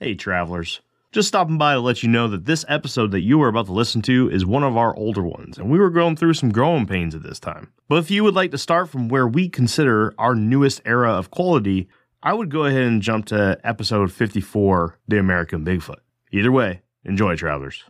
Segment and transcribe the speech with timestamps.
[0.00, 0.80] Hey, travelers.
[1.12, 3.72] Just stopping by to let you know that this episode that you are about to
[3.72, 6.84] listen to is one of our older ones, and we were going through some growing
[6.84, 7.72] pains at this time.
[7.88, 11.30] But if you would like to start from where we consider our newest era of
[11.30, 11.88] quality,
[12.24, 16.00] I would go ahead and jump to episode 54 The American Bigfoot.
[16.32, 17.84] Either way, enjoy, travelers.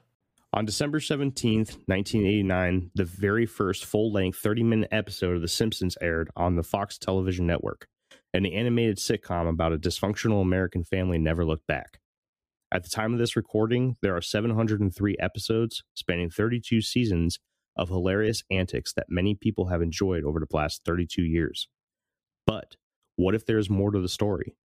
[0.52, 5.96] On December 17th, 1989, the very first full length 30 minute episode of The Simpsons
[6.02, 7.88] aired on the Fox television network,
[8.34, 12.00] an animated sitcom about a dysfunctional American family never looked back.
[12.72, 17.38] At the time of this recording, there are 703 episodes spanning 32 seasons
[17.76, 21.68] of hilarious antics that many people have enjoyed over the past 32 years.
[22.44, 22.76] But
[23.14, 24.56] what if there's more to the story?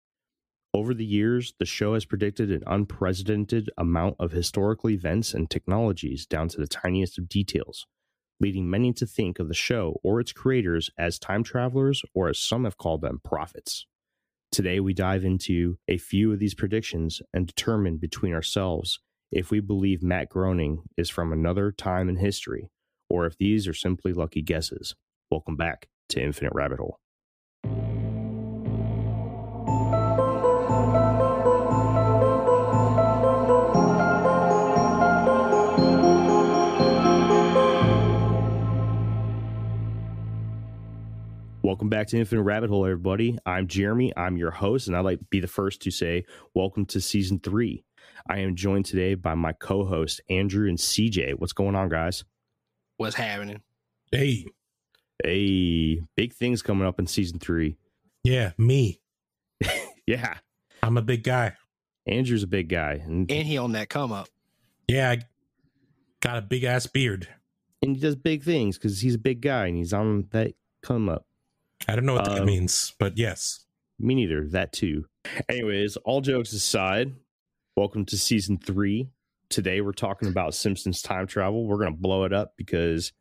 [0.73, 6.25] Over the years, the show has predicted an unprecedented amount of historical events and technologies
[6.25, 7.85] down to the tiniest of details,
[8.39, 12.39] leading many to think of the show or its creators as time travelers, or as
[12.39, 13.85] some have called them, prophets.
[14.51, 18.99] Today, we dive into a few of these predictions and determine between ourselves
[19.31, 22.69] if we believe Matt Groening is from another time in history
[23.09, 24.95] or if these are simply lucky guesses.
[25.29, 26.99] Welcome back to Infinite Rabbit Hole.
[41.69, 43.37] Welcome back to Infinite Rabbit Hole, everybody.
[43.45, 44.11] I'm Jeremy.
[44.17, 46.25] I'm your host, and I'd like to be the first to say
[46.55, 47.83] welcome to season three.
[48.27, 51.35] I am joined today by my co host, Andrew and CJ.
[51.37, 52.23] What's going on, guys?
[52.97, 53.61] What's happening?
[54.11, 54.47] Hey,
[55.23, 57.77] Hey, big things coming up in season three.
[58.23, 58.99] yeah, me.
[60.07, 60.39] Yeah,
[60.81, 61.53] I'm a big guy.
[62.07, 64.27] Andrew's a big guy, and, And he on that come up.
[64.87, 65.19] Yeah, I
[66.19, 67.27] got a big ass beard.
[67.83, 71.09] and he does big things because he's a big guy and he's on that come
[71.09, 71.27] up.
[71.87, 73.65] I don't know what that Um, means, but yes.
[73.99, 74.47] Me neither.
[74.47, 75.05] That too.
[75.49, 77.13] Anyways, all jokes aside,
[77.75, 79.09] welcome to season three.
[79.49, 81.65] Today we're talking about Simpsons time travel.
[81.65, 83.11] We're gonna blow it up because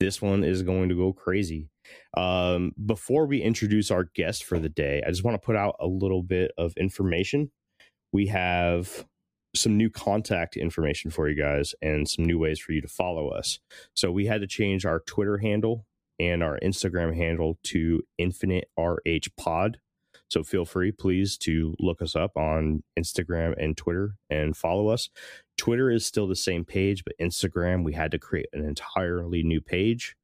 [0.00, 1.68] this one is going to go crazy.
[2.16, 5.76] Um, before we introduce our guest for the day, I just want to put out
[5.80, 7.50] a little bit of information.
[8.12, 9.06] We have
[9.56, 13.28] some new contact information for you guys and some new ways for you to follow
[13.28, 13.58] us.
[13.94, 15.86] So we had to change our Twitter handle
[16.18, 19.78] and our Instagram handle to Infinite RH Pod.
[20.28, 25.08] So feel free, please, to look us up on Instagram and Twitter and follow us.
[25.56, 29.60] Twitter is still the same page, but Instagram, we had to create an entirely new
[29.60, 30.16] page.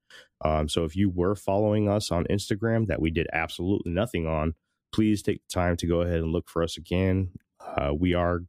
[0.45, 4.55] Um, so if you were following us on Instagram that we did absolutely nothing on,
[4.93, 7.31] please take the time to go ahead and look for us again.
[7.61, 8.41] Uh, we are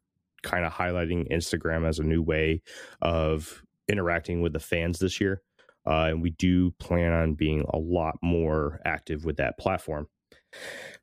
[0.42, 2.62] kind of highlighting Instagram as a new way
[3.00, 5.42] of interacting with the fans this year.
[5.86, 10.08] Uh, and we do plan on being a lot more active with that platform.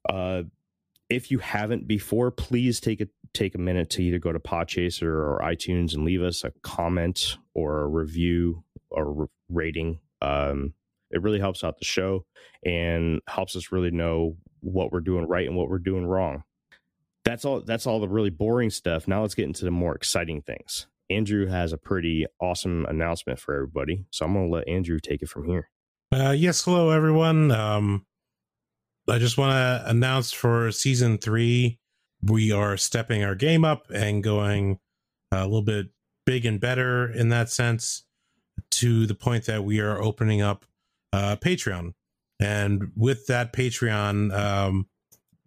[0.09, 0.43] Uh,
[1.09, 5.03] if you haven't before, please take a take a minute to either go to Podchaser
[5.03, 9.99] or iTunes and leave us a comment or a review or rating.
[10.21, 10.73] Um,
[11.11, 12.25] it really helps out the show
[12.65, 16.43] and helps us really know what we're doing right and what we're doing wrong.
[17.25, 17.61] That's all.
[17.61, 19.07] That's all the really boring stuff.
[19.07, 20.87] Now let's get into the more exciting things.
[21.09, 25.21] Andrew has a pretty awesome announcement for everybody, so I'm going to let Andrew take
[25.21, 25.69] it from here.
[26.13, 27.51] Uh, yes, hello everyone.
[27.51, 28.05] Um,
[29.09, 31.79] I just want to announce for season three,
[32.21, 34.79] we are stepping our game up and going
[35.31, 35.87] a little bit
[36.25, 38.03] big and better in that sense,
[38.69, 40.65] to the point that we are opening up
[41.11, 41.93] uh, Patreon,
[42.39, 44.87] and with that Patreon, um,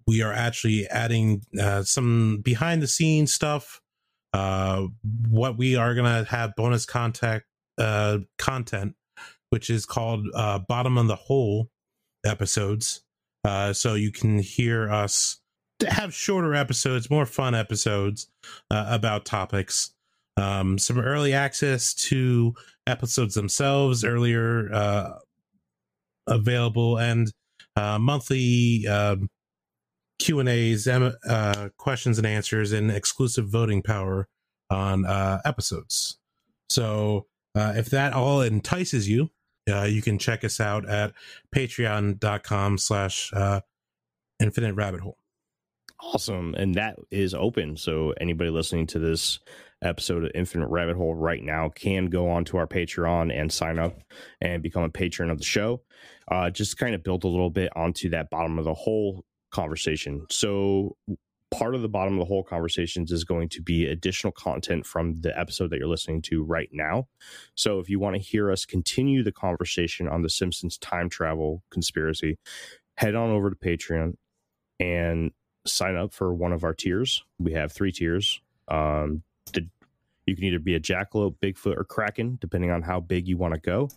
[0.06, 3.80] we are actually adding uh, some behind the scenes stuff.
[4.36, 4.88] Uh,
[5.30, 7.46] what we are gonna have bonus contact
[7.78, 8.94] uh, content
[9.50, 11.70] which is called uh, Bottom of the Hole
[12.24, 13.02] episodes.
[13.44, 15.40] Uh, so you can hear us
[15.86, 18.28] have shorter episodes, more fun episodes
[18.70, 19.92] uh, about topics.
[20.36, 22.54] Um, some early access to
[22.86, 25.18] episodes themselves earlier uh,
[26.26, 27.32] available, and
[27.76, 29.28] uh, monthly um
[30.18, 34.28] Q and A's, uh, questions and answers, and exclusive voting power
[34.70, 36.18] on uh, episodes.
[36.68, 39.30] So uh, if that all entices you,
[39.70, 41.12] uh, you can check us out at
[41.54, 43.60] patreon.com slash uh,
[44.40, 45.18] infinite rabbit hole.
[46.00, 46.54] Awesome.
[46.54, 47.76] And that is open.
[47.76, 49.38] So anybody listening to this
[49.82, 53.98] episode of Infinite Rabbit Hole right now can go onto our Patreon and sign up
[54.40, 55.82] and become a patron of the show.
[56.30, 59.24] Uh, just kind of build a little bit onto that bottom of the hole
[59.56, 60.26] conversation.
[60.30, 60.96] So
[61.50, 65.20] part of the bottom of the whole conversations is going to be additional content from
[65.22, 67.08] the episode that you're listening to right now.
[67.54, 71.62] So if you want to hear us continue the conversation on the Simpsons time travel
[71.70, 72.38] conspiracy,
[72.98, 74.14] head on over to Patreon
[74.78, 75.30] and
[75.66, 77.24] sign up for one of our tiers.
[77.38, 78.40] We have three tiers.
[78.68, 79.22] Um,
[79.54, 79.66] the,
[80.26, 83.54] you can either be a jackalope, Bigfoot, or Kraken, depending on how big you want
[83.54, 83.88] to go.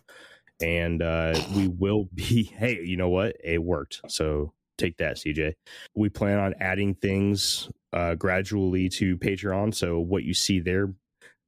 [0.61, 3.35] And uh, we will be, hey, you know what?
[3.43, 4.01] It worked.
[4.07, 5.53] So take that, CJ.
[5.95, 9.73] We plan on adding things uh, gradually to Patreon.
[9.75, 10.93] So what you see there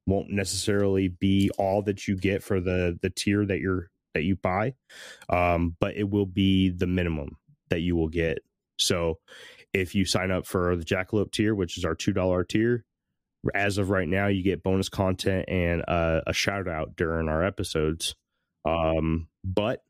[0.06, 4.36] won't necessarily be all that you get for the the tier that you're that you
[4.36, 4.74] buy,
[5.28, 7.36] um, but it will be the minimum
[7.70, 8.38] that you will get.
[8.78, 9.18] So
[9.72, 12.84] if you sign up for the Jackalope tier, which is our two dollar tier,
[13.54, 18.14] as of right now, you get bonus content and a shout out during our episodes.
[18.64, 19.82] Um, but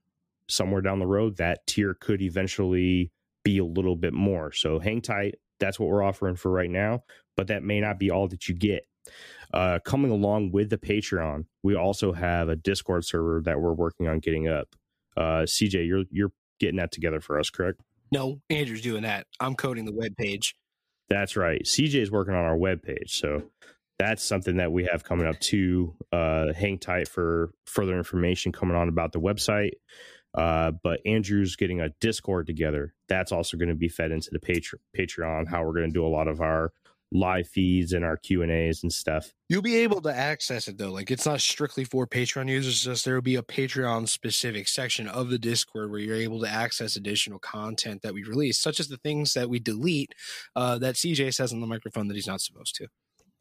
[0.48, 3.10] somewhere down the road, that tier could eventually
[3.44, 4.52] be a little bit more.
[4.52, 5.36] So hang tight.
[5.60, 7.04] That's what we're offering for right now,
[7.36, 8.86] but that may not be all that you get.
[9.52, 14.08] Uh, coming along with the Patreon, we also have a Discord server that we're working
[14.08, 14.74] on getting up.
[15.16, 17.80] Uh, CJ, you're you're getting that together for us, correct?
[18.10, 19.26] No, Andrew's doing that.
[19.40, 20.56] I'm coding the web page.
[21.08, 21.62] That's right.
[21.64, 23.42] CJ is working on our web page, so
[23.98, 25.94] that's something that we have coming up too.
[26.10, 29.72] Uh, hang tight for further information coming on about the website.
[30.34, 32.94] Uh, but Andrew's getting a Discord together.
[33.08, 34.38] That's also going to be fed into the
[34.96, 35.48] Patreon.
[35.48, 36.72] How we're going to do a lot of our
[37.14, 39.32] live feeds and our Q and A's and stuff.
[39.48, 40.90] You'll be able to access it though.
[40.90, 42.82] Like it's not strictly for Patreon users.
[42.82, 46.48] Just there will be a Patreon specific section of the Discord where you're able to
[46.48, 50.14] access additional content that we release, such as the things that we delete
[50.56, 52.88] uh, that CJ says on the microphone that he's not supposed to.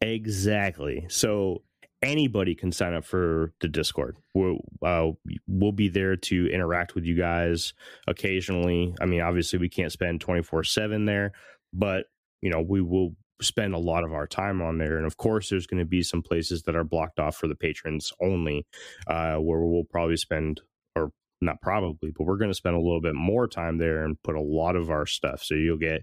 [0.00, 1.06] Exactly.
[1.08, 1.62] So
[2.02, 4.16] anybody can sign up for the Discord.
[4.34, 5.12] We'll, uh,
[5.46, 7.74] we'll be there to interact with you guys
[8.06, 8.94] occasionally.
[9.00, 11.32] I mean, obviously, we can't spend 24 7 there,
[11.72, 12.06] but
[12.40, 14.96] you know, we will spend a lot of our time on there.
[14.96, 17.54] And of course, there's going to be some places that are blocked off for the
[17.54, 18.66] patrons only,
[19.06, 20.60] uh, where we'll probably spend,
[20.96, 24.22] or not probably, but we're going to spend a little bit more time there and
[24.22, 25.42] put a lot of our stuff.
[25.42, 26.02] So you'll get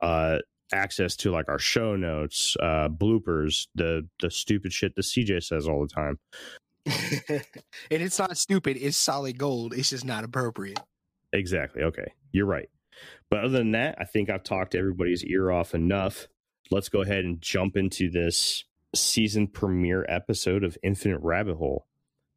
[0.00, 0.38] uh,
[0.72, 5.68] access to like our show notes, uh, bloopers, the the stupid shit that CJ says
[5.68, 6.18] all the time.
[7.90, 9.74] and it's not stupid; it's solid gold.
[9.74, 10.80] It's just not appropriate.
[11.32, 11.82] Exactly.
[11.82, 12.68] Okay, you're right.
[13.30, 16.28] But other than that, I think I've talked everybody's ear off enough
[16.70, 21.86] let's go ahead and jump into this season premiere episode of Infinite Rabbit Hole.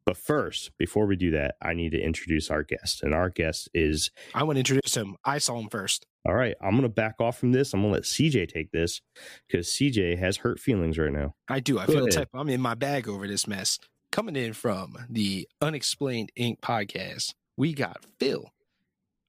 [0.04, 3.02] But first, before we do that, I need to introduce our guest.
[3.02, 4.10] And our guest is.
[4.34, 5.16] I want to introduce him.
[5.24, 6.06] I saw him first.
[6.26, 6.54] All right.
[6.60, 7.72] I'm going to back off from this.
[7.72, 9.00] I'm going to let CJ take this
[9.48, 11.34] because CJ has hurt feelings right now.
[11.48, 11.78] I do.
[11.78, 13.78] I Go feel type I'm in my bag over this mess.
[14.10, 16.60] Coming in from the Unexplained Inc.
[16.60, 18.50] podcast, we got Phil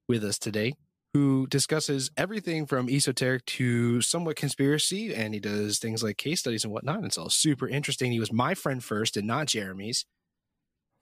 [0.09, 0.73] with us today
[1.13, 6.63] who discusses everything from esoteric to somewhat conspiracy, and he does things like case studies
[6.63, 7.03] and whatnot.
[7.03, 8.11] It's all super interesting.
[8.11, 10.05] He was my friend first and not Jeremy's.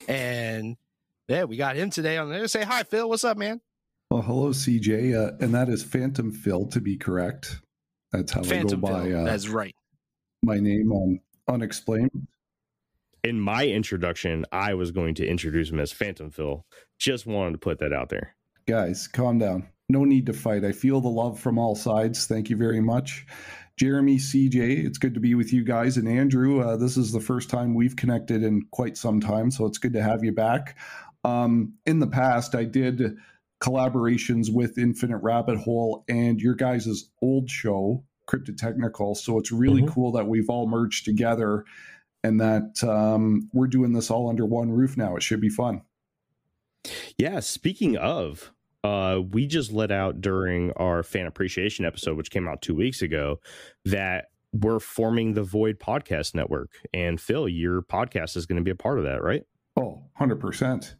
[0.07, 0.77] And
[1.27, 2.47] yeah, we got him today on there.
[2.47, 3.07] Say hi, Phil.
[3.07, 3.61] What's up, man?
[4.09, 5.15] Well, hello, CJ.
[5.15, 7.61] Uh, and that is Phantom Phil, to be correct.
[8.11, 9.11] That's how Phantom I go by.
[9.11, 9.75] Uh, That's right.
[10.43, 12.27] My name on Unexplained.
[13.23, 16.65] In my introduction, I was going to introduce him as Phantom Phil.
[16.99, 18.35] Just wanted to put that out there.
[18.67, 20.63] Guys, calm down no need to fight.
[20.63, 22.25] I feel the love from all sides.
[22.25, 23.25] Thank you very much.
[23.77, 25.97] Jeremy, CJ, it's good to be with you guys.
[25.97, 29.65] And Andrew, uh, this is the first time we've connected in quite some time, so
[29.65, 30.77] it's good to have you back.
[31.23, 33.17] Um, in the past, I did
[33.61, 39.15] collaborations with Infinite Rabbit Hole and your guys' old show, Cryptid Technical.
[39.15, 39.93] So it's really mm-hmm.
[39.93, 41.65] cool that we've all merged together
[42.23, 45.15] and that um, we're doing this all under one roof now.
[45.15, 45.81] It should be fun.
[47.17, 47.39] Yeah.
[47.39, 48.51] Speaking of,
[48.83, 53.01] uh, we just let out during our fan appreciation episode, which came out two weeks
[53.01, 53.39] ago,
[53.85, 56.71] that we're forming the Void Podcast Network.
[56.93, 59.43] And Phil, your podcast is going to be a part of that, right?
[59.77, 60.95] Oh, 100%.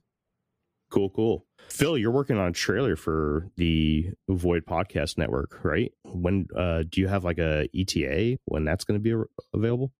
[0.89, 1.45] Cool, cool.
[1.69, 5.91] Phil, you're working on a trailer for the Void Podcast Network, right?
[6.03, 9.23] When uh, do you have like a ETA when that's going to be
[9.53, 9.91] available?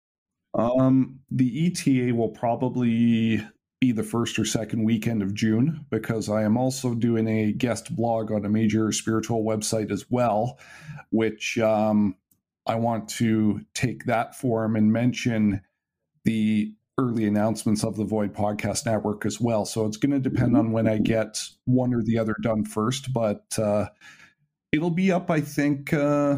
[0.54, 3.42] Um, the ETA will probably
[3.82, 7.94] be the first or second weekend of June because I am also doing a guest
[7.96, 10.60] blog on a major spiritual website as well,
[11.10, 12.16] which um,
[12.68, 15.62] I want to take that form and mention
[16.26, 19.66] the early announcements of the Void Podcast Network as well.
[19.66, 23.12] So it's going to depend on when I get one or the other done first,
[23.12, 23.88] but uh,
[24.72, 26.38] it'll be up, I think, uh,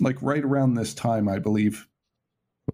[0.00, 1.88] like right around this time, I believe.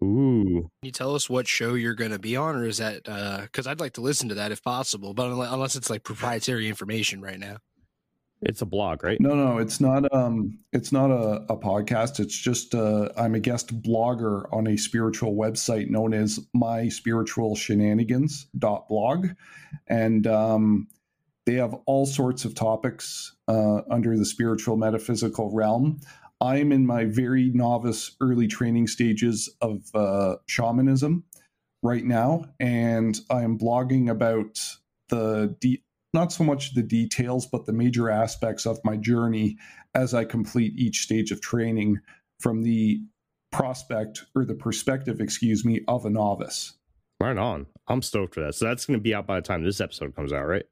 [0.03, 0.71] Ooh.
[0.83, 3.67] Can you tell us what show you're going to be on, or is that because
[3.67, 7.21] uh, I'd like to listen to that if possible, but unless it's like proprietary information
[7.21, 7.59] right now.
[8.43, 9.19] It's a blog, right?
[9.19, 10.13] No, no, it's not.
[10.15, 12.21] Um, it's not a, a podcast.
[12.21, 17.57] It's just uh, I'm a guest blogger on a spiritual website known as My Spiritual
[17.57, 19.29] Shenanigans blog,
[19.89, 20.87] and um,
[21.47, 26.01] they have all sorts of topics uh, under the spiritual metaphysical realm.
[26.41, 31.25] I'm in my very novice early training stages of uh, shamanism
[31.83, 34.61] right now, and I am blogging about
[35.09, 39.57] the de- not so much the details, but the major aspects of my journey
[39.95, 41.99] as I complete each stage of training
[42.41, 43.01] from the
[43.53, 46.75] prospect or the perspective, excuse me, of a novice.
[47.21, 47.67] Right on.
[47.89, 48.55] I'm stoked for that.
[48.55, 50.67] So that's going to be out by the time this episode comes out, right?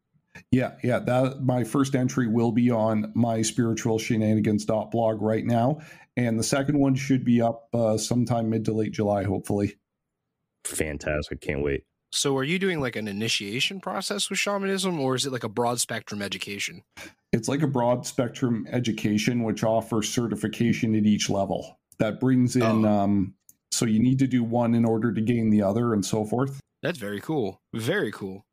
[0.50, 0.98] Yeah, yeah.
[0.98, 5.80] That my first entry will be on my spiritual shenanigans blog right now,
[6.16, 9.76] and the second one should be up uh, sometime mid to late July, hopefully.
[10.64, 11.40] Fantastic!
[11.40, 11.84] Can't wait.
[12.12, 15.48] So, are you doing like an initiation process with shamanism, or is it like a
[15.48, 16.82] broad spectrum education?
[17.32, 21.80] It's like a broad spectrum education, which offers certification at each level.
[21.98, 22.88] That brings in, oh.
[22.88, 23.34] um,
[23.72, 26.60] so you need to do one in order to gain the other, and so forth.
[26.82, 27.60] That's very cool.
[27.74, 28.44] Very cool.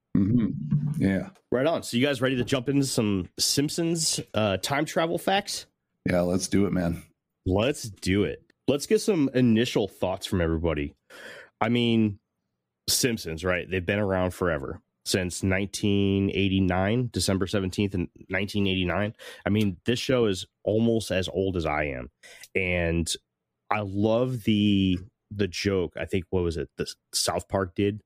[1.01, 1.29] Yeah.
[1.51, 1.81] Right on.
[1.81, 5.65] So you guys ready to jump into some Simpsons uh, time travel facts?
[6.07, 7.01] Yeah, let's do it, man.
[7.43, 8.43] Let's do it.
[8.67, 10.93] Let's get some initial thoughts from everybody.
[11.59, 12.19] I mean,
[12.87, 13.69] Simpsons, right?
[13.69, 19.15] They've been around forever since 1989, December 17th, in 1989.
[19.43, 22.11] I mean, this show is almost as old as I am.
[22.53, 23.11] And
[23.71, 24.99] I love the
[25.31, 25.93] the joke.
[25.99, 26.69] I think what was it?
[26.77, 28.01] The South Park did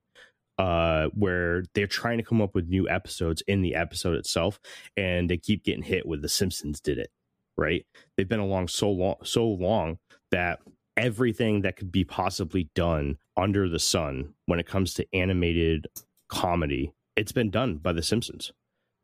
[0.57, 4.59] uh, where they're trying to come up with new episodes in the episode itself,
[4.95, 7.11] and they keep getting hit with The Simpsons did it.
[7.57, 7.85] Right?
[8.17, 9.99] They've been along so long, so long
[10.31, 10.59] that
[10.97, 15.87] everything that could be possibly done under the sun when it comes to animated
[16.29, 18.51] comedy, it's been done by The Simpsons.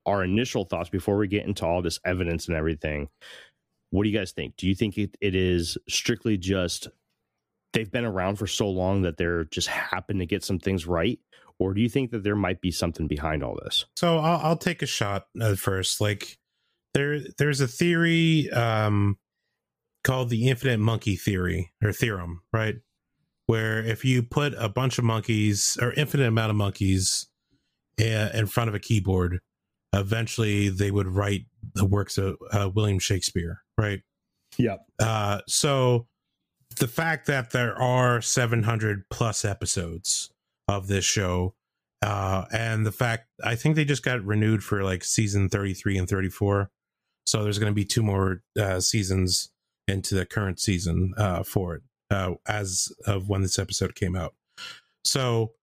[0.05, 3.10] Our initial thoughts before we get into all this evidence and everything.
[3.91, 4.55] What do you guys think?
[4.55, 6.88] Do you think it, it is strictly just
[7.74, 11.20] they've been around for so long that they're just happen to get some things right?
[11.62, 13.86] or do you think that there might be something behind all this?
[13.96, 16.01] So I'll, I'll take a shot at first.
[16.01, 16.40] Like
[16.96, 19.20] there, there's a theory um,
[20.04, 22.78] called the infinite monkey theory or theorem, right?
[23.46, 27.28] Where if you put a bunch of monkeys or infinite amount of monkeys
[28.00, 29.40] in front of a keyboard,
[29.94, 34.01] eventually they would write the works of uh, William Shakespeare, right?
[34.58, 34.80] Yep.
[35.00, 36.08] Uh, so
[36.78, 40.32] the fact that there are 700 plus episodes
[40.68, 41.56] of this show.
[42.01, 46.10] Uh, and the fact I think they just got renewed for like season 33 and
[46.10, 46.72] 34.
[47.28, 49.51] So there's going to be two more uh, seasons
[49.88, 54.34] into the current season uh, for it uh, as of when this episode came out.
[55.06, 55.54] So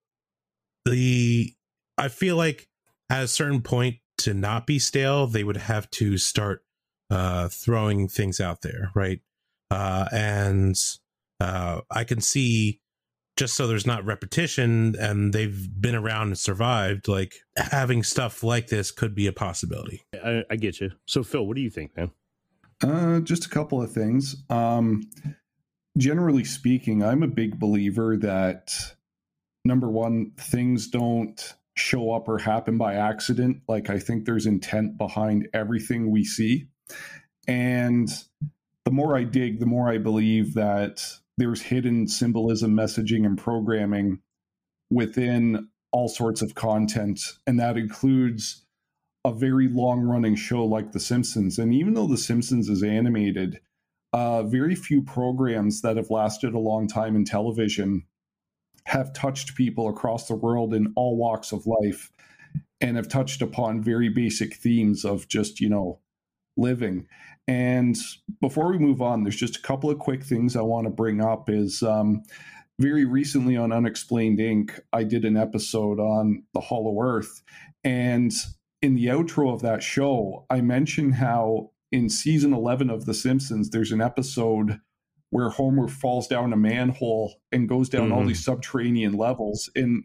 [0.85, 1.55] the
[1.97, 2.69] I feel like
[3.11, 6.63] at a certain point to not be stale, they would have to start
[7.11, 9.21] uh, throwing things out there, right?
[9.71, 10.77] Uh, and
[11.41, 12.81] uh, I can see
[13.37, 18.67] just so there's not repetition and they've been around and survived, like having stuff like
[18.67, 20.03] this could be a possibility.
[20.13, 20.91] I, I get you.
[21.07, 22.11] So, Phil, what do you think, man?
[22.83, 24.37] Uh, just a couple of things.
[24.51, 25.09] Um,
[25.97, 28.73] generally speaking, I'm a big believer that
[29.65, 33.63] number one, things don't show up or happen by accident.
[33.69, 36.67] Like, I think there's intent behind everything we see.
[37.47, 38.09] And
[38.89, 41.05] the more I dig, the more I believe that
[41.37, 44.21] there's hidden symbolism, messaging, and programming
[44.91, 47.21] within all sorts of content.
[47.47, 48.65] And that includes
[49.27, 51.59] a very long running show like The Simpsons.
[51.59, 53.61] And even though The Simpsons is animated,
[54.15, 58.07] uh, very few programs that have lasted a long time in television
[58.87, 62.11] have touched people across the world in all walks of life
[62.81, 66.01] and have touched upon very basic themes of just, you know,
[66.57, 67.07] living.
[67.49, 67.97] And
[68.41, 71.21] before we move on, there's just a couple of quick things I want to bring
[71.21, 71.49] up.
[71.49, 72.23] Is um,
[72.79, 77.43] very recently on Unexplained Inc., I did an episode on the Hollow Earth,
[77.83, 78.33] and
[78.83, 83.71] in the outro of that show, I mentioned how in season 11 of The Simpsons,
[83.71, 84.81] there's an episode
[85.31, 88.13] where Homer falls down a manhole and goes down mm-hmm.
[88.13, 90.05] all these subterranean levels and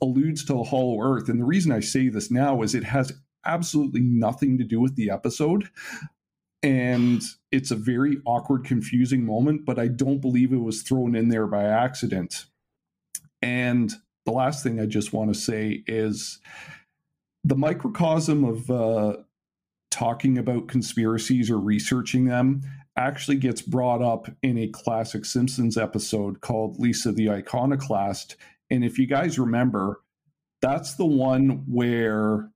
[0.00, 1.28] alludes to the Hollow Earth.
[1.28, 3.12] And the reason I say this now is it has
[3.44, 5.68] absolutely nothing to do with the episode.
[6.66, 11.28] And it's a very awkward, confusing moment, but I don't believe it was thrown in
[11.28, 12.46] there by accident.
[13.40, 13.92] And
[14.24, 16.40] the last thing I just want to say is
[17.44, 19.18] the microcosm of uh,
[19.92, 22.62] talking about conspiracies or researching them
[22.96, 28.34] actually gets brought up in a classic Simpsons episode called Lisa the Iconoclast.
[28.70, 30.00] And if you guys remember,
[30.60, 32.50] that's the one where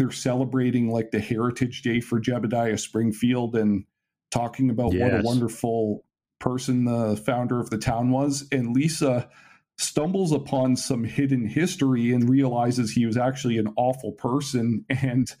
[0.00, 3.84] they're celebrating like the Heritage Day for Jebediah Springfield and
[4.30, 5.02] talking about yes.
[5.02, 6.06] what a wonderful
[6.38, 8.48] person the founder of the town was.
[8.50, 9.28] And Lisa
[9.76, 15.34] stumbles upon some hidden history and realizes he was actually an awful person and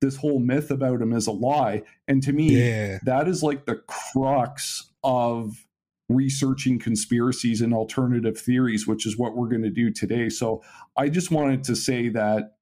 [0.00, 1.82] this whole myth about him is a lie.
[2.08, 2.98] And to me, Yeah.
[3.04, 5.66] that is like the crux of
[6.08, 10.30] researching conspiracies and alternative theories, which is what we're going to do today.
[10.30, 10.62] So
[10.96, 12.55] I just wanted to say that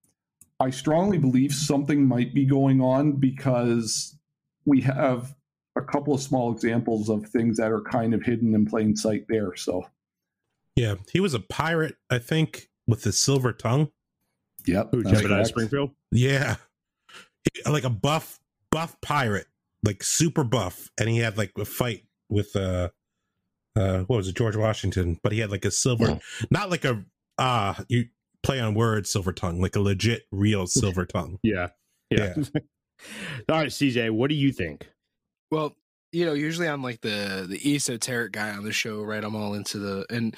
[0.64, 4.18] I strongly believe something might be going on because
[4.64, 5.35] we have
[5.76, 9.26] a couple of small examples of things that are kind of hidden in plain sight
[9.28, 9.54] there.
[9.56, 9.85] So,
[10.75, 10.94] Yeah.
[11.12, 13.90] He was a pirate, I think, with the silver tongue.
[14.66, 14.88] yep.
[14.90, 15.47] Who, that's Jebediah.
[15.47, 15.90] Springfield?
[16.11, 16.56] Yeah.
[17.52, 18.40] He- like a buff,
[18.71, 19.49] buff pirate,
[19.85, 20.90] like super buff.
[20.99, 22.88] And he had like a fight with, uh,
[23.76, 25.18] uh, what was it, George Washington?
[25.23, 27.04] But he had like a silver, not like a,
[27.37, 28.06] uh, you
[28.44, 31.38] play on words, silver tongue, like a legit, real silver tongue.
[31.42, 31.68] Yeah.
[32.10, 32.34] Yeah.
[33.48, 34.88] All right, CJ, what do you think?
[35.50, 35.74] Well,
[36.12, 39.22] you know, usually I'm like the the esoteric guy on the show, right?
[39.22, 40.36] I'm all into the and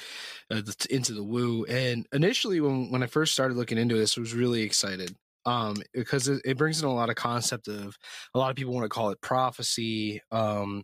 [0.50, 1.64] uh, the, into the woo.
[1.66, 5.76] And initially, when when I first started looking into this, I was really excited um,
[5.92, 7.96] because it, it brings in a lot of concept of
[8.34, 10.22] a lot of people want to call it prophecy.
[10.30, 10.82] Um,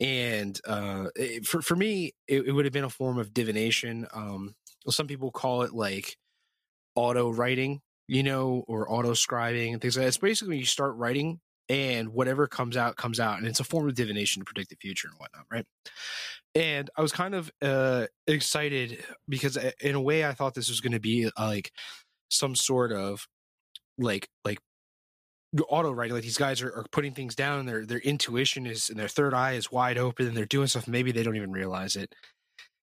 [0.00, 4.06] and uh, it, for for me, it, it would have been a form of divination.
[4.14, 4.54] Um,
[4.88, 6.16] some people call it like
[6.98, 10.08] auto writing, you know, or auto scribing and things like that.
[10.08, 13.64] It's basically when you start writing and whatever comes out comes out and it's a
[13.64, 15.66] form of divination to predict the future and whatnot right
[16.54, 20.70] and i was kind of uh excited because uh, in a way i thought this
[20.70, 21.70] was going to be uh, like
[22.30, 23.26] some sort of
[23.98, 24.58] like like
[25.68, 28.90] auto writing like these guys are, are putting things down and their their intuition is
[28.90, 31.52] and their third eye is wide open and they're doing stuff maybe they don't even
[31.52, 32.14] realize it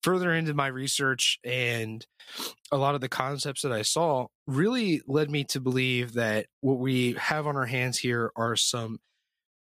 [0.07, 2.07] further into my research and
[2.71, 6.79] a lot of the concepts that I saw really led me to believe that what
[6.79, 9.01] we have on our hands here are some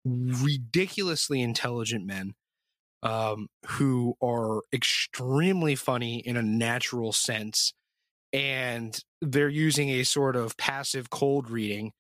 [0.05, 2.35] ridiculously intelligent men
[3.03, 7.75] um, who are extremely funny in a natural sense.
[8.33, 11.91] And they're using a sort of passive cold reading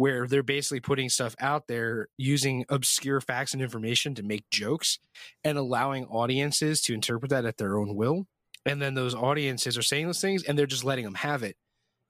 [0.00, 4.98] where they're basically putting stuff out there using obscure facts and information to make jokes
[5.44, 8.26] and allowing audiences to interpret that at their own will.
[8.64, 11.54] And then those audiences are saying those things and they're just letting them have it.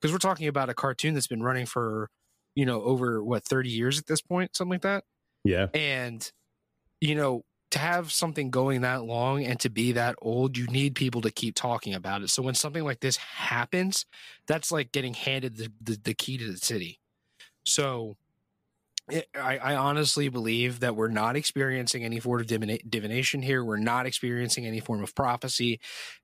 [0.00, 2.10] Because we're talking about a cartoon that's been running for,
[2.54, 5.02] you know, over what, 30 years at this point, something like that.
[5.42, 5.66] Yeah.
[5.74, 6.30] And,
[7.00, 10.94] you know, to have something going that long and to be that old, you need
[10.94, 12.30] people to keep talking about it.
[12.30, 14.06] So when something like this happens,
[14.46, 17.00] that's like getting handed the, the, the key to the city.
[17.66, 18.16] So
[19.10, 23.64] it, I, I honestly believe that we're not experiencing any form of divina- divination here.
[23.64, 25.80] We're not experiencing any form of prophecy,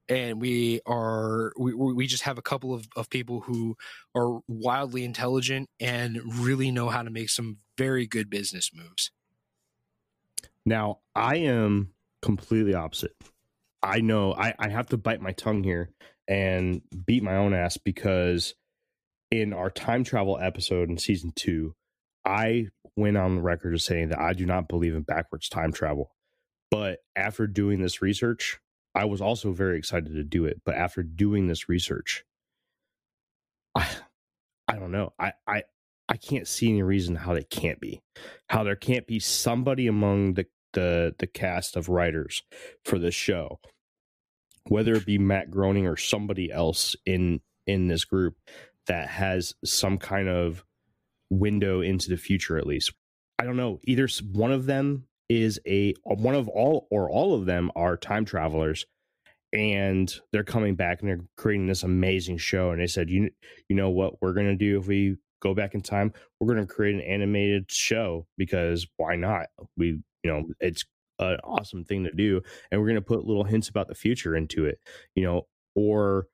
[0.08, 3.76] and we are we, we just have a couple of, of people who
[4.14, 9.10] are wildly intelligent and really know how to make some very good business moves.
[10.64, 11.90] Now, I am
[12.22, 13.14] completely opposite.
[13.82, 15.90] I know I, I have to bite my tongue here
[16.26, 18.54] and beat my own ass because
[19.30, 21.74] in our time travel episode in season two,
[22.24, 25.72] I went on the record as saying that I do not believe in backwards time
[25.72, 26.10] travel.
[26.70, 28.58] But after doing this research,
[28.94, 30.60] I was also very excited to do it.
[30.64, 32.24] But after doing this research,
[33.74, 33.86] I
[34.68, 35.12] I don't know.
[35.18, 35.62] I I
[36.08, 38.02] I can't see any reason how they can't be.
[38.48, 42.42] How there can't be somebody among the the the cast of writers
[42.84, 43.60] for this show,
[44.68, 48.36] whether it be Matt Groening or somebody else in in this group
[48.86, 50.64] that has some kind of
[51.30, 52.92] window into the future at least.
[53.38, 53.80] I don't know.
[53.84, 58.24] Either one of them is a one of all or all of them are time
[58.24, 58.86] travelers
[59.52, 63.30] and they're coming back and they're creating this amazing show and they said you
[63.68, 66.64] you know what we're going to do if we go back in time we're going
[66.64, 69.46] to create an animated show because why not
[69.76, 70.84] we you know it's
[71.18, 74.36] an awesome thing to do and we're going to put little hints about the future
[74.36, 74.78] into it
[75.14, 76.26] you know or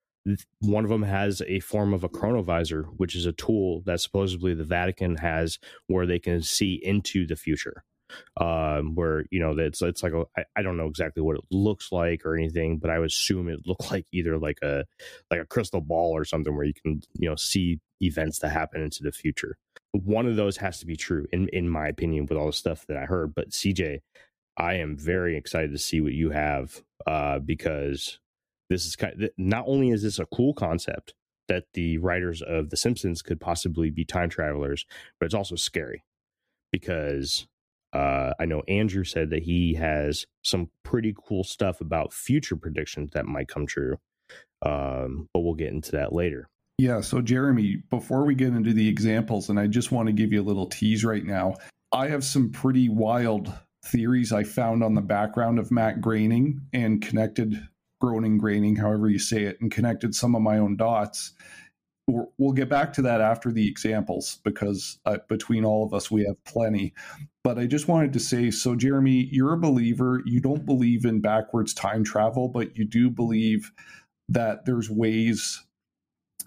[0.60, 4.54] one of them has a form of a chronovisor which is a tool that supposedly
[4.54, 5.58] the vatican has
[5.88, 7.84] where they can see into the future.
[8.38, 11.90] Um where you know it's it's like I, I don't know exactly what it looks
[11.90, 14.84] like or anything but i would assume it looked like either like a
[15.30, 18.82] like a crystal ball or something where you can you know see events that happen
[18.82, 19.56] into the future.
[19.92, 22.86] One of those has to be true in in my opinion with all the stuff
[22.86, 24.00] that i heard but cj
[24.56, 28.18] i am very excited to see what you have uh because
[28.72, 31.14] this is kind of, not only is this a cool concept
[31.48, 34.86] that the writers of the simpsons could possibly be time travelers
[35.18, 36.02] but it's also scary
[36.72, 37.46] because
[37.92, 43.10] uh, I know Andrew said that he has some pretty cool stuff about future predictions
[43.12, 43.98] that might come true.
[44.64, 46.48] Um, but we'll get into that later.
[46.78, 47.00] Yeah.
[47.00, 50.40] So, Jeremy, before we get into the examples, and I just want to give you
[50.40, 51.54] a little tease right now,
[51.92, 53.52] I have some pretty wild
[53.84, 57.68] theories I found on the background of Matt Groening and connected
[58.02, 61.34] groaning, graining, however you say it, and connected some of my own dots.
[62.08, 66.24] We'll get back to that after the examples because uh, between all of us, we
[66.24, 66.94] have plenty.
[67.44, 70.20] But I just wanted to say so, Jeremy, you're a believer.
[70.26, 73.70] You don't believe in backwards time travel, but you do believe
[74.28, 75.64] that there's ways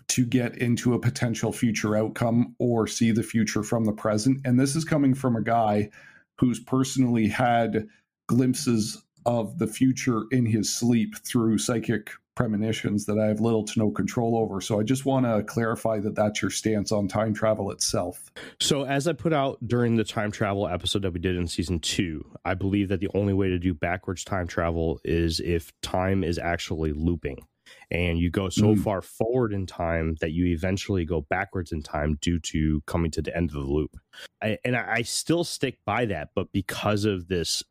[0.10, 4.42] to get into a potential future outcome or see the future from the present.
[4.44, 5.90] And this is coming from a guy
[6.38, 7.88] who's personally had
[8.28, 13.80] glimpses of the future in his sleep through psychic premonitions that I have little to
[13.80, 14.60] no control over.
[14.60, 18.30] So I just want to clarify that that's your stance on time travel itself.
[18.60, 21.80] So, as I put out during the time travel episode that we did in season
[21.80, 26.24] two, I believe that the only way to do backwards time travel is if time
[26.24, 27.48] is actually looping
[27.92, 28.84] and you go so mm.
[28.84, 33.22] far forward in time that you eventually go backwards in time due to coming to
[33.22, 33.98] the end of the loop.
[34.42, 37.64] I, and I, I still stick by that, but because of this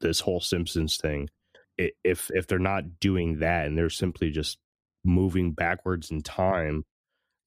[0.00, 1.28] this whole Simpsons thing,
[1.76, 4.58] if if they're not doing that and they're simply just
[5.04, 6.84] moving backwards in time,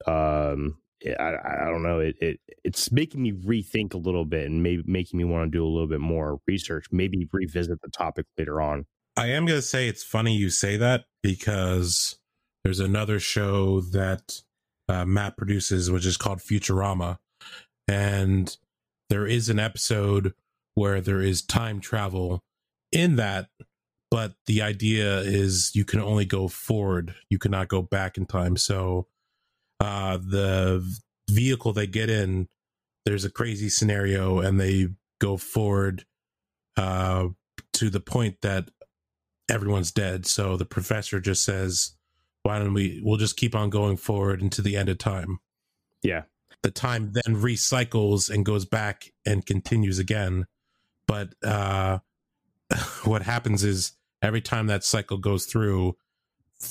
[0.08, 2.00] um, I, I don't know.
[2.00, 5.58] It, it it's making me rethink a little bit and maybe making me want to
[5.58, 6.86] do a little bit more research.
[6.92, 8.86] Maybe revisit the topic later on.
[9.18, 12.18] I am going to say it's funny you say that because
[12.64, 14.42] there's another show that
[14.88, 17.18] uh, Matt produces, which is called Futurama.
[17.88, 18.56] And
[19.10, 20.34] there is an episode
[20.76, 22.44] where there is time travel
[22.92, 23.48] in that,
[24.10, 28.58] but the idea is you can only go forward, you cannot go back in time.
[28.58, 29.08] So
[29.80, 30.86] uh, the
[31.30, 32.48] vehicle they get in,
[33.06, 36.06] there's a crazy scenario, and they go forward
[36.78, 37.30] uh,
[37.74, 38.70] to the point that
[39.50, 40.26] everyone's dead.
[40.26, 41.94] So the professor just says,
[42.44, 45.40] why don't we, we'll just keep on going forward into the end of time.
[46.04, 46.24] Yeah.
[46.64, 50.46] The time then recycles and goes back and continues again.
[51.08, 52.00] But uh,
[53.04, 55.96] what happens is every time that cycle goes through,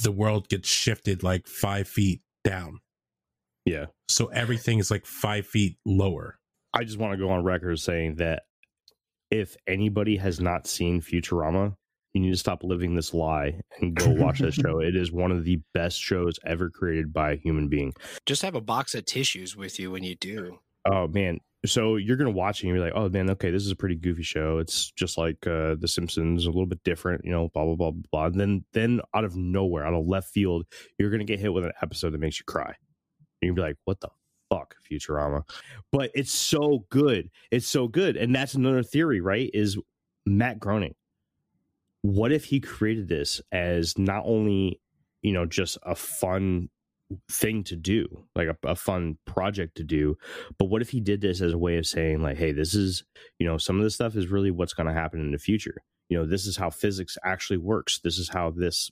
[0.02, 2.80] the world gets shifted like five feet down.
[3.64, 3.86] Yeah.
[4.08, 6.38] So everything is like five feet lower.
[6.72, 8.44] I just want to go on record saying that
[9.30, 11.76] if anybody has not seen Futurama,
[12.12, 14.80] you need to stop living this lie and go watch this show.
[14.80, 17.92] It is one of the best shows ever created by a human being.
[18.26, 20.58] Just have a box of tissues with you when you do.
[20.90, 21.40] Oh man.
[21.66, 23.96] So you're gonna watch it and you're like, oh man, okay, this is a pretty
[23.96, 24.58] goofy show.
[24.58, 27.92] It's just like uh The Simpsons, a little bit different, you know, blah blah blah
[28.10, 28.26] blah.
[28.26, 30.66] And then then out of nowhere, out of left field,
[30.98, 32.74] you're gonna get hit with an episode that makes you cry.
[33.40, 34.08] You're be like, what the
[34.50, 35.42] fuck, Futurama?
[35.92, 37.30] But it's so good.
[37.50, 38.16] It's so good.
[38.16, 39.50] And that's another theory, right?
[39.52, 39.78] Is
[40.26, 40.94] Matt Groening
[42.02, 44.80] what if he created this as not only
[45.22, 46.68] you know just a fun
[47.30, 50.16] thing to do like a, a, fun project to do.
[50.58, 53.04] But what if he did this as a way of saying like hey this is
[53.38, 55.82] you know some of this stuff is really what's going to happen in the future.
[56.08, 58.00] You know this is how physics actually works.
[58.02, 58.90] This is how this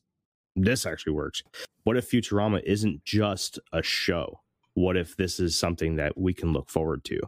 [0.57, 1.43] this actually works.
[1.85, 4.41] What if futurama isn't just a show?
[4.75, 7.21] What if this is something that we can look forward to?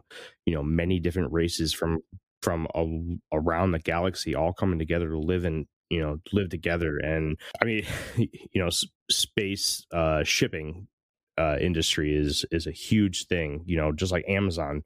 [0.45, 1.99] You know many different races from
[2.41, 6.97] from a, around the galaxy all coming together to live in you know live together.
[6.97, 7.85] And i mean
[8.17, 8.69] you know
[9.11, 10.87] space uh shipping
[11.37, 14.83] uh industry is is a huge thing you know just like amazon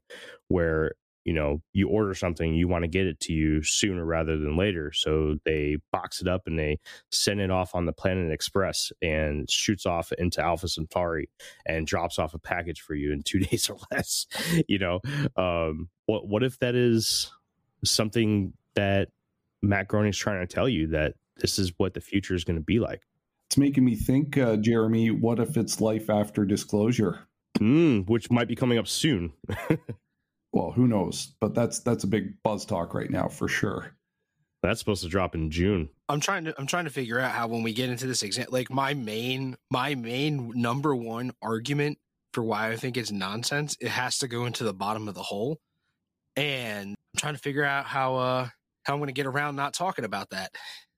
[0.48, 0.92] where
[1.24, 4.56] you know you order something you want to get it to you sooner rather than
[4.56, 6.78] later so they box it up and they
[7.10, 11.28] send it off on the planet express and shoots off into alpha centauri
[11.66, 14.26] and drops off a package for you in two days or less
[14.68, 15.00] you know
[15.36, 17.32] um what what if that is
[17.84, 19.08] something that
[19.62, 22.62] Matt Groening's trying to tell you that this is what the future is going to
[22.62, 23.02] be like.
[23.48, 25.10] It's making me think, uh, Jeremy.
[25.10, 27.20] What if it's life after disclosure?
[27.58, 29.32] Mm, which might be coming up soon.
[30.52, 31.34] well, who knows?
[31.40, 33.92] But that's that's a big buzz talk right now for sure.
[34.62, 35.88] That's supposed to drop in June.
[36.08, 38.46] I'm trying to I'm trying to figure out how when we get into this exam,
[38.50, 41.98] like my main my main number one argument
[42.32, 45.22] for why I think it's nonsense, it has to go into the bottom of the
[45.22, 45.60] hole,
[46.34, 48.48] and I'm trying to figure out how uh
[48.82, 50.50] how I'm going to get around not talking about that.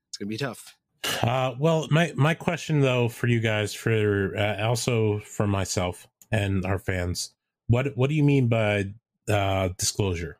[0.09, 0.75] It's going to be tough.
[1.21, 6.65] Uh, well, my my question though for you guys, for uh, also for myself and
[6.65, 7.33] our fans,
[7.67, 8.93] what what do you mean by
[9.29, 10.39] uh, disclosure?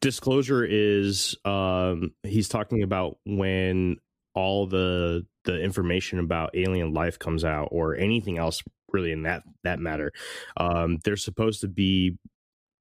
[0.00, 3.96] Disclosure is um, he's talking about when
[4.34, 8.62] all the the information about alien life comes out or anything else
[8.92, 10.12] really in that that matter.
[10.56, 12.16] Um, there's supposed to be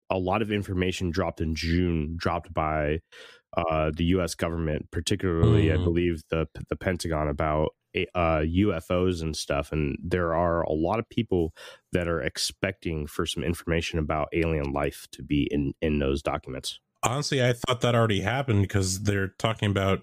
[0.09, 2.99] a lot of information dropped in June, dropped by
[3.55, 4.35] uh, the U.S.
[4.35, 5.73] government, particularly, mm.
[5.73, 7.71] I believe the the Pentagon about
[8.13, 9.71] uh, UFOs and stuff.
[9.71, 11.53] And there are a lot of people
[11.91, 16.79] that are expecting for some information about alien life to be in in those documents.
[17.03, 20.01] Honestly, I thought that already happened because they're talking about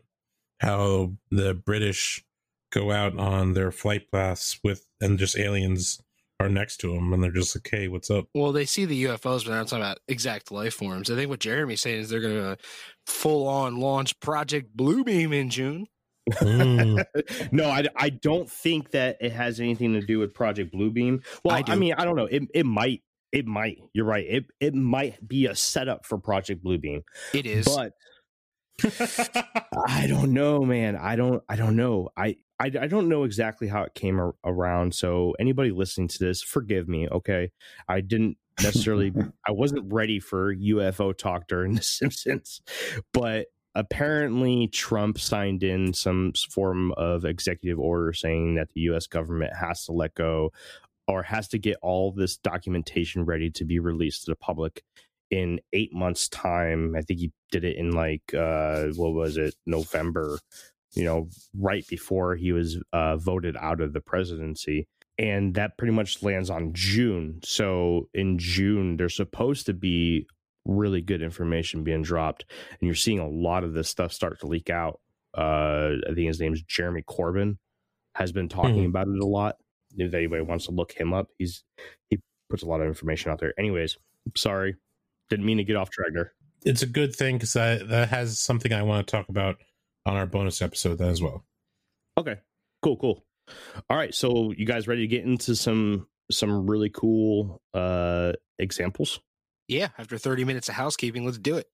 [0.61, 2.25] how the British
[2.71, 6.01] go out on their flight paths with and just aliens
[6.41, 9.05] are next to them and they're just like, "Hey, what's up?" Well, they see the
[9.05, 11.11] UFOs, but they're not talking about exact life forms.
[11.11, 12.57] I think what Jeremy's saying is they're going to
[13.07, 15.87] full on launch Project Bluebeam in June.
[16.31, 17.05] Mm.
[17.53, 21.25] no, I, I don't think that it has anything to do with Project Bluebeam.
[21.45, 22.27] Well, I I, mean, I don't know.
[22.27, 23.79] It it might it might.
[23.93, 24.27] You're right.
[24.29, 27.65] It it might be a setup for Project Bluebeam, It is.
[27.65, 27.93] but
[29.89, 30.97] I don't know, man.
[30.97, 31.43] I don't.
[31.49, 32.11] I don't know.
[32.17, 32.37] I.
[32.61, 34.95] I, I don't know exactly how it came ar- around.
[34.95, 37.09] So anybody listening to this, forgive me.
[37.09, 37.51] Okay,
[37.89, 39.13] I didn't necessarily.
[39.47, 42.61] I wasn't ready for UFO talk during The Simpsons,
[43.13, 49.07] but apparently Trump signed in some form of executive order saying that the U.S.
[49.07, 50.51] government has to let go
[51.09, 54.83] or has to get all this documentation ready to be released to the public
[55.31, 59.55] in eight months time i think he did it in like uh what was it
[59.67, 60.39] november
[60.93, 64.87] you know right before he was uh voted out of the presidency
[65.19, 67.41] and that pretty much lands on june.
[67.45, 70.27] So in june there's supposed to be
[70.65, 74.47] really good information being dropped and you're seeing a lot of this stuff start to
[74.47, 75.01] leak out.
[75.37, 77.57] Uh i think his name's jeremy corbell
[78.15, 78.91] has been talking Hmm.
[78.91, 79.57] about it a lot.
[79.97, 81.65] If anybody wants to look him up he's
[82.11, 82.19] he
[82.51, 83.55] puts a lot of information out there.
[83.59, 83.97] Anyways
[84.37, 84.77] sorry.
[85.31, 86.33] Didn't mean to get off track there.
[86.65, 89.57] It's a good thing because that that has something I want to talk about
[90.07, 91.45] on our bonus episode as well.
[92.19, 92.37] okay.
[92.83, 93.25] Cool cool
[93.91, 99.21] all right so you guys ready to get into some some really cool uh examples?
[99.69, 101.67] Yeah, after 30 minutes of housekeeping, let's do it.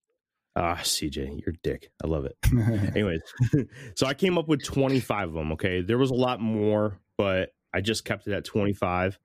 [0.56, 1.90] ah cj you're dick.
[2.02, 2.36] I love it.
[2.94, 3.22] Anyways
[3.94, 5.80] so i came up with 25 of them okay?
[5.82, 9.18] There was a lot more but i just kept it at 25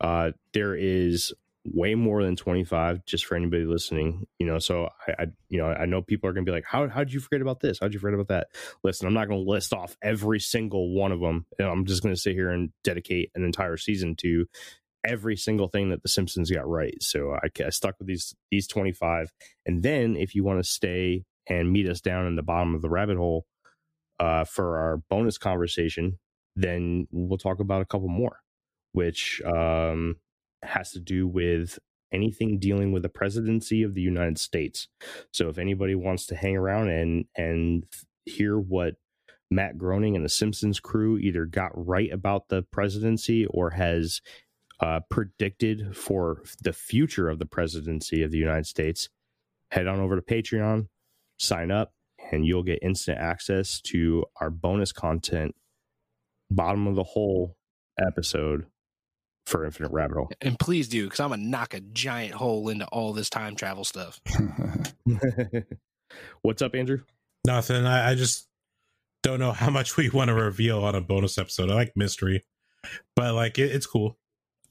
[0.00, 1.32] uh there is
[1.64, 5.66] way more than 25 just for anybody listening you know so i, I you know
[5.66, 7.78] i know people are gonna be like how how'd you forget about this?
[7.80, 8.48] How'd you forget about that?
[8.82, 12.34] Listen i'm not gonna list off every single one of them i'm just gonna sit
[12.34, 14.46] here and dedicate an entire season to
[15.04, 17.00] every single thing that the simpsons got right.
[17.00, 19.32] So i, I stuck with these these 25
[19.66, 22.82] and then if you want to stay and meet us down in the bottom of
[22.82, 23.46] the rabbit hole
[24.20, 26.18] uh, for our bonus conversation,
[26.54, 28.38] then we'll talk about a couple more,
[28.92, 30.16] which um,
[30.62, 31.78] has to do with
[32.12, 34.88] anything dealing with the presidency of the United States.
[35.32, 37.84] So if anybody wants to hang around and and
[38.24, 38.94] hear what
[39.50, 44.20] Matt Groening and the Simpsons crew either got right about the presidency or has
[44.80, 49.08] uh, predicted for the future of the presidency of the United States,
[49.70, 50.88] head on over to Patreon,
[51.38, 51.92] sign up,
[52.32, 55.54] and you'll get instant access to our bonus content,
[56.50, 57.56] bottom of the hole
[57.98, 58.66] episode
[59.46, 60.30] for Infinite Rabbit Hole.
[60.40, 63.56] And please do, because I'm going to knock a giant hole into all this time
[63.56, 64.20] travel stuff.
[66.42, 67.00] What's up, Andrew?
[67.46, 67.86] Nothing.
[67.86, 68.48] I, I just
[69.22, 71.70] don't know how much we want to reveal on a bonus episode.
[71.70, 72.44] I like mystery,
[73.16, 74.18] but like it, it's cool.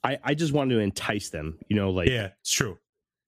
[0.04, 2.78] I, I just wanted to entice them, you know, like yeah, it's true.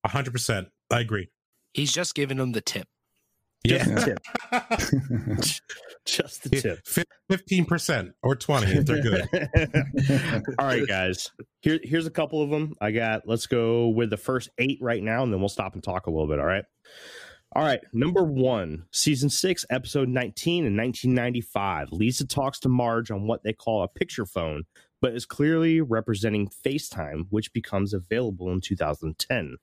[0.04, 0.70] A hundred percent.
[0.92, 1.30] I agree.
[1.74, 2.88] He's just giving them the tip.
[3.66, 3.96] just Yeah.
[3.96, 5.50] the tip,
[6.06, 7.08] just the tip.
[7.30, 9.28] Fifteen percent or twenty if they're good.
[10.60, 11.32] All right, guys.
[11.62, 12.74] Here, here's a couple of them.
[12.82, 13.24] I got.
[13.26, 16.12] Let's go with the first eight right now, and then we'll stop and talk a
[16.12, 16.40] little bit.
[16.40, 16.66] All right.
[17.56, 17.82] All right.
[17.94, 21.92] Number one, season six, episode 19 in 1995.
[21.92, 24.64] Lisa talks to Marge on what they call a picture phone,
[25.02, 29.58] but is clearly representing FaceTime, which becomes available in 2010.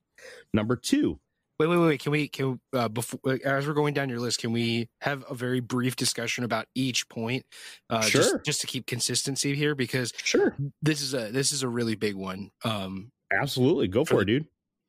[0.55, 1.18] Number two,
[1.61, 2.01] Wait, wait, wait.
[2.03, 5.35] Can we, can, uh, before, as we're going down your list, can we have a
[5.35, 7.44] very brief discussion about each point?
[7.90, 8.23] Uh, Sure.
[8.23, 11.96] Just, just to keep consistency here, because sure, this is a, this is a really
[11.96, 12.51] big one.
[12.64, 14.46] Um, absolutely, go for it, dude.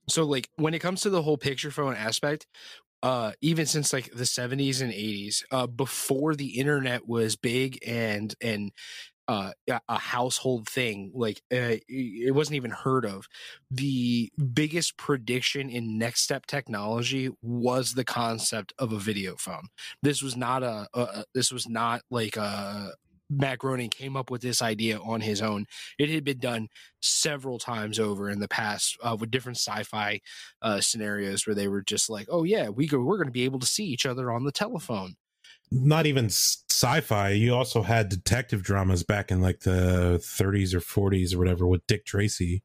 [0.07, 2.47] so like when it comes to the whole picture phone aspect
[3.03, 8.35] uh even since like the 70s and 80s uh before the internet was big and
[8.41, 8.71] and
[9.27, 13.27] uh a- household thing like uh, it wasn't even heard of
[13.69, 19.67] the biggest prediction in next step technology was the concept of a video phone
[20.01, 22.93] this was not a, a this was not like a
[23.31, 25.65] Matt Groening came up with this idea on his own.
[25.97, 26.67] It had been done
[27.01, 30.19] several times over in the past uh, with different sci-fi
[30.61, 33.45] uh, scenarios where they were just like, "Oh yeah, we go, we're going to be
[33.45, 35.15] able to see each other on the telephone."
[35.71, 36.29] Not even
[36.81, 37.29] sci-fi.
[37.29, 41.85] You also had detective dramas back in like the 30s or 40s or whatever with
[41.87, 42.63] Dick Tracy.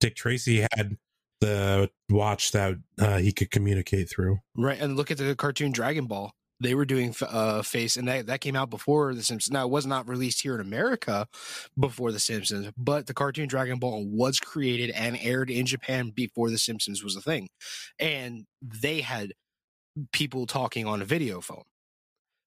[0.00, 0.96] Dick Tracy had
[1.40, 4.38] the watch that uh, he could communicate through.
[4.56, 6.32] Right, and look at the cartoon Dragon Ball.
[6.60, 9.52] They were doing uh, face, and that, that came out before The Simpsons.
[9.52, 11.28] Now, it was not released here in America
[11.78, 16.50] before The Simpsons, but the cartoon Dragon Ball was created and aired in Japan before
[16.50, 17.48] The Simpsons was a thing.
[18.00, 19.34] And they had
[20.12, 21.62] people talking on a video phone.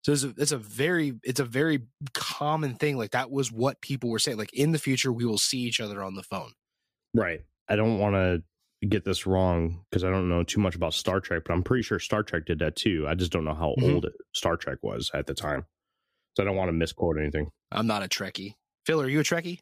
[0.03, 1.81] So it's a, it's a very it's a very
[2.13, 2.97] common thing.
[2.97, 4.37] Like that was what people were saying.
[4.37, 6.51] Like in the future, we will see each other on the phone.
[7.13, 7.41] Right.
[7.69, 8.43] I don't want to
[8.87, 11.83] get this wrong because I don't know too much about Star Trek, but I'm pretty
[11.83, 13.05] sure Star Trek did that too.
[13.07, 13.93] I just don't know how Mhm.
[13.93, 15.65] old it, Star Trek was at the time.
[16.35, 17.51] So I don't want to misquote anything.
[17.71, 18.55] I'm not a Trekkie.
[18.85, 19.59] Phil, are you a Trekkie?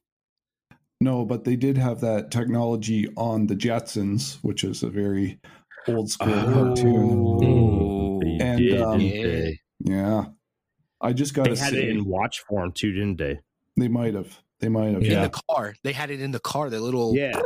[1.02, 5.40] No, but they did have that technology on the Jetsons, which is a very
[5.88, 7.40] old school cartoon.
[7.44, 8.20] Oh.
[8.22, 9.50] They And, did, um, Yeah.
[9.82, 9.92] They?
[9.94, 10.26] Yeah.
[11.02, 13.40] I just got They to had say, it in watch form too, didn't they?
[13.78, 14.40] they might have.
[14.60, 15.04] They might have.
[15.04, 15.28] In Yeah.
[15.28, 15.76] the car.
[15.84, 17.40] They had it in the car, the little Yeah.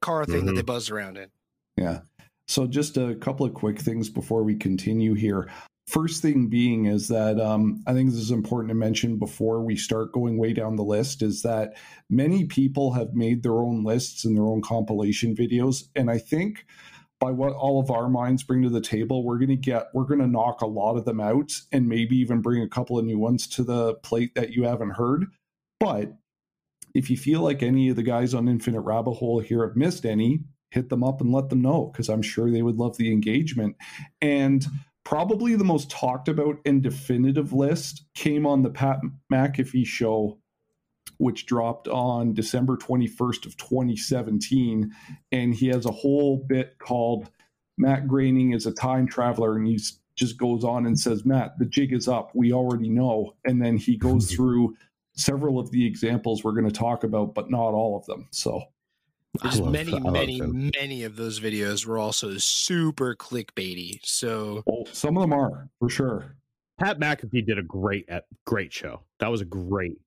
[0.00, 0.56] car thing that Mhm.
[0.56, 1.28] they buzzed around in.
[1.76, 2.00] Yeah.
[2.48, 5.50] So just a couple of quick things before we continue here.
[5.86, 9.76] First thing being is that um, I think this is important to mention before we
[9.76, 11.76] start going way down the list is that
[12.08, 15.88] many people have made their own lists and their own compilation videos.
[15.94, 16.64] And I think
[17.20, 20.04] by what all of our minds bring to the table, we're going to get, we're
[20.04, 23.04] going to knock a lot of them out and maybe even bring a couple of
[23.04, 25.26] new ones to the plate that you haven't heard.
[25.78, 26.14] But
[26.94, 30.06] if you feel like any of the guys on Infinite Rabbit Hole here have missed
[30.06, 33.12] any, hit them up and let them know because I'm sure they would love the
[33.12, 33.76] engagement.
[34.22, 34.66] And
[35.04, 39.00] probably the most talked about and definitive list came on the Pat
[39.32, 40.39] McAfee show,
[41.20, 44.90] which dropped on December 21st of 2017.
[45.32, 47.28] And he has a whole bit called
[47.76, 49.78] Matt Groening is a time traveler, and he
[50.16, 52.30] just goes on and says, Matt, the jig is up.
[52.34, 53.36] We already know.
[53.44, 54.76] And then he goes through
[55.12, 58.26] several of the examples we're going to talk about, but not all of them.
[58.30, 58.62] So
[59.42, 64.00] Just love- many, I love many, many of those videos were also super clickbaity.
[64.04, 66.36] So oh, some of them are for sure.
[66.78, 69.02] Pat McAfee did a great, ep- great show.
[69.18, 69.98] That was a great,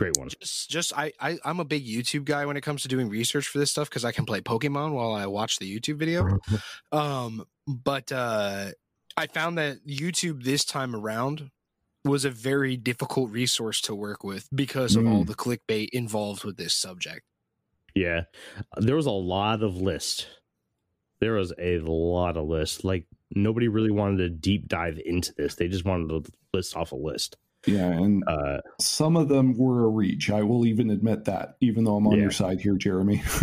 [0.00, 0.28] great one.
[0.28, 3.46] just, just I, I, I'm a big YouTube guy when it comes to doing research
[3.46, 6.38] for this stuff because I can play Pokemon while I watch the YouTube video.
[6.92, 8.70] Um, but uh,
[9.16, 11.50] I found that YouTube this time around
[12.04, 15.26] was a very difficult resource to work with because of all Mm.
[15.26, 17.22] the clickbait involved with this subject.
[17.94, 18.22] Yeah,
[18.78, 20.26] there was a lot of lists.
[21.20, 22.84] There was a lot of lists.
[22.84, 25.56] Like nobody really wanted to deep dive into this.
[25.56, 27.36] They just wanted to list off a list.
[27.66, 30.30] Yeah, and Uh, some of them were a reach.
[30.30, 32.22] I will even admit that, even though I'm on Yeah.
[32.22, 33.22] your side here, Jeremy.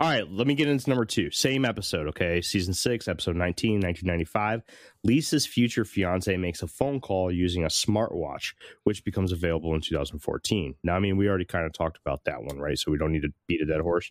[0.00, 1.30] all right, let me get into number two.
[1.30, 2.40] Same episode, okay?
[2.42, 4.62] Season six, episode 19, 1995.
[5.04, 8.52] Lisa's future fiance makes a phone call using a smartwatch,
[8.84, 10.74] which becomes available in 2014.
[10.84, 12.78] Now, I mean, we already kind of talked about that one, right?
[12.78, 14.10] So we don't need to beat a dead horse.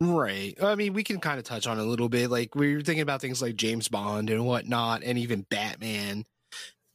[0.00, 0.54] Right.
[0.62, 2.30] I mean, we can kind of touch on it a little bit.
[2.30, 6.24] Like we were thinking about things like James Bond and whatnot, and even Batman.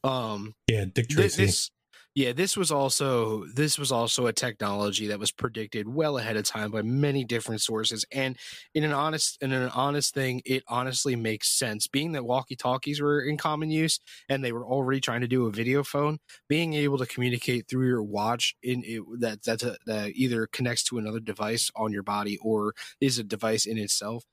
[0.04, 1.46] Um, Yeah, Dick Thi- Tracy.
[1.46, 1.70] This,
[2.14, 6.44] yeah, this was also this was also a technology that was predicted well ahead of
[6.44, 8.36] time by many different sources, and
[8.74, 11.86] in an honest in an honest thing, it honestly makes sense.
[11.86, 15.46] Being that walkie talkies were in common use, and they were already trying to do
[15.46, 16.18] a video phone,
[16.50, 20.84] being able to communicate through your watch in it, that that's a, that either connects
[20.84, 24.24] to another device on your body or is a device in itself.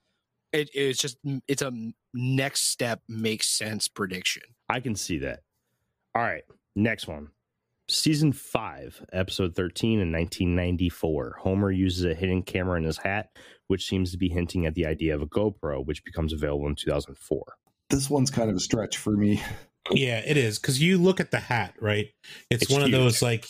[0.51, 1.71] It, it's just it's a
[2.13, 4.43] next step makes sense prediction.
[4.67, 5.43] I can see that.
[6.15, 6.43] All right,
[6.76, 7.30] next one.
[7.89, 11.38] Season 5, episode 13 in 1994.
[11.41, 13.30] Homer uses a hidden camera in his hat,
[13.67, 16.76] which seems to be hinting at the idea of a GoPro, which becomes available in
[16.76, 17.43] 2004.
[17.89, 19.41] this one's kind of a stretch for me.
[19.91, 22.08] Yeah, it is because you look at the hat, right?
[22.52, 22.93] It's, It's one huge.
[22.93, 23.48] of those like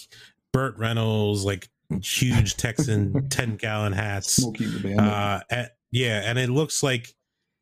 [0.53, 1.67] Burt Reynolds, like
[2.01, 4.33] huge Texan ten gallon hats.
[4.35, 4.99] Smokey the Bandit.
[4.99, 7.13] Uh, at, yeah, and it looks like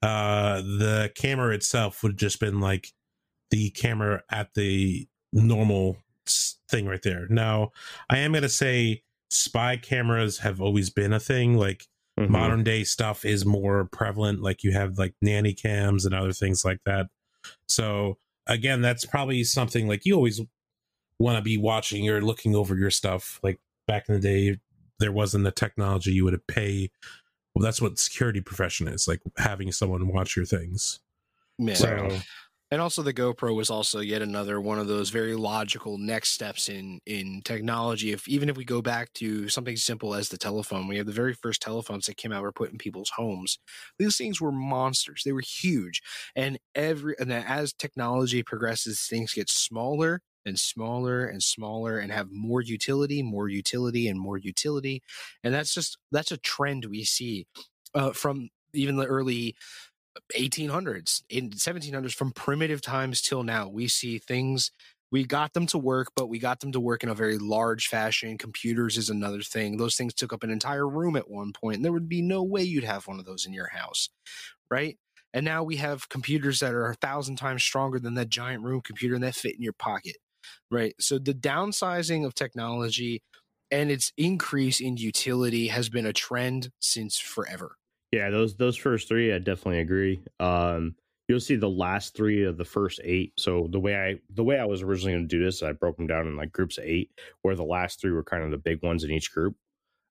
[0.03, 2.91] uh the camera itself would have just been like
[3.51, 5.97] the camera at the normal
[6.69, 7.27] thing right there.
[7.29, 7.71] Now,
[8.09, 11.57] I am gonna say spy cameras have always been a thing.
[11.57, 11.85] Like
[12.19, 12.29] Mhm.
[12.29, 16.65] modern day stuff is more prevalent like you have like nanny cams and other things
[16.65, 17.05] like that
[17.67, 20.41] so again that's probably something like you always
[21.19, 24.59] want to be watching or looking over your stuff like back in the day
[24.97, 26.89] there wasn't the technology you would pay
[27.53, 30.99] well that's what security profession is like having someone watch your things
[31.59, 31.75] Yeah.
[31.75, 32.19] so
[32.69, 36.67] And also the GoPro was also yet another one of those very logical next steps
[36.67, 38.11] in in technology.
[38.11, 41.13] If even if we go back to something simple as the telephone, we have the
[41.13, 43.57] very first telephones that came out were put in people's homes.
[43.97, 45.23] These things were monsters.
[45.23, 46.01] They were huge.
[46.35, 52.27] And every and as technology progresses, things get smaller and smaller and smaller and have
[52.31, 55.01] more utility, more utility, and more utility.
[55.43, 57.47] And that's just that's a trend we see
[57.95, 59.55] uh, from even the early
[60.35, 64.71] 1800s in 1700s from primitive times till now we see things
[65.11, 67.87] we got them to work but we got them to work in a very large
[67.87, 71.77] fashion computers is another thing those things took up an entire room at one point
[71.77, 74.09] and there would be no way you'd have one of those in your house
[74.71, 74.97] right
[75.33, 78.81] And now we have computers that are a thousand times stronger than that giant room
[78.81, 80.17] computer and that fit in your pocket.
[80.71, 80.95] Right.
[80.99, 83.21] So the downsizing of technology
[83.71, 87.75] and its increase in utility has been a trend since forever.
[88.17, 90.21] Yeah, those those first three, I definitely agree.
[90.39, 90.95] Um,
[91.27, 93.33] you'll see the last three of the first eight.
[93.37, 95.97] So the way I the way I was originally going to do this, I broke
[95.97, 97.11] them down in like groups of eight,
[97.43, 99.55] where the last three were kind of the big ones in each group,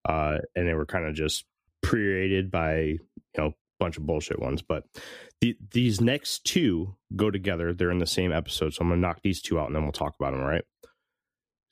[0.08, 1.46] uh, and they were kind of just
[1.84, 3.00] created by you
[3.36, 4.62] know a bunch of bullshit ones.
[4.62, 4.84] But
[5.40, 7.72] the, these next two go together.
[7.72, 9.82] They're in the same episode, so I'm going to knock these two out, and then
[9.82, 10.42] we'll talk about them.
[10.42, 10.64] Right.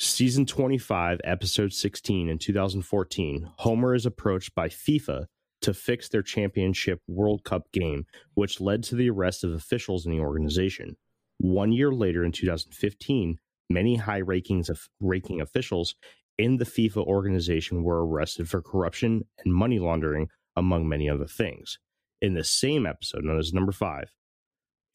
[0.00, 5.26] Season 25, episode 16 in 2014, Homer is approached by FIFA
[5.64, 8.04] to fix their championship World Cup game,
[8.34, 10.96] which led to the arrest of officials in the organization.
[11.38, 13.38] One year later, in 2015,
[13.70, 15.94] many high rankings of ranking officials
[16.36, 21.78] in the FIFA organization were arrested for corruption and money laundering, among many other things.
[22.20, 24.12] In the same episode, known as number five,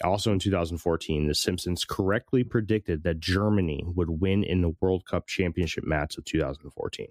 [0.04, 5.28] also in 2014, The Simpsons correctly predicted that Germany would win in the World Cup
[5.28, 7.08] championship match of 2014.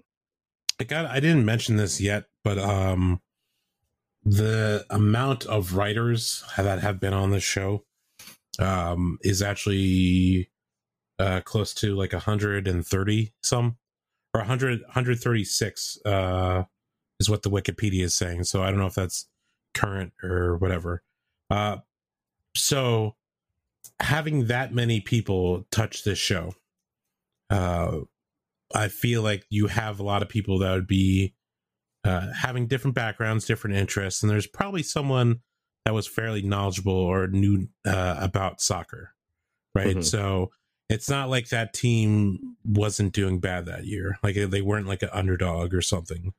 [0.79, 3.19] I got I didn't mention this yet, but um
[4.29, 7.83] the amount of writers that have been on the show
[8.59, 10.51] um is actually
[11.17, 13.77] uh close to like 130 some
[14.35, 16.63] or 100 136 uh
[17.19, 18.43] is what the wikipedia is saying.
[18.43, 19.27] So i don't know if that's
[19.73, 21.01] current or whatever.
[21.49, 21.77] Uh
[22.55, 23.15] so
[23.99, 26.53] having that many people touch this show
[27.49, 27.97] uh
[28.75, 31.33] i feel like you have a lot of people that would be
[32.03, 35.39] uh having different backgrounds different interests and there's probably someone
[35.85, 39.13] that was fairly knowledgeable or knew uh, about soccer
[39.75, 40.03] right Mhm.
[40.03, 40.51] so
[40.89, 45.09] it's not like that team wasn't doing bad that year like they weren't like an
[45.11, 46.33] underdog or something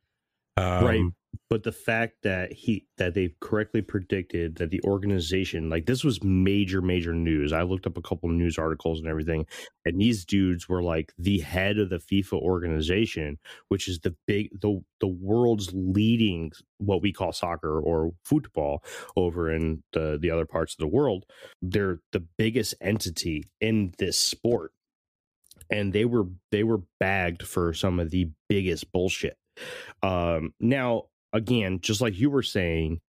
[0.57, 1.01] um, Right.
[1.49, 6.23] But the fact that he that they correctly predicted that the organization like this was
[6.23, 7.51] major major news.
[7.53, 9.45] I looked up a couple news articles and everything,
[9.85, 14.49] and these dudes were like the head of the FIFA organization, which is the big
[14.61, 18.83] the the world's leading what we call soccer or football
[19.15, 21.25] over in the the other parts of the world.
[21.61, 24.71] They're the biggest entity in this sport,
[25.69, 29.37] and they were they were bagged for some of the biggest bullshit.
[30.01, 32.99] Um, now, again, just like you were saying,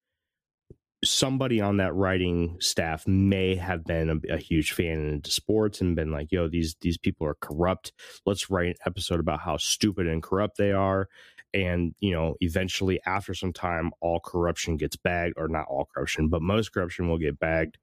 [1.04, 5.96] somebody on that writing staff may have been a, a huge fan into sports and
[5.96, 7.92] been like, "Yo, these these people are corrupt.
[8.26, 11.08] Let's write an episode about how stupid and corrupt they are."
[11.54, 16.28] And you know, eventually, after some time, all corruption gets bagged, or not all corruption,
[16.28, 17.78] but most corruption will get bagged.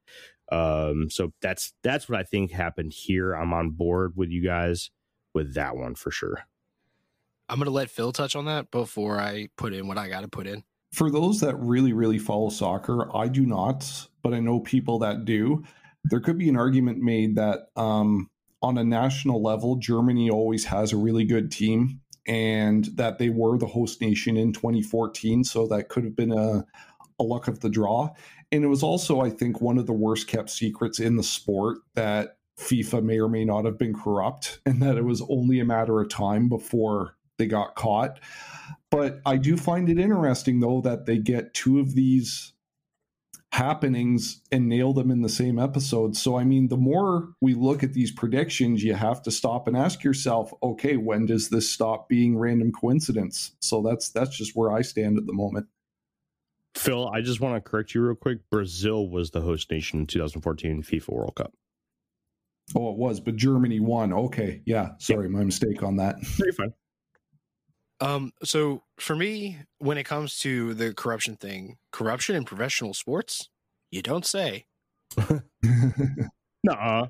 [0.52, 3.34] Um, so that's that's what I think happened here.
[3.34, 4.92] I'm on board with you guys
[5.34, 6.46] with that one for sure.
[7.50, 10.22] I'm going to let Phil touch on that before I put in what I got
[10.22, 10.64] to put in.
[10.93, 15.26] For those that really, really follow soccer, I do not, but I know people that
[15.26, 15.64] do.
[16.06, 18.30] There could be an argument made that um,
[18.62, 23.58] on a national level, Germany always has a really good team and that they were
[23.58, 25.43] the host nation in 2014.
[25.43, 26.66] So that could have been a,
[27.20, 28.10] a luck of the draw.
[28.52, 31.80] And it was also, I think, one of the worst kept secrets in the sport
[31.95, 35.66] that FIFA may or may not have been corrupt and that it was only a
[35.66, 38.20] matter of time before they got caught.
[38.92, 42.54] But I do find it interesting, though, that they get two of these
[43.52, 46.16] happenings and nail them in the same episode.
[46.16, 49.76] So, I mean, the more we look at these predictions, you have to stop and
[49.76, 53.52] ask yourself, okay, when does this stop being random coincidence?
[53.60, 55.68] So that's that's just where I stand at the moment.
[56.76, 58.50] Phil, I just want to correct you real quick.
[58.50, 61.54] Brazil was the host nation in 2014 FIFA World Cup.
[62.76, 64.14] Oh, it was, but Germany won.
[64.14, 66.18] Okay, yeah, sorry, my mistake on that.
[66.38, 66.74] Pretty fine.
[68.02, 73.50] Um, so for me, when it comes to the corruption thing, corruption in professional sports,
[73.91, 74.66] you don't say.
[76.64, 77.08] Nuh-uh.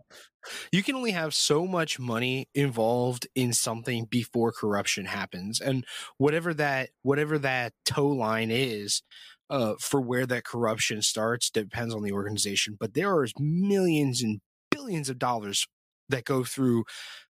[0.72, 5.86] You can only have so much money involved in something before corruption happens, and
[6.18, 9.04] whatever that whatever that tow line is,
[9.50, 12.78] uh, for where that corruption starts depends on the organization.
[12.80, 14.40] But there are millions and
[14.72, 15.68] billions of dollars
[16.10, 16.86] that go through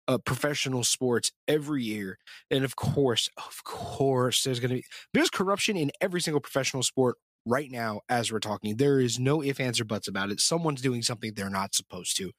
[0.08, 2.18] uh, professional sports every year.
[2.50, 6.84] And of course, of course, there's going to be there's corruption in every single professional
[6.84, 8.76] sport right now as we're talking.
[8.76, 10.40] There is no if ands, or buts about it.
[10.40, 12.32] Someone's doing something they're not supposed to.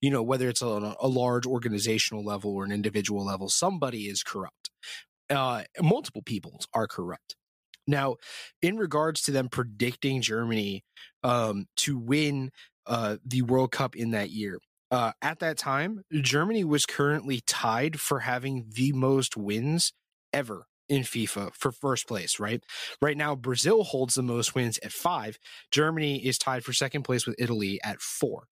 [0.00, 4.22] You know, whether it's a, a large organizational level or an individual level, somebody is
[4.22, 4.70] corrupt.
[5.28, 7.36] Uh, multiple people are corrupt.
[7.86, 8.16] Now,
[8.60, 10.84] in regards to them predicting Germany
[11.24, 12.50] um, to win
[12.86, 14.58] uh, the World Cup in that year,
[14.92, 19.92] uh, at that time, Germany was currently tied for having the most wins
[20.32, 22.62] ever in FIFA for first place, right?
[23.00, 25.38] Right now, Brazil holds the most wins at five.
[25.70, 28.44] Germany is tied for second place with Italy at four.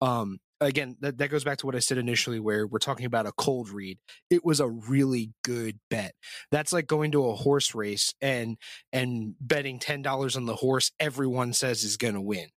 [0.00, 3.26] Um, again, that, that goes back to what I said initially, where we're talking about
[3.26, 3.98] a cold read.
[4.30, 6.14] It was a really good bet.
[6.50, 8.56] That's like going to a horse race and
[8.92, 12.48] and betting ten dollars on the horse everyone says is going to win,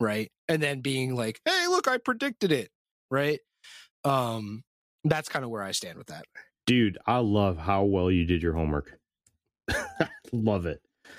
[0.00, 0.30] right?
[0.48, 2.70] And then being like, "Hey, look, I predicted it,"
[3.10, 3.40] right?
[4.04, 4.62] Um,
[5.04, 6.24] that's kind of where I stand with that.
[6.66, 8.98] Dude, I love how well you did your homework.
[10.32, 10.80] love it.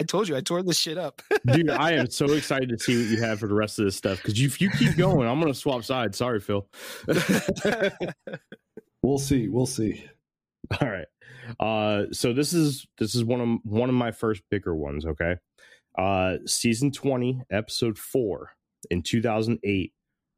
[0.00, 1.20] I told you I tore this shit up.
[1.46, 3.96] Dude, I am so excited to see what you have for the rest of this
[3.96, 6.18] stuff because if you keep going, I'm going to swap sides.
[6.18, 6.66] Sorry, Phil.
[9.02, 9.48] we'll see.
[9.48, 10.04] We'll see.
[10.80, 11.06] All right.
[11.60, 15.04] Uh, so this is this is one of one of my first bigger ones.
[15.04, 15.36] Okay.
[15.96, 18.50] Uh, season 20, episode four
[18.90, 19.92] in 2008.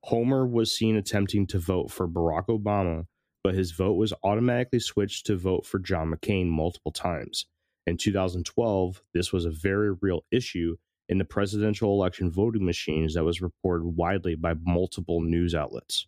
[0.07, 3.07] Homer was seen attempting to vote for Barack Obama,
[3.43, 7.47] but his vote was automatically switched to vote for John McCain multiple times.
[7.89, 10.77] In 2012, this was a very real issue
[11.09, 16.07] in the presidential election voting machines that was reported widely by multiple news outlets.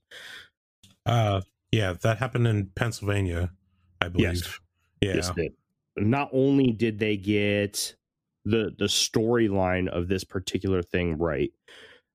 [1.04, 1.40] Uh,
[1.72, 3.50] yeah, that happened in Pennsylvania,
[4.00, 4.60] I believe.
[5.00, 5.30] Yes.
[5.36, 5.40] Yeah.
[5.40, 5.50] Yes.
[5.96, 7.96] Not only did they get
[8.44, 11.50] the the storyline of this particular thing right,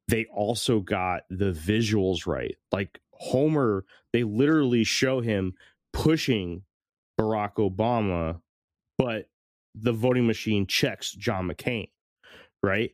[0.07, 2.55] they also got the visuals right.
[2.71, 5.53] Like Homer, they literally show him
[5.93, 6.63] pushing
[7.19, 8.41] Barack Obama,
[8.97, 9.27] but
[9.75, 11.89] the voting machine checks John McCain,
[12.61, 12.91] right?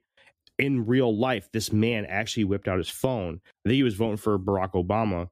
[0.57, 3.39] In real life, this man actually whipped out his phone.
[3.65, 5.29] I think he was voting for Barack Obama,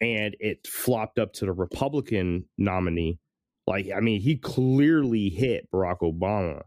[0.00, 3.18] and it flopped up to the Republican nominee.
[3.66, 6.62] Like, I mean, he clearly hit Barack Obama.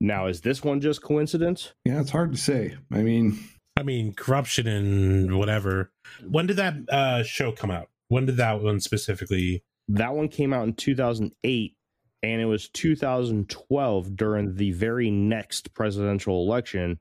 [0.00, 1.72] Now, is this one just coincidence?
[1.84, 2.76] Yeah, it's hard to say.
[2.92, 3.38] I mean,
[3.76, 5.90] I mean, corruption and whatever.
[6.28, 7.88] When did that uh, show come out?
[8.08, 9.64] When did that one specifically?
[9.88, 11.74] That one came out in 2008
[12.22, 16.98] and it was 2012 during the very next presidential election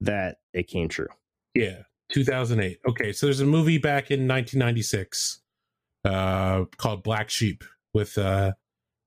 [0.00, 1.08] that it came true.
[1.54, 1.82] Yeah,
[2.12, 2.78] 2008.
[2.88, 5.40] Okay, so there's a movie back in 1996
[6.04, 8.52] uh, called Black Sheep with uh,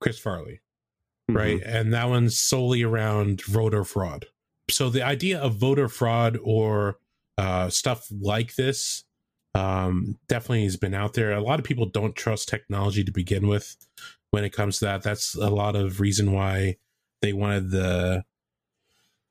[0.01, 0.61] Chris Farley,
[1.30, 1.38] mm-hmm.
[1.38, 1.61] right?
[1.63, 4.26] And that one's solely around voter fraud.
[4.69, 6.97] So the idea of voter fraud or
[7.38, 9.03] uh, stuff like this
[9.53, 11.32] um, definitely has been out there.
[11.32, 13.76] A lot of people don't trust technology to begin with
[14.32, 15.03] when it comes to that.
[15.03, 16.78] That's a lot of reason why
[17.21, 18.23] they wanted the.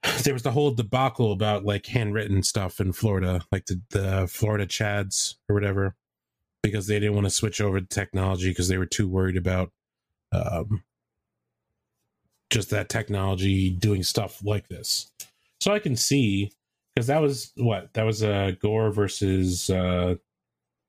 [0.22, 4.66] There was the whole debacle about like handwritten stuff in Florida, like the, the Florida
[4.66, 5.94] Chads or whatever,
[6.62, 9.72] because they didn't want to switch over to technology because they were too worried about
[10.32, 10.82] um,
[12.54, 15.10] just that technology doing stuff like this.
[15.60, 16.52] So I can see
[16.94, 20.14] because that was what that was uh, Gore versus uh,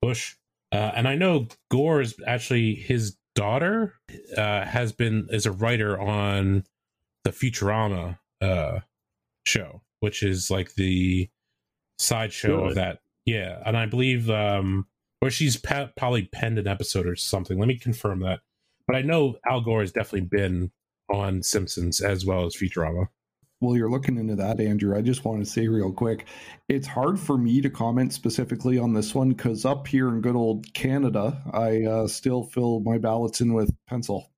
[0.00, 0.36] Bush,
[0.72, 3.94] uh, and I know Gore is actually his daughter
[4.36, 6.64] uh, has been is a writer on
[7.24, 8.80] the Futurama uh,
[9.44, 11.28] show, which is like the
[11.98, 13.00] sideshow of that.
[13.24, 14.86] Yeah, and I believe um,
[15.18, 17.58] where she's probably penned an episode or something.
[17.58, 18.40] Let me confirm that.
[18.86, 20.70] But I know Al Gore has definitely been
[21.08, 23.06] on Simpsons as well as Futurama
[23.60, 26.26] Well, you're looking into that, Andrew, I just want to say real quick
[26.68, 30.36] it's hard for me to comment specifically on this one because up here in good
[30.36, 34.30] old Canada, I uh, still fill my ballots in with pencil.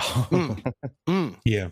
[0.00, 0.72] mm.
[1.08, 1.36] Mm.
[1.44, 1.68] Yeah.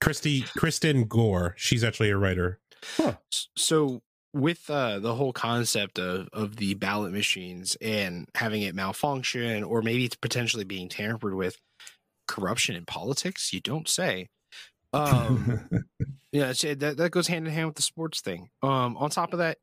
[0.00, 2.60] Christy, Kristin Gore, she's actually a writer.
[2.96, 3.16] Huh.
[3.56, 9.62] So, with uh, the whole concept of, of the ballot machines and having it malfunction
[9.62, 11.58] or maybe it's potentially being tampered with,
[12.32, 14.28] corruption in politics, you don't say.
[14.92, 15.68] Um,
[16.32, 18.48] yeah, that that goes hand in hand with the sports thing.
[18.62, 19.58] Um, on top of that,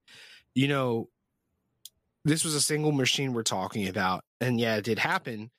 [0.55, 1.09] you know,
[2.26, 5.51] this was a single machine we're talking about, and yeah, it did happen.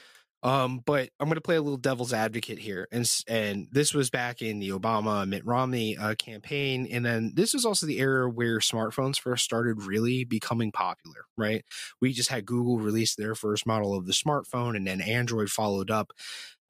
[0.42, 4.08] Um, but I'm going to play a little devil's advocate here, and and this was
[4.08, 8.28] back in the Obama Mitt Romney uh, campaign, and then this was also the era
[8.28, 11.26] where smartphones first started really becoming popular.
[11.36, 11.62] Right,
[12.00, 15.90] we just had Google release their first model of the smartphone, and then Android followed
[15.90, 16.12] up.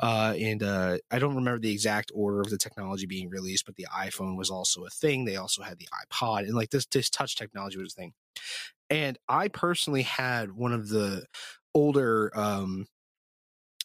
[0.01, 3.77] Uh, and uh, I don't remember the exact order of the technology being released, but
[3.77, 5.25] the iPhone was also a thing.
[5.25, 8.13] They also had the iPod, and like this, this touch technology was a thing.
[8.89, 11.27] And I personally had one of the
[11.75, 12.87] older um,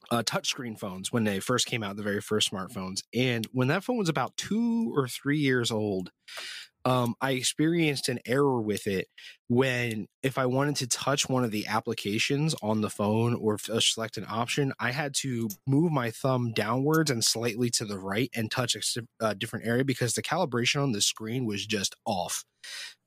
[0.10, 3.02] uh, touchscreen phones when they first came out, the very first smartphones.
[3.14, 6.12] And when that phone was about two or three years old,
[6.86, 9.08] um, I experienced an error with it
[9.48, 13.80] when if I wanted to touch one of the applications on the phone or uh,
[13.80, 18.30] select an option, I had to move my thumb downwards and slightly to the right
[18.36, 21.96] and touch a, a uh, different area because the calibration on the screen was just
[22.06, 22.44] off.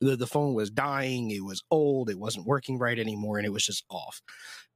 [0.00, 3.52] The, the phone was dying, it was old, it wasn't working right anymore, and it
[3.52, 4.20] was just off.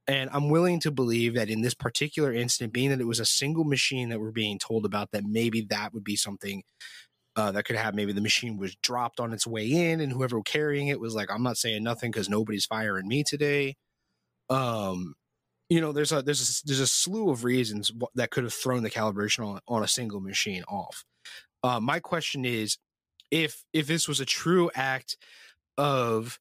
[0.05, 3.25] And I'm willing to believe that in this particular incident, being that it was a
[3.25, 6.63] single machine that we're being told about, that maybe that would be something
[7.35, 7.95] uh, that could have.
[7.95, 11.31] Maybe the machine was dropped on its way in, and whoever carrying it was like,
[11.31, 13.75] "I'm not saying nothing because nobody's firing me today."
[14.49, 15.15] Um,
[15.69, 18.83] you know, there's a there's a, there's a slew of reasons that could have thrown
[18.83, 21.03] the calibration on, on a single machine off.
[21.63, 22.77] Uh, my question is,
[23.31, 25.17] if if this was a true act
[25.77, 26.39] of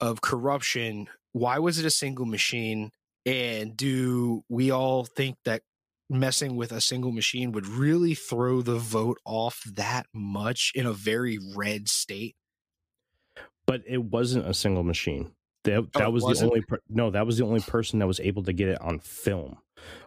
[0.00, 2.90] of corruption, why was it a single machine?
[3.24, 5.62] And do we all think that
[6.10, 10.92] messing with a single machine would really throw the vote off that much in a
[10.92, 12.36] very red state?
[13.66, 15.32] But it wasn't a single machine.
[15.64, 16.50] That, that Oh, was the wasn't?
[16.50, 17.10] only per- no.
[17.10, 19.56] That was the only person that was able to get it on film.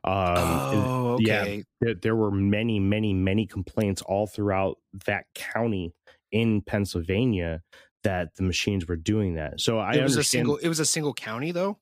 [0.04, 1.64] Um, oh, yeah, okay.
[1.82, 4.78] there, there were many, many, many complaints all throughout
[5.08, 5.94] that county
[6.32, 7.62] in Pennsylvania
[8.04, 9.60] that the machines were doing that.
[9.60, 10.20] So I it was understand.
[10.20, 10.58] a single.
[10.58, 11.80] It was a single county, though.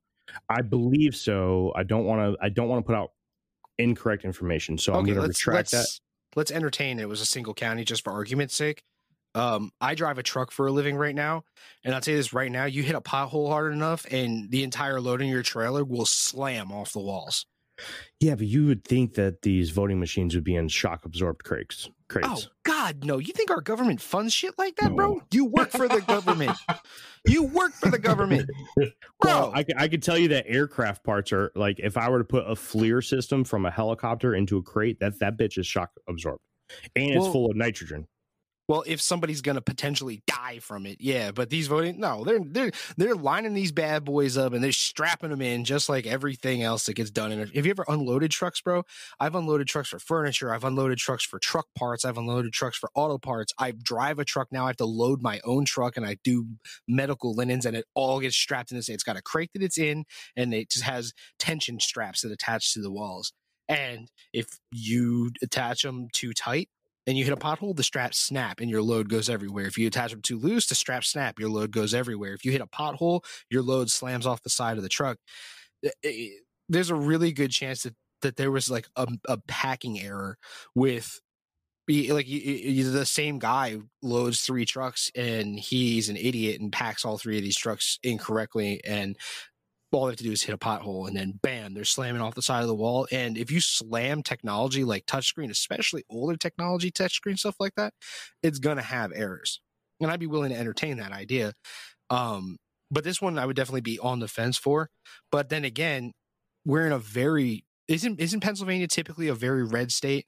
[0.50, 1.74] I believe so.
[1.76, 2.44] I don't want to.
[2.44, 3.12] I don't want to put out
[3.78, 4.78] incorrect information.
[4.78, 5.78] So I'm going to let's retract that.
[5.78, 6.02] let's
[6.36, 8.84] let's entertain it was a single county just for argument's sake.
[9.34, 11.44] Um, I drive a truck for a living right now,
[11.84, 14.64] and I'll tell you this right now: you hit a pothole hard enough, and the
[14.64, 17.46] entire load in your trailer will slam off the walls.
[18.22, 21.90] Yeah, but you would think that these voting machines would be in shock absorbed crates.
[22.24, 23.18] Oh God, no!
[23.18, 25.22] You think our government funds shit like that, bro?
[25.32, 26.58] You work for the government.
[27.28, 28.88] You work for the government, bro.
[29.24, 32.24] Well, I, I could tell you that aircraft parts are like if I were to
[32.24, 35.90] put a FLIR system from a helicopter into a crate, that that bitch is shock
[36.08, 36.44] absorbed,
[36.96, 38.08] and it's full of nitrogen.
[38.68, 41.32] Well, if somebody's gonna potentially die from it, yeah.
[41.32, 45.30] But these voting, no, they're they're they're lining these bad boys up and they're strapping
[45.30, 47.32] them in just like everything else that gets done.
[47.32, 48.84] And have you ever unloaded trucks, bro?
[49.20, 50.52] I've unloaded trucks for furniture.
[50.52, 52.06] I've unloaded trucks for truck parts.
[52.06, 53.54] I've unloaded trucks for auto parts.
[53.60, 54.64] I drive a truck now.
[54.64, 56.48] I have to load my own truck and I do
[56.88, 58.90] medical linens, and it all gets strapped in this.
[58.90, 60.06] It's got a crate that it's in,
[60.36, 63.32] and it just has tension straps that attach to the walls.
[63.68, 66.70] And if you attach them too tight
[67.08, 69.66] and you hit a pothole, the straps snap and your load goes everywhere.
[69.66, 72.34] If you attach them too loose, the straps snap, your load goes everywhere.
[72.34, 75.18] If you hit a pothole, your load slams off the side of the truck.
[75.84, 76.30] Eh, eh,
[76.70, 80.38] There's a really good chance that, that there was like a, a packing error
[80.74, 81.20] with
[81.88, 87.06] like you, you, the same guy loads three trucks and he's an idiot and packs
[87.06, 89.16] all three of these trucks incorrectly and
[89.96, 92.36] all they have to do is hit a pothole and then bam they're slamming off
[92.36, 93.08] the side of the wall.
[93.12, 97.94] And if you slam technology like touchscreen especially older technology touchscreen stuff like that
[98.44, 99.62] it's going to have errors.
[100.00, 101.54] And i'd be willing to entertain that idea.
[102.10, 102.58] Um
[102.92, 104.90] but this one i would definitely be on the fence for.
[105.32, 106.12] But then again
[106.66, 110.26] we're in a very isn't isn't pennsylvania typically a very red state?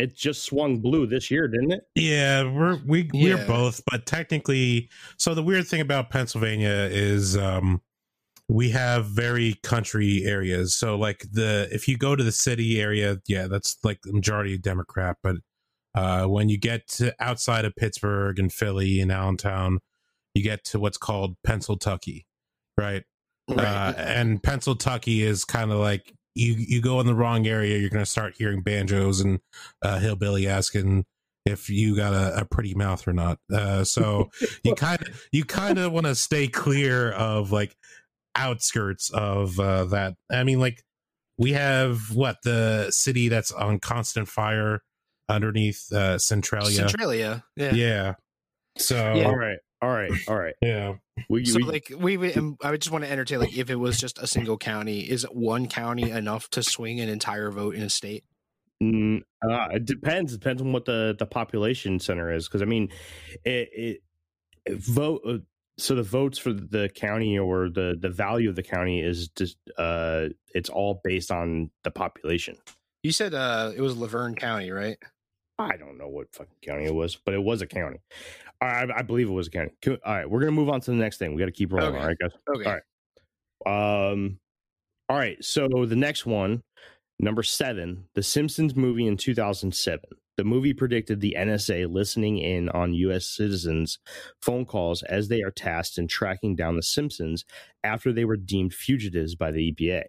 [0.00, 1.82] It just swung blue this year, didn't it?
[1.94, 3.36] Yeah, we're we Yeah.
[3.36, 7.80] we're both, but technically, so the weird thing about Pennsylvania is um
[8.48, 10.76] we have very country areas.
[10.76, 14.58] So like the if you go to the city area, yeah, that's like the majority
[14.58, 15.36] Democrat, but
[15.94, 19.78] uh when you get to outside of Pittsburgh and Philly and Allentown,
[20.34, 22.24] you get to what's called Pennsyltucky,
[22.76, 23.04] right?
[23.48, 27.90] Uh, and Pennsyltucky is kind of like you you go in the wrong area, you're
[27.90, 29.40] going to start hearing banjos and
[29.82, 31.04] uh, hillbilly asking
[31.44, 33.38] if you got a, a pretty mouth or not.
[33.52, 34.30] Uh, so
[34.64, 37.76] you kind of you kind of want to stay clear of like
[38.36, 40.14] outskirts of uh, that.
[40.30, 40.82] I mean, like
[41.38, 44.80] we have what the city that's on constant fire
[45.28, 46.88] underneath uh, Centralia.
[46.88, 48.14] centralia yeah yeah.
[48.76, 49.26] So Yeah.
[49.26, 50.54] All right, all right, all right.
[50.60, 50.94] yeah.
[51.28, 53.76] We, so we, like we would i would just want to entertain like if it
[53.76, 57.82] was just a single county is one county enough to swing an entire vote in
[57.82, 58.24] a state
[58.82, 60.32] Mm, uh, it depends.
[60.32, 62.48] It depends on what the the population center is.
[62.48, 62.90] Because I mean,
[63.44, 64.02] it, it,
[64.66, 65.22] it vote.
[65.78, 69.56] So the votes for the county or the the value of the county is just
[69.76, 72.56] uh, it's all based on the population.
[73.02, 74.96] you said uh it was laverne county right
[75.58, 77.98] I don't know what fucking county it was, but it was a county.
[78.60, 79.70] I, I believe it was a county.
[79.82, 81.32] Co- All right, we're gonna move on to the next thing.
[81.34, 81.94] We got to keep rolling.
[81.94, 82.00] Okay.
[82.00, 82.30] All right, guys.
[82.56, 82.72] okay All
[83.66, 84.10] right.
[84.10, 84.38] Um,
[85.08, 85.42] all right.
[85.44, 86.62] So the next one,
[87.20, 90.00] number seven, The Simpsons movie in 2007.
[90.36, 93.26] The movie predicted the NSA listening in on U.S.
[93.26, 93.98] citizens'
[94.42, 97.44] phone calls as they are tasked in tracking down the Simpsons
[97.84, 100.04] after they were deemed fugitives by the EPA.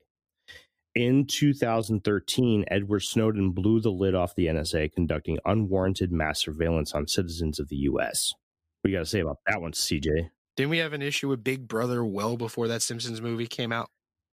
[0.96, 7.08] In 2013, Edward Snowden blew the lid off the NSA, conducting unwarranted mass surveillance on
[7.08, 8.34] citizens of the U.S.
[8.82, 10.30] What do you got to say about that one, CJ?
[10.56, 13.90] didn't we have an issue with big brother well before that simpsons movie came out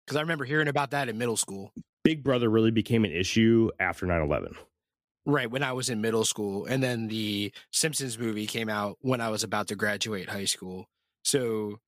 [0.04, 1.72] because i remember hearing about that in middle school
[2.02, 4.54] Big Brother really became an issue after 9 11.
[5.26, 9.20] Right when i was in middle school and then the simpsons movie came out when
[9.20, 10.86] i was about to graduate high school
[11.24, 11.78] so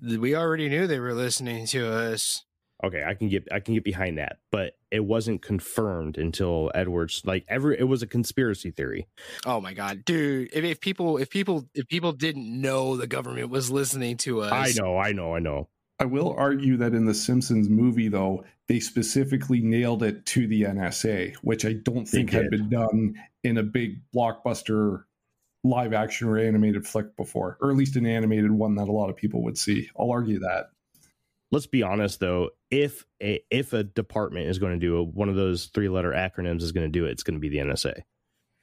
[0.00, 2.44] we already knew they were listening to us
[2.82, 7.22] Okay, I can get I can get behind that, but it wasn't confirmed until Edwards.
[7.24, 9.06] Like every, it was a conspiracy theory.
[9.46, 10.50] Oh my god, dude!
[10.52, 14.52] If, if people, if people, if people didn't know the government was listening to us,
[14.52, 15.68] I know, I know, I know.
[16.00, 20.62] I will argue that in the Simpsons movie, though, they specifically nailed it to the
[20.62, 23.14] NSA, which I don't think had been done
[23.44, 25.04] in a big blockbuster
[25.62, 29.08] live action or animated flick before, or at least an animated one that a lot
[29.08, 29.88] of people would see.
[29.98, 30.70] I'll argue that.
[31.52, 32.50] Let's be honest though.
[32.70, 36.10] If a if a department is going to do a, one of those three letter
[36.10, 38.02] acronyms is going to do it it's going to be the nsa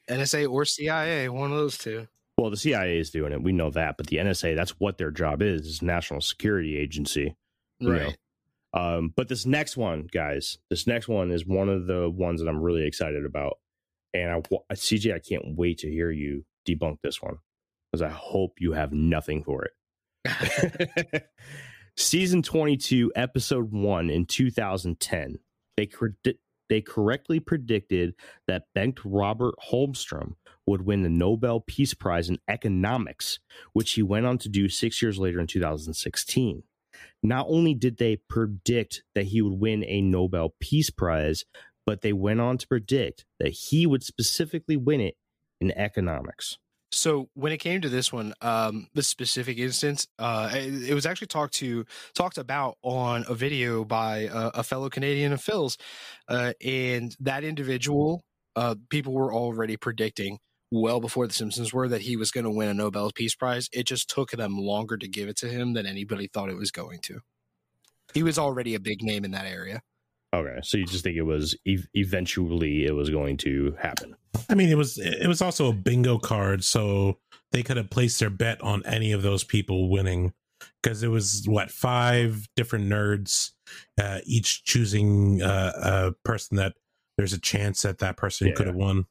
[0.09, 2.07] nsa or cia one of those two
[2.41, 3.43] well the cia is doing it.
[3.43, 7.35] We know that but the nsa that's what their job is is national security agency
[7.81, 8.17] right.
[8.73, 12.49] Um, but this next one guys this next one is one of the ones that
[12.49, 13.57] i'm really excited about.
[14.13, 17.37] And i cj i can't wait to hear you debunk this one
[17.91, 19.71] because i hope you have nothing for it.
[21.97, 25.39] Season 22, episode 1 in 2010.
[25.77, 25.89] They
[26.69, 28.15] they correctly predicted
[28.47, 30.35] that Bengt Robert Holmstrom
[30.67, 33.39] would win the Nobel Peace Prize in economics,
[33.73, 36.63] which he went on to do 6 years later in 2016.
[37.23, 41.45] Not only did they predict that he would win a Nobel Peace Prize,
[41.85, 45.15] but they went on to predict that he would specifically win it
[45.59, 46.57] in economics.
[46.93, 51.27] So when it came to this one, um, this specific instance, uh, it, was actually
[51.27, 55.77] talked to talked about on a video by a fellow Canadian of Phil's,
[56.27, 58.25] uh, and that individual,
[58.57, 60.39] uh, people were already predicting
[60.71, 63.69] well before the Simpsons were that he was going to win a Nobel Peace Prize.
[63.73, 66.71] It just took them longer to give it to him than anybody thought it was
[66.71, 67.19] going to.
[68.13, 69.81] He was already a big name in that area.
[70.33, 74.15] Okay, so you just think it was e- eventually it was going to happen?
[74.49, 77.17] I mean, it was it was also a bingo card, so
[77.51, 80.33] they could have placed their bet on any of those people winning
[80.81, 83.51] because it was what five different nerds,
[83.99, 86.75] uh, each choosing uh, a person that
[87.17, 88.53] there's a chance that that person yeah.
[88.53, 89.05] could have won.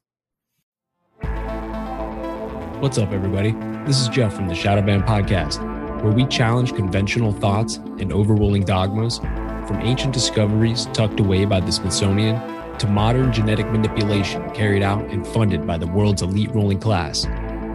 [2.81, 3.51] What's up, everybody?
[3.85, 5.61] This is Jeff from the Shadowban Podcast,
[6.01, 11.71] where we challenge conventional thoughts and overruling dogmas from ancient discoveries tucked away by the
[11.71, 12.41] Smithsonian
[12.79, 17.27] to modern genetic manipulation carried out and funded by the world's elite ruling class.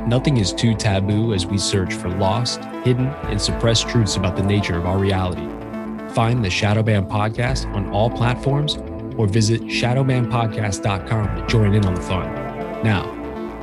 [0.09, 4.43] Nothing is too taboo as we search for lost, hidden, and suppressed truths about the
[4.43, 5.47] nature of our reality.
[6.15, 8.75] Find the Shadowban Podcast on all platforms
[9.17, 12.25] or visit shadowbanpodcast.com to join in on the fun.
[12.83, 13.16] Now,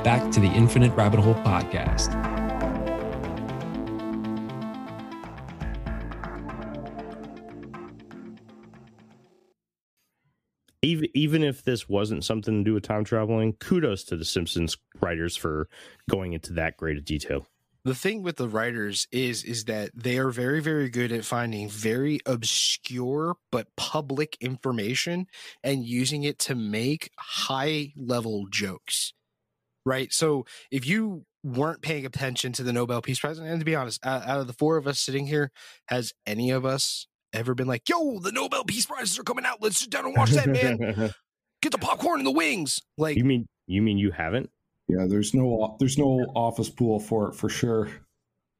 [0.04, 2.12] back to the Infinite Rabbit Hole Podcast.
[10.84, 14.76] even even if this wasn't something to do with time traveling, kudos to the Simpsons
[15.00, 15.68] writers for
[16.10, 17.46] going into that great a detail.
[17.84, 21.68] The thing with the writers is is that they are very very good at finding
[21.68, 25.26] very obscure but public information
[25.62, 29.12] and using it to make high level jokes.
[29.84, 30.12] Right?
[30.12, 34.04] So if you weren't paying attention to the Nobel Peace Prize and to be honest,
[34.04, 35.50] out of the four of us sitting here,
[35.86, 39.58] has any of us ever been like, yo, the Nobel Peace Prizes are coming out.
[39.60, 41.12] Let's sit down and watch that, man.
[41.62, 42.80] Get the popcorn and the wings.
[42.98, 44.50] Like you mean you mean you haven't?
[44.88, 47.88] Yeah, there's no there's no office pool for it for sure.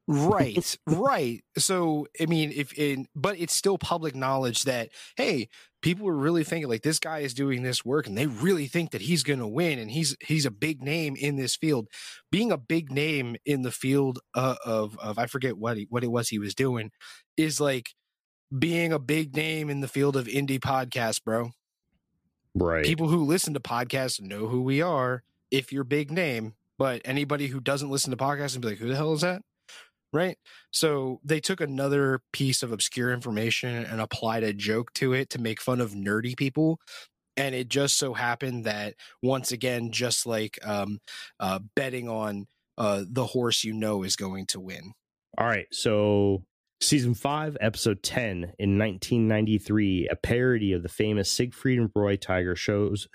[0.06, 1.42] Right, right.
[1.58, 5.48] So I mean, if in but it's still public knowledge that hey,
[5.82, 8.90] people are really thinking like this guy is doing this work and they really think
[8.92, 11.88] that he's going to win and he's he's a big name in this field.
[12.30, 16.04] Being a big name in the field uh, of of I forget what he, what
[16.04, 16.90] it was he was doing
[17.36, 17.90] is like
[18.56, 21.50] being a big name in the field of indie podcast bro.
[22.54, 22.84] Right.
[22.84, 27.48] People who listen to podcasts know who we are if you're big name, but anybody
[27.48, 29.42] who doesn't listen to podcasts and be like, who the hell is that?
[30.14, 30.38] Right.
[30.70, 35.40] So they took another piece of obscure information and applied a joke to it to
[35.40, 36.78] make fun of nerdy people.
[37.36, 38.94] And it just so happened that
[39.24, 41.00] once again, just like um,
[41.40, 42.46] uh, betting on
[42.78, 44.92] uh, the horse you know is going to win.
[45.36, 45.66] All right.
[45.72, 46.44] So
[46.80, 52.54] Season 5, Episode 10 in 1993, a parody of the famous Siegfried and Roy tiger
[52.54, 53.08] shows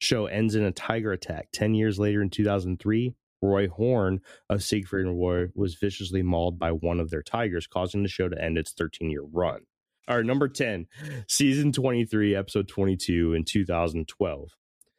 [0.00, 1.48] show ends in a tiger attack.
[1.54, 6.72] 10 years later in 2003, Roy Horn of Siegfried and Roy was viciously mauled by
[6.72, 9.60] one of their tigers, causing the show to end its 13 year run.
[10.08, 10.86] All right, number 10,
[11.28, 14.48] season 23, episode 22 in 2012.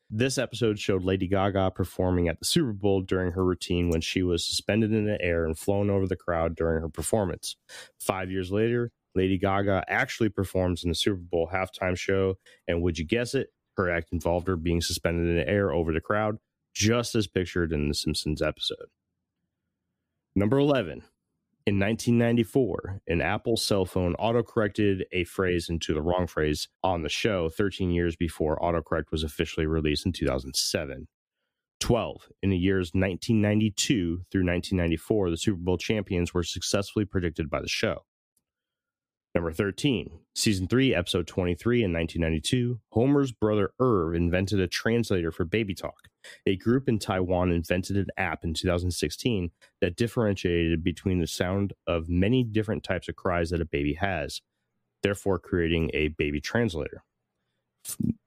[0.09, 4.21] This episode showed Lady Gaga performing at the Super Bowl during her routine when she
[4.21, 7.55] was suspended in the air and flown over the crowd during her performance.
[7.99, 12.35] Five years later, Lady Gaga actually performs in the Super Bowl halftime show,
[12.67, 13.47] and would you guess it?
[13.75, 16.37] Her act involved her being suspended in the air over the crowd,
[16.73, 18.87] just as pictured in the Simpsons episode.
[20.35, 21.03] Number 11.
[21.65, 27.09] In 1994, an Apple cell phone autocorrected a phrase into the wrong phrase on the
[27.09, 31.07] show 13 years before autocorrect was officially released in 2007.
[31.79, 32.29] 12.
[32.41, 37.67] In the years 1992 through 1994, the Super Bowl champions were successfully predicted by the
[37.67, 38.03] show.
[39.35, 45.43] Number 13, season 3, episode 23 in 1992, Homer's brother Herb invented a translator for
[45.43, 46.07] baby talk.
[46.45, 49.49] A group in Taiwan invented an app in 2016
[49.81, 54.41] that differentiated between the sound of many different types of cries that a baby has,
[55.01, 57.03] therefore creating a baby translator.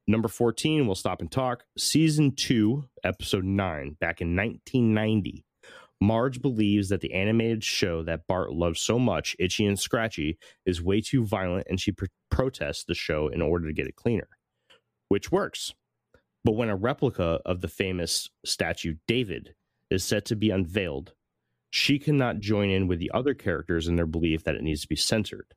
[0.09, 1.64] Number 14, we'll stop and talk.
[1.78, 5.45] Season 2, episode 9, back in 1990.
[6.01, 10.82] Marge believes that the animated show that Bart loves so much, Itchy and Scratchy, is
[10.82, 14.28] way too violent and she pr- protests the show in order to get it cleaner,
[15.09, 15.72] which works.
[16.44, 19.55] But when a replica of the famous statue David
[19.90, 21.14] is set to be unveiled,
[21.70, 24.88] she cannot join in with the other characters in their belief that it needs to
[24.88, 25.55] be censored.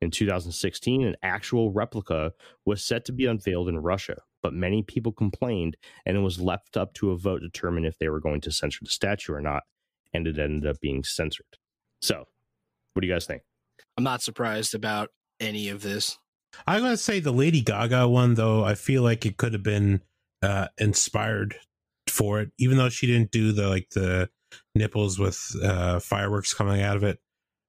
[0.00, 2.32] In 2016, an actual replica
[2.64, 6.76] was set to be unveiled in Russia, but many people complained and it was left
[6.76, 9.40] up to a vote to determine if they were going to censor the statue or
[9.40, 9.62] not,
[10.12, 11.46] and it ended up being censored.
[12.00, 12.26] So,
[12.92, 13.42] what do you guys think?
[13.96, 15.10] I'm not surprised about
[15.40, 16.18] any of this.
[16.66, 18.64] I'm gonna say the Lady Gaga one though.
[18.64, 20.02] I feel like it could have been
[20.42, 21.56] uh, inspired
[22.08, 24.28] for it, even though she didn't do the like the
[24.74, 27.18] nipples with uh, fireworks coming out of it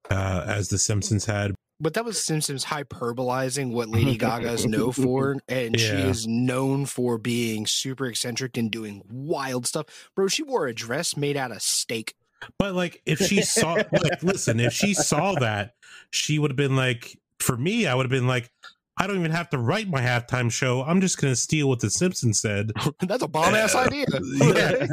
[0.09, 1.53] uh, as the Simpsons had.
[1.79, 6.85] But that was Simpsons hyperbolizing what Lady Gaga is known for, and she is known
[6.85, 10.09] for being super eccentric and doing wild stuff.
[10.15, 12.15] Bro, she wore a dress made out of steak.
[12.57, 15.75] But like, if she saw, like, listen, if she saw that,
[16.11, 18.51] she would have been like, for me, I would have been like,
[18.97, 20.83] I don't even have to write my halftime show.
[20.83, 22.71] I'm just gonna steal what the Simpsons said.
[23.01, 24.05] That's a bomb ass idea.
[24.35, 24.85] yeah,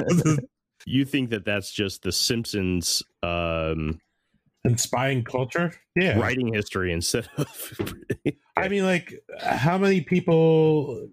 [0.87, 4.01] You think that that's just the Simpsons um,
[4.65, 5.73] inspiring culture.
[5.95, 7.79] Yeah, writing history instead of.
[8.57, 11.11] I mean, like, how many people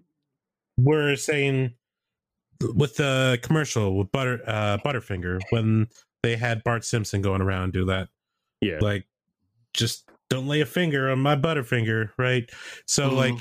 [0.78, 1.74] were saying
[2.74, 5.88] with the commercial with Butter uh, Butterfinger when
[6.22, 8.08] they had Bart Simpson going around do that?
[8.60, 8.78] yeah.
[8.80, 9.06] Like,
[9.74, 12.50] just don't lay a finger on my Butterfinger, right?
[12.86, 13.16] So, Mhm.
[13.16, 13.34] like,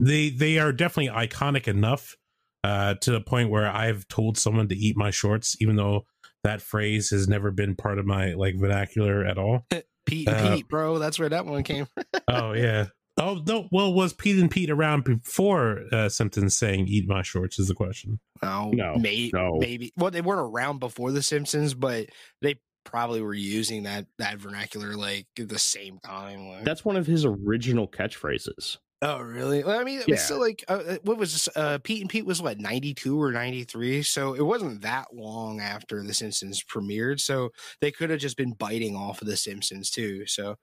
[0.00, 2.16] they they are definitely iconic enough
[2.64, 6.06] uh, to the point where I've told someone to eat my shorts, even though
[6.44, 9.66] that phrase has never been part of my like vernacular at all.
[10.06, 10.98] Pete Uh, Pete, bro.
[10.98, 11.86] That's where that one came
[12.28, 12.86] oh yeah.
[13.18, 13.68] Oh no.
[13.72, 17.58] Well, was Pete and Pete around before uh, Simpsons saying "eat my shorts"?
[17.58, 18.20] Is the question.
[18.42, 19.56] No, No, may, no.
[19.58, 19.92] maybe.
[19.96, 22.06] Well, they weren't around before The Simpsons, but
[22.42, 26.48] they probably were using that that vernacular like at the same time.
[26.48, 28.78] Like, That's one of his original catchphrases.
[29.02, 29.62] oh, really?
[29.62, 30.14] Well, I mean, Yeah.
[30.14, 31.48] it's still like uh, uh, what was this?
[31.56, 35.08] Uh, Pete and Pete was what ninety two or ninety three, so it wasn't that
[35.12, 37.20] long after The Simpsons premiered.
[37.20, 37.50] So
[37.80, 40.24] they could have just been biting off of The Simpsons too.
[40.26, 40.56] So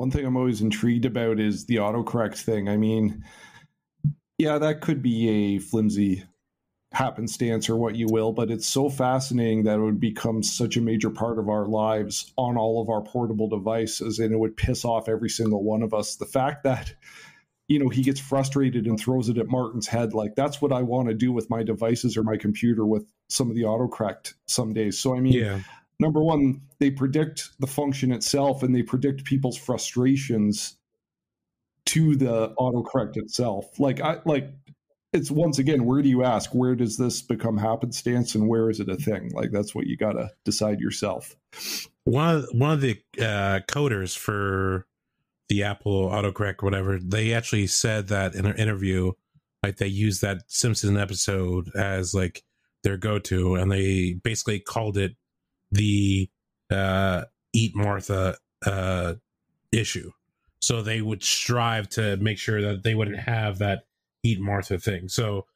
[0.00, 2.70] One thing I'm always intrigued about is the autocorrect thing.
[2.70, 3.22] I mean,
[4.38, 6.24] yeah, that could be a flimsy
[6.90, 10.80] happenstance or what you will, but it's so fascinating that it would become such a
[10.80, 14.86] major part of our lives on all of our portable devices and it would piss
[14.86, 16.16] off every single one of us.
[16.16, 16.94] The fact that
[17.68, 20.80] you know he gets frustrated and throws it at Martin's head like that's what I
[20.80, 24.72] want to do with my devices or my computer with some of the autocorrect some
[24.72, 24.98] days.
[24.98, 25.60] So I mean Yeah.
[26.00, 30.76] Number one, they predict the function itself and they predict people's frustrations
[31.86, 33.78] to the autocorrect itself.
[33.78, 34.50] Like I like
[35.12, 36.54] it's once again, where do you ask?
[36.54, 39.30] Where does this become happenstance and where is it a thing?
[39.34, 41.36] Like that's what you gotta decide yourself.
[42.04, 44.86] One of one of the uh, coders for
[45.48, 49.12] the Apple autocorrect, whatever, they actually said that in an interview,
[49.64, 52.44] like they used that Simpson episode as like
[52.84, 55.16] their go-to, and they basically called it
[55.72, 56.28] the
[56.70, 59.14] uh, "Eat Martha" uh,
[59.72, 60.10] issue.
[60.62, 63.84] So they would strive to make sure that they wouldn't have that
[64.22, 65.08] "Eat Martha" thing.
[65.08, 65.46] So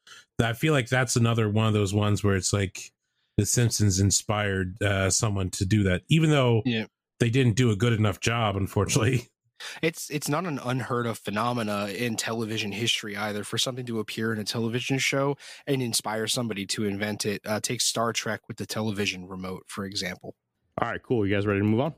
[0.41, 2.91] I feel like that's another one of those ones where it's like
[3.37, 6.85] the Simpsons inspired uh, someone to do that, even though Yeah.
[7.19, 9.27] they didn't do a good enough job, unfortunately.
[9.81, 14.33] It's it's not an unheard of phenomena in television history either for something to appear
[14.33, 15.37] in a television show
[15.67, 17.41] and inspire somebody to invent it.
[17.45, 20.35] Uh, take Star Trek with the television remote, for example.
[20.81, 21.25] All right, cool.
[21.25, 21.93] You guys ready to move on?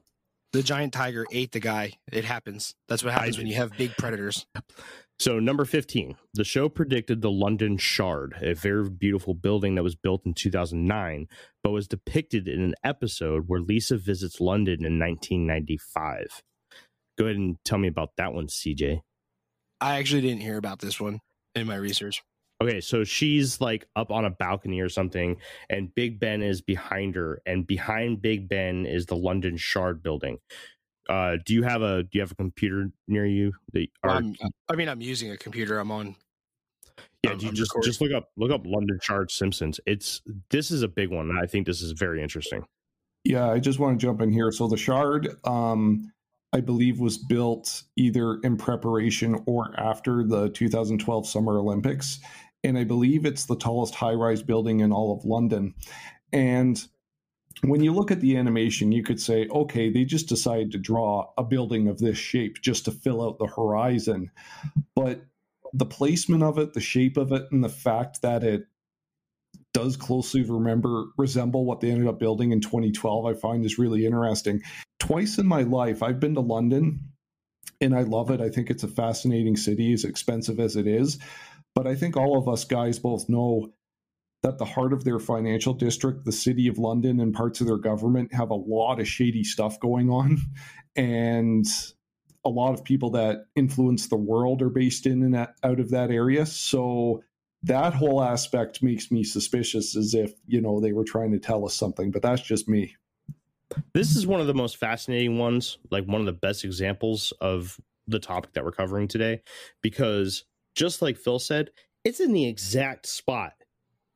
[0.53, 1.93] The giant tiger ate the guy.
[2.12, 2.74] It happens.
[2.88, 4.45] That's what happens when you have big predators.
[5.20, 9.95] So, number 15, the show predicted the London Shard, a very beautiful building that was
[9.95, 11.28] built in 2009,
[11.64, 16.43] but was depicted in an episode where Lisa visits London in 1995.
[17.18, 19.01] Go ahead and tell me about that one, CJ.
[19.82, 21.20] I actually didn't hear about this one
[21.55, 22.24] in my research.
[22.61, 25.38] Okay, so she's like up on a balcony or something,
[25.70, 30.39] and Big Ben is behind her, and behind Big Ben is the London Shard building.
[31.07, 33.53] Uh, do you have a do you have a computer near you?
[33.74, 34.36] That, or, I'm,
[34.70, 35.78] I mean, I'm using a computer.
[35.80, 36.15] I'm on.
[37.24, 37.89] yeah, I'm- do you just recording.
[37.89, 39.80] just look up look up London Shard Simpsons.
[39.86, 41.30] It's this is a big one.
[41.30, 42.65] and I think this is very interesting.
[43.24, 44.51] Yeah, I just want to jump in here.
[44.51, 46.11] So the shard, um,
[46.54, 52.20] I believe, was built either in preparation or after the 2012 Summer Olympics,
[52.64, 55.76] and I believe it's the tallest high-rise building in all of London.
[56.32, 56.82] And
[57.64, 61.32] when you look at the animation, you could say, okay, they just decided to draw
[61.38, 64.32] a building of this shape just to fill out the horizon,
[64.95, 65.26] but
[65.74, 68.68] the placement of it, the shape of it, and the fact that it
[69.74, 74.06] does closely remember resemble what they ended up building in 2012 i find is really
[74.06, 74.62] interesting
[75.00, 77.00] twice in my life i've been to london
[77.82, 78.41] and i love it.
[78.41, 81.20] I think it's a fascinating city as expensive as it is.
[81.76, 83.74] But i think all of us guys both know
[84.43, 87.78] that the heart of their financial district the city of london and parts of their
[87.78, 90.38] government have a lot of shady stuff going on.
[90.95, 91.68] And
[92.43, 96.10] a lot of people that influence the world are based in and out of that
[96.10, 96.48] area.
[96.48, 97.22] So
[97.64, 101.66] that whole aspect makes me suspicious as if you know they were trying to tell
[101.66, 102.95] us something but that's just me
[103.93, 107.78] This is one of the most fascinating ones, like one of the best examples of
[108.07, 109.41] the topic that we're covering today,
[109.82, 110.45] because
[110.76, 111.72] just like Phil said,
[112.03, 113.53] it's in the exact spot,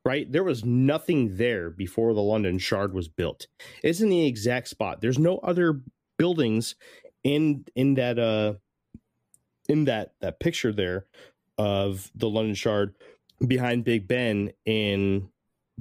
[0.05, 0.31] right?
[0.31, 3.47] There was nothing there before the London Shard was built.
[3.83, 5.01] It's in the exact spot.
[5.01, 5.81] There's no other
[6.17, 6.75] buildings
[7.23, 8.53] in in that uh
[9.67, 11.05] in that that picture there
[11.57, 12.95] of the London Shard
[13.45, 15.29] behind Big Ben in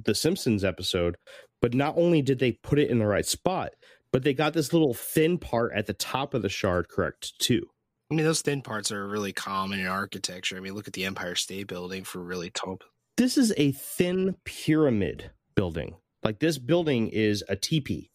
[0.03, 1.15] the Simpsons episode.
[1.61, 3.71] But not only did they put it in the right spot,
[4.11, 7.69] but they got this little thin part at the top of the shard correct too.
[8.11, 10.57] I mean, those thin parts are really common in architecture.
[10.57, 12.79] I mean, look at the Empire State Building for really tall.
[13.15, 15.95] This is a thin pyramid building.
[16.23, 18.11] Like this building is a teepee.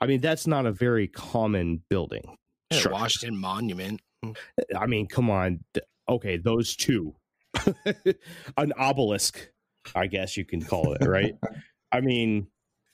[0.00, 2.36] I mean, that's not a very common building.
[2.70, 2.88] Yeah.
[2.88, 4.00] Washington Monument.
[4.24, 4.32] Hmm.
[4.76, 5.60] I mean, come on.
[6.08, 7.14] Okay, those two.
[8.56, 9.48] An obelisk,
[9.94, 11.34] I guess you can call it, right?
[11.92, 12.48] I mean,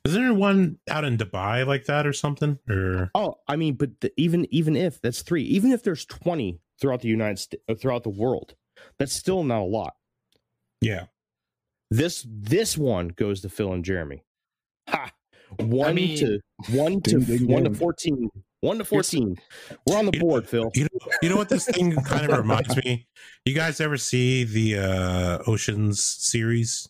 [0.04, 2.58] Isn't there one out in Dubai like that or something?
[2.68, 6.60] Or Oh, I mean, but the, even even if that's three, even if there's twenty
[6.80, 8.54] throughout the United States, throughout the world,
[8.98, 9.94] that's still not a lot.
[10.80, 11.06] yeah,
[11.90, 14.22] This this one goes to Phil and Jeremy.
[14.88, 15.10] Ha!
[15.58, 16.40] One mean- to
[16.70, 18.28] one to Ding, ding, one to fourteen.
[18.60, 19.36] One to fourteen.
[19.86, 20.70] We're on the board, Phil.
[20.74, 23.06] you know, you know what this thing kind of reminds me.
[23.44, 26.88] You guys ever see the uh Oceans series?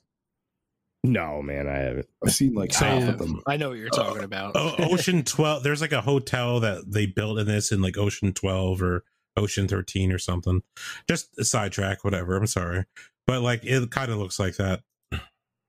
[1.06, 2.08] No, man, I haven't.
[2.24, 4.56] i've seen like So- half of them I know what you're talking about.
[4.56, 5.62] O- Ocean Twelve.
[5.62, 9.04] There's like a hotel that they built in this in like Ocean Twelve or
[9.36, 10.62] Ocean Thirteen or something.
[11.08, 12.36] Just a sidetrack, whatever.
[12.36, 12.84] I'm sorry,
[13.26, 14.80] but like it kind of looks like that.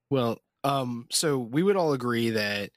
[0.09, 2.69] Well, um, so we would all agree that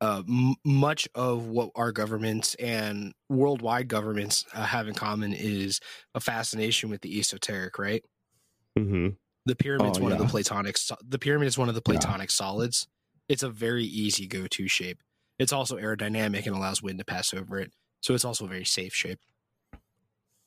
[0.00, 5.78] uh, m- much of what our governments and worldwide governments uh, have in common is
[6.14, 8.04] a fascination with the esoteric, right?
[8.76, 9.10] hmm
[9.46, 10.76] The pyramid's Oh, one of the platonic.
[10.78, 11.92] so- The pyramid is one of the Yeah.
[11.98, 12.86] platonic solids.
[13.28, 14.98] It's a very easy go-to shape.
[15.38, 18.64] It's also aerodynamic and allows wind to pass over it, so it's also a very
[18.64, 19.18] safe shape.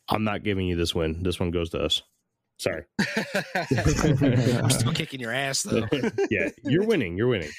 [0.10, 1.24] I'm not giving you this win.
[1.24, 2.02] This one goes to us.
[2.60, 2.86] Sorry.
[3.56, 5.86] I'm still kicking your ass though.
[6.32, 7.18] yeah, you're winning.
[7.18, 7.52] You're winning.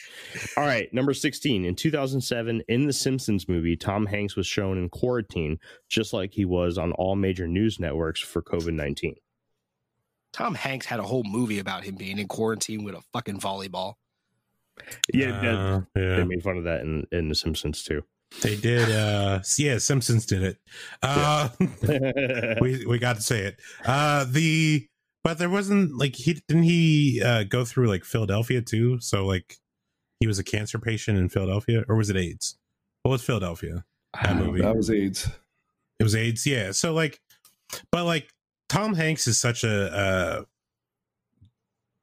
[0.57, 1.65] All right, number 16.
[1.65, 5.59] In 2007, in the Simpsons movie, Tom Hanks was shown in quarantine,
[5.89, 9.15] just like he was on all major news networks for COVID 19.
[10.33, 13.95] Tom Hanks had a whole movie about him being in quarantine with a fucking volleyball.
[15.13, 15.81] Yeah, that- Uh,
[16.17, 18.05] they made fun of that in, in The Simpsons too.
[18.43, 18.91] They did.
[18.91, 20.59] Uh, yeah, Simpsons did it.
[21.03, 21.49] Uh,
[22.61, 23.61] we we got to say it.
[23.85, 24.87] Uh, the
[25.25, 29.01] but there wasn't like he didn't he uh, go through like Philadelphia too.
[29.01, 29.57] So like
[30.21, 32.59] he was a cancer patient in Philadelphia, or was it AIDS?
[33.03, 33.85] What was Philadelphia?
[34.23, 34.61] That movie.
[34.63, 35.29] that was aids
[35.99, 36.47] It was AIDS.
[36.47, 36.73] Yeah.
[36.73, 37.21] So like,
[37.91, 38.29] but like
[38.69, 40.43] Tom Hanks is such a uh,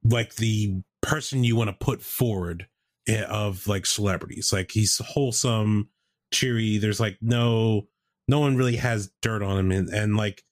[0.03, 2.67] like the person you want to put forward
[3.07, 4.51] eh, of like celebrities.
[4.51, 5.89] Like he's wholesome,
[6.33, 6.77] cheery.
[6.77, 7.87] There's like no
[8.27, 10.43] no one really has dirt on him, and, and like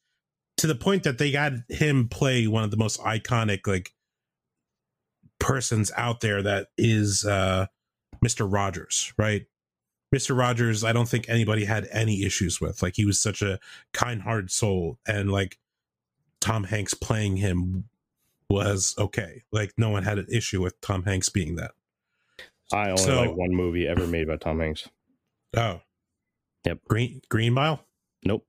[0.58, 3.92] to the point that they got him play one of the most iconic like
[5.40, 7.66] persons out there that is uh
[8.24, 8.52] Mr.
[8.52, 9.46] Rogers, right?
[10.14, 10.38] Mr.
[10.38, 12.84] Rogers, I don't think anybody had any issues with.
[12.84, 13.60] Like he was such a
[13.94, 15.58] kind-hearted soul, and like
[16.44, 17.86] Tom Hanks playing him
[18.50, 19.44] was okay.
[19.54, 21.72] Like no one had an issue with Tom Hanks being that.
[22.74, 24.90] I only So- like one movie ever made by Tom Hanks.
[25.56, 25.82] Oh,
[26.66, 26.80] Yep.
[26.90, 27.86] Green Green Mile,
[28.26, 28.46] Nope.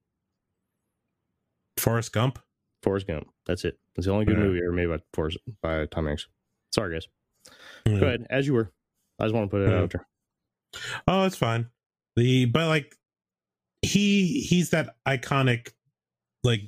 [1.78, 2.38] Forrest Gump.
[2.82, 3.28] Forrest Gump.
[3.46, 3.78] That's it.
[3.94, 4.42] That's the only good Yeah.
[4.44, 6.26] movie ever made by Forrest, by Tom Hanks.
[6.72, 7.06] Sorry, guys.
[7.86, 8.00] Yeah.
[8.00, 8.72] Go ahead, as you were.
[9.18, 9.80] I just want to put it Yeah.
[9.82, 10.08] out there.
[11.06, 11.70] Oh, it's fine.
[12.16, 12.96] The but like
[13.82, 15.72] he he's that iconic
[16.42, 16.62] like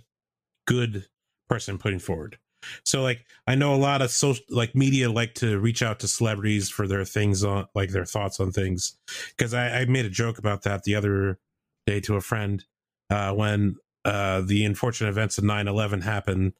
[0.66, 1.09] good
[1.49, 2.38] person putting forward.
[2.84, 6.09] So like I know a lot of social like media like to reach out to
[6.09, 8.97] celebrities for their things on like their thoughts on things.
[9.36, 11.38] Because I, I made a joke about that the other
[11.86, 12.64] day to a friend
[13.11, 16.55] uh when uh the unfortunate events of 9-11 happened.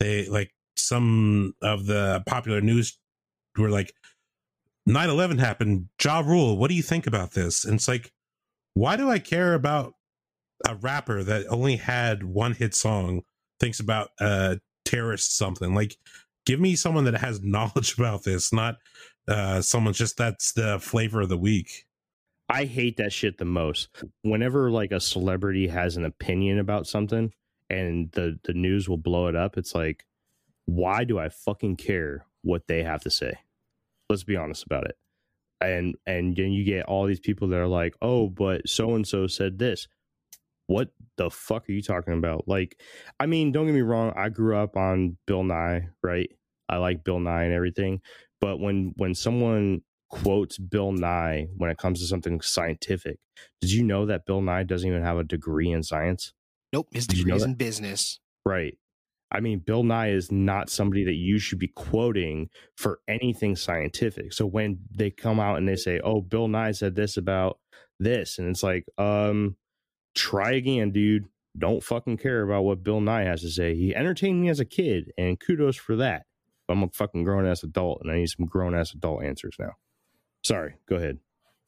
[0.00, 2.98] They like some of the popular news
[3.56, 3.92] were like
[4.88, 8.10] 9-11 happened ja rule what do you think about this and it's like
[8.74, 9.94] why do i care about
[10.66, 13.22] a rapper that only had one hit song
[13.62, 15.96] thinks about a terrorist something like
[16.44, 18.76] give me someone that has knowledge about this not
[19.28, 21.86] uh someone just that's the flavor of the week
[22.52, 23.88] I hate that shit the most.
[24.20, 27.32] Whenever like a celebrity has an opinion about something
[27.70, 30.04] and the the news will blow it up, it's like,
[30.66, 33.38] why do I fucking care what they have to say?
[34.10, 34.98] Let's be honest about it.
[35.62, 39.08] And and then you get all these people that are like, oh, but so and
[39.08, 39.88] so said this.
[40.72, 42.48] What the fuck are you talking about?
[42.48, 42.80] Like,
[43.20, 44.12] I mean, don't get me wrong.
[44.16, 46.30] I grew up on Bill Nye, right?
[46.68, 48.00] I like Bill Nye and everything.
[48.40, 53.18] But when when someone quotes Bill Nye when it comes to something scientific.
[53.60, 56.32] Did you know that Bill Nye doesn't even have a degree in science?
[56.72, 57.48] Nope, his Did you know is that?
[57.48, 58.20] in business.
[58.46, 58.78] Right.
[59.30, 64.34] I mean, Bill Nye is not somebody that you should be quoting for anything scientific.
[64.34, 67.58] So when they come out and they say, "Oh, Bill Nye said this about
[67.98, 69.56] this," and it's like, um,
[70.14, 71.26] try again, dude.
[71.58, 73.74] Don't fucking care about what Bill Nye has to say.
[73.74, 76.24] He entertained me as a kid, and kudos for that.
[76.66, 79.56] But I'm a fucking grown ass adult, and I need some grown ass adult answers
[79.58, 79.72] now.
[80.42, 81.18] Sorry, go ahead.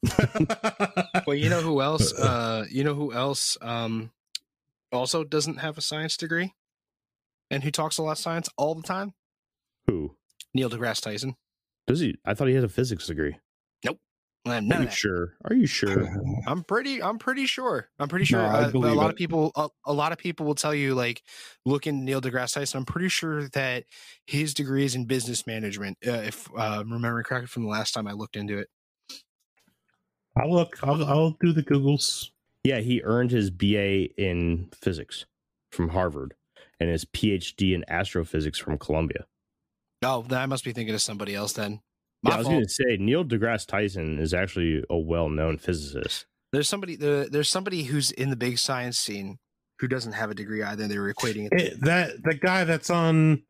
[1.27, 2.13] Well, you know who else?
[2.19, 3.57] Uh, you know who else?
[3.61, 4.11] Um,
[4.91, 6.53] also doesn't have a science degree,
[7.51, 9.13] and who talks a lot of science all the time?
[9.87, 10.15] Who
[10.53, 11.35] Neil deGrasse Tyson.
[11.87, 12.15] does he?
[12.25, 13.37] I thought he had a physics degree.
[14.47, 15.33] None Are you sure?
[15.45, 16.07] Are you sure?
[16.47, 17.01] I'm pretty.
[17.01, 17.89] I'm pretty sure.
[17.97, 18.41] I'm pretty sure.
[18.41, 19.13] No, I uh, but a lot it.
[19.13, 19.51] of people.
[19.55, 21.23] A, a lot of people will tell you like,
[21.65, 22.77] look in Neil deGrasse Tyson.
[22.77, 23.85] I'm pretty sure that
[24.27, 25.97] his degree is in business management.
[26.05, 28.67] Uh, if uh, I'm remembering correctly from the last time I looked into it.
[30.37, 32.29] i'll look i'll, I'll do the googles
[32.63, 35.25] Yeah, he earned his BA in physics
[35.71, 36.35] from Harvard
[36.79, 39.25] and his PhD in astrophysics from Columbia.
[40.03, 41.53] Oh, then I must be thinking of somebody else.
[41.53, 41.79] Then
[42.27, 46.25] Yeah, I was going to say Neil deGrasse Tyson is actually a well-known physicist.
[46.51, 46.95] There's somebody.
[46.95, 49.37] There, there's somebody who's in the big science scene
[49.79, 50.87] who doesn't have a degree either.
[50.87, 51.61] They were equating it.
[51.61, 53.43] it, that the guy that's on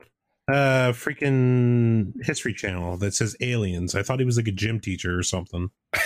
[0.48, 5.18] uh freaking history channel that says aliens i thought he was like a gym teacher
[5.18, 5.70] or something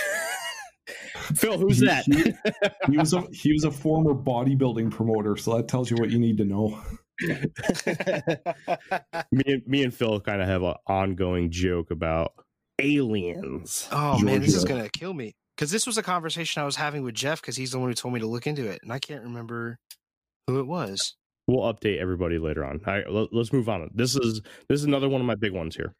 [1.35, 2.03] Phil, who's He- that?
[2.05, 2.33] he-
[2.91, 6.17] He was a he was a former bodybuilding promoter, so that tells you what you
[6.19, 6.81] need to know.
[9.31, 12.33] me, and, me and Phil kind of have an ongoing joke about
[12.81, 13.87] aliens.
[13.91, 15.33] Oh man, this is gonna kill me.
[15.55, 17.93] Because this was a conversation I was having with Jeff because he's the one who
[17.93, 19.77] told me to look into it, and I can't remember
[20.47, 21.15] who it was.
[21.47, 22.81] We'll update everybody later on.
[22.85, 23.89] All right, let, us move on.
[23.93, 25.93] This is this is another one of my big ones here.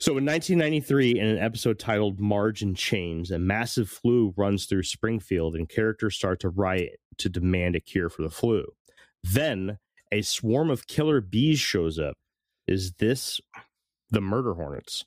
[0.00, 4.82] So in 1993, in an episode titled "Marge in Chains," a massive flu runs through
[4.84, 8.66] Springfield, and characters start to riot to demand a cure for the flu.
[9.22, 9.78] Then
[10.10, 12.16] a swarm of killer bees shows up.
[12.66, 13.40] Is this
[14.10, 15.04] the murder hornets?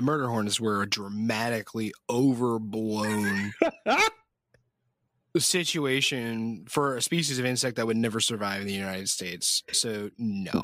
[0.00, 3.52] The murder hornets were a dramatically overblown
[5.36, 9.62] situation for a species of insect that would never survive in the United States.
[9.72, 10.62] So no.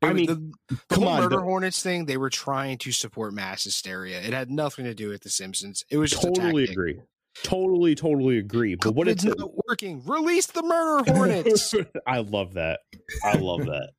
[0.00, 2.06] I mean, the, the come whole on, murder but- hornets thing.
[2.06, 4.22] They were trying to support mass hysteria.
[4.22, 5.84] It had nothing to do with The Simpsons.
[5.90, 6.98] It was just totally agree.
[7.42, 8.74] Totally, totally agree.
[8.76, 9.36] But what it's not
[9.68, 10.02] working.
[10.06, 11.74] Release the murder hornets.
[12.06, 12.80] I love that.
[13.22, 13.90] I love that.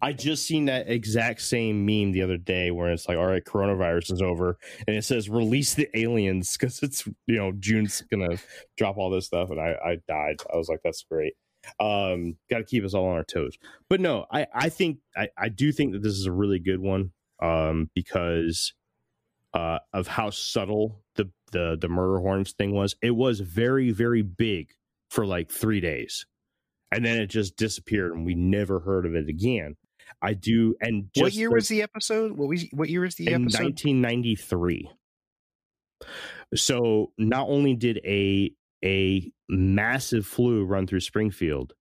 [0.00, 3.44] I just seen that exact same meme the other day where it's like, all right,
[3.44, 8.38] coronavirus is over, and it says release the aliens because it's you know June's gonna
[8.76, 10.36] drop all this stuff, and I I died.
[10.52, 11.34] I was like, that's great.
[11.80, 13.56] Um, got to keep us all on our toes.
[13.88, 16.80] But no, I I think I I do think that this is a really good
[16.80, 17.12] one.
[17.42, 18.72] Um, because
[19.52, 22.96] uh of how subtle the the the murder horns thing was.
[23.02, 24.70] It was very very big
[25.10, 26.26] for like three days
[26.92, 29.76] and then it just disappeared and we never heard of it again
[30.22, 32.32] i do and just what year like was the episode?
[32.32, 33.64] What was what year was the in episode?
[33.64, 34.90] 1993
[36.54, 38.52] so not only did a
[38.84, 41.72] a massive flu run through springfield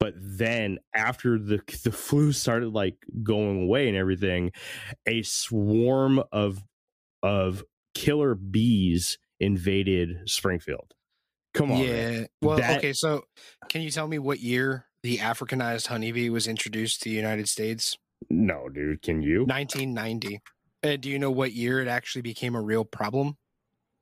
[0.00, 4.52] but then after the the flu started like going away and everything
[5.06, 6.62] a swarm of
[7.22, 7.64] of
[7.94, 10.94] killer bees invaded springfield
[11.54, 12.12] come on man.
[12.20, 12.26] yeah.
[12.42, 12.92] Well, That- okay.
[12.92, 13.24] So,
[13.70, 17.96] can you tell me what year the Africanized honeybee was introduced to the United States?
[18.30, 19.02] No, dude.
[19.02, 19.40] Can you?
[19.44, 20.40] 1990.
[20.82, 23.36] And do you know what year it actually became a real problem?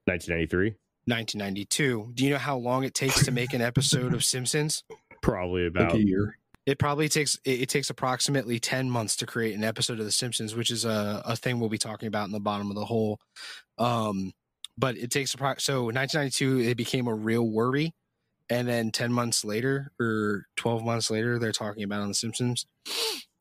[0.06, 0.76] 1993.
[1.06, 2.12] 1992.
[2.14, 4.84] Do you know how long it takes to make an episode of Simpsons?
[5.20, 5.94] Probably Like about.
[5.94, 6.36] a year.
[6.64, 10.12] It probably takes it, it takes approximately 10 months to create an episode of The
[10.12, 12.84] Simpsons, which is a, a thing we'll be talking about in the bottom of the
[12.84, 13.18] hole.
[13.78, 14.32] Um,
[14.78, 17.94] but it takes appro- so 1992 it became a real worry,
[18.48, 22.66] and then 10 months later or 12 months later they're talking about on The Simpsons.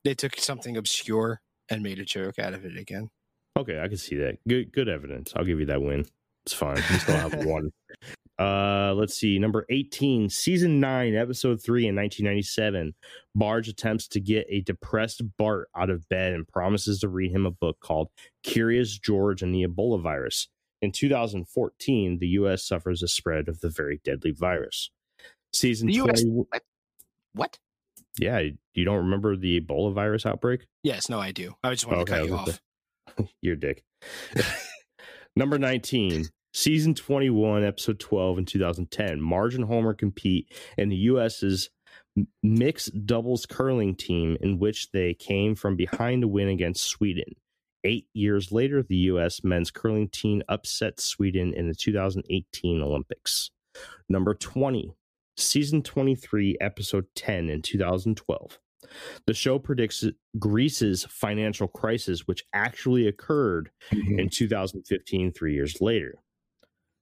[0.04, 3.10] They took something obscure and made a joke out of it again.
[3.56, 4.38] Okay, I can see that.
[4.48, 5.32] Good, good evidence.
[5.36, 6.04] I'll give you that win.
[6.44, 6.76] It's fine.
[6.76, 7.70] We still have one.
[8.38, 9.38] Uh, let's see.
[9.38, 12.94] Number 18, season 9, episode 3 in 1997.
[13.36, 17.46] Marge attempts to get a depressed Bart out of bed and promises to read him
[17.46, 18.08] a book called
[18.42, 20.48] Curious George and the Ebola Virus.
[20.82, 22.64] In 2014, the U.S.
[22.64, 24.90] suffers a spread of the very deadly virus.
[25.52, 26.46] Season The US 20.
[27.34, 27.58] What?
[28.18, 28.42] Yeah,
[28.74, 30.66] you don't remember the Ebola virus outbreak?
[30.82, 31.54] Yes, no, I do.
[31.62, 32.60] I just wanted to cut you off.
[33.18, 33.28] off.
[33.40, 33.84] Your dick.
[35.36, 39.20] Number 19, season 21, episode 12 in 2010.
[39.20, 41.70] Marge and Homer compete in the U.S.'s
[42.42, 47.34] mixed doubles curling team, in which they came from behind to win against Sweden.
[47.84, 49.42] Eight years later, the U.S.
[49.42, 53.50] men's curling team upset Sweden in the 2018 Olympics.
[54.08, 54.94] Number 20,
[55.36, 58.58] season 23, episode 10 in 2012.
[59.26, 60.04] The show predicts
[60.38, 64.18] Greece's financial crisis, which actually occurred mm-hmm.
[64.18, 66.22] in 2015, three years later.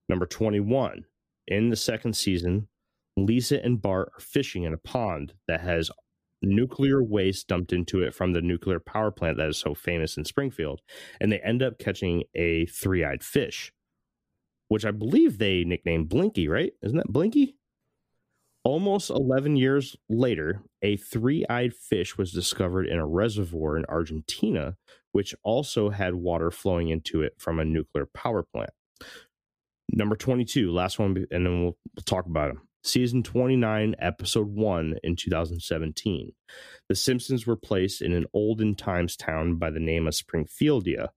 [0.09, 1.05] Number 21.
[1.49, 2.69] In the second season,
[3.17, 5.91] Lisa and Bart are fishing in a pond that has
[6.43, 10.25] nuclear waste dumped into it from the nuclear power plant that is so famous in
[10.25, 10.81] Springfield.
[11.21, 13.73] And they end up catching a three eyed fish,
[14.69, 16.73] which I believe they nicknamed Blinky, right?
[16.83, 17.57] Isn't that Blinky?
[18.63, 24.77] Almost 11 years later, a three eyed fish was discovered in a reservoir in Argentina,
[25.13, 28.71] which also had water flowing into it from a nuclear power plant.
[29.93, 32.69] Number 22, last one, and then we'll, we'll talk about them.
[32.83, 36.33] Season 29, episode 1 in 2017.
[36.89, 41.09] The Simpsons were placed in an olden times town by the name of Springfieldia,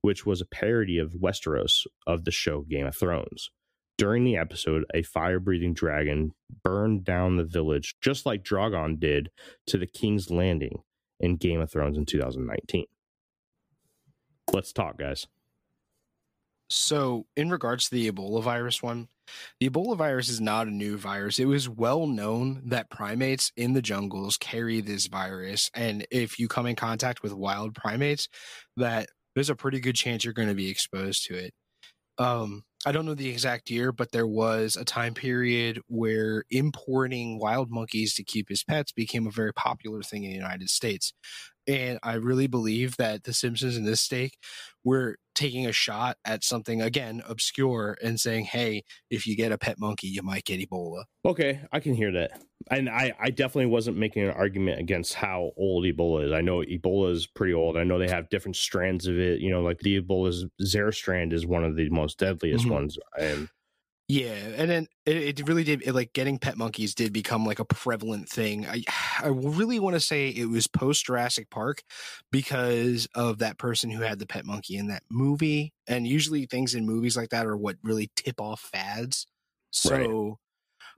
[0.00, 3.50] which was a parody of Westeros of the show Game of Thrones.
[3.96, 6.32] During the episode, a fire breathing dragon
[6.64, 9.30] burned down the village, just like Drogon did
[9.68, 10.82] to the King's Landing
[11.20, 12.86] in Game of Thrones in 2019.
[14.52, 15.28] Let's talk, guys.
[16.68, 19.08] So, in regards to the Ebola virus one,
[19.60, 21.38] the Ebola virus is not a new virus.
[21.38, 25.70] It was well known that primates in the jungles carry this virus.
[25.74, 28.28] And if you come in contact with wild primates,
[28.76, 31.52] that there's a pretty good chance you're going to be exposed to it.
[32.18, 37.38] Um, I don't know the exact year, but there was a time period where importing
[37.38, 41.12] wild monkeys to keep as pets became a very popular thing in the United States.
[41.66, 44.38] And I really believe that The Simpsons in this stake
[44.84, 49.56] we're taking a shot at something again obscure and saying, "Hey, if you get a
[49.58, 52.42] pet monkey, you might get Ebola." Okay, I can hear that.
[52.70, 56.32] And I, I definitely wasn't making an argument against how old Ebola is.
[56.32, 57.76] I know Ebola is pretty old.
[57.78, 59.40] I know they have different strands of it.
[59.40, 62.70] You know, like the Ebola's Zaire strand is one of the most deadliest Mhm.
[62.70, 62.98] ones.
[63.18, 63.48] And
[64.06, 65.82] Yeah, and then it, it really did.
[65.82, 68.66] It, like getting pet monkeys did become like a prevalent thing.
[68.66, 68.82] I
[69.22, 71.82] I really want to say it was post Jurassic Park
[72.30, 75.72] because of that person who had the pet monkey in that movie.
[75.86, 79.26] And usually things in movies like that are what really tip off fads.
[79.70, 80.38] So,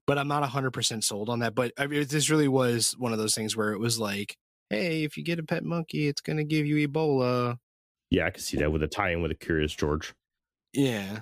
[0.07, 1.55] but I'm not hundred percent sold on that.
[1.55, 4.37] But I mean, this really was one of those things where it was like,
[4.69, 7.59] hey, if you get a pet monkey, it's gonna give you Ebola.
[8.11, 10.12] yeah, I can see that with a tie in with a Curious George.
[10.73, 11.20] Yeah.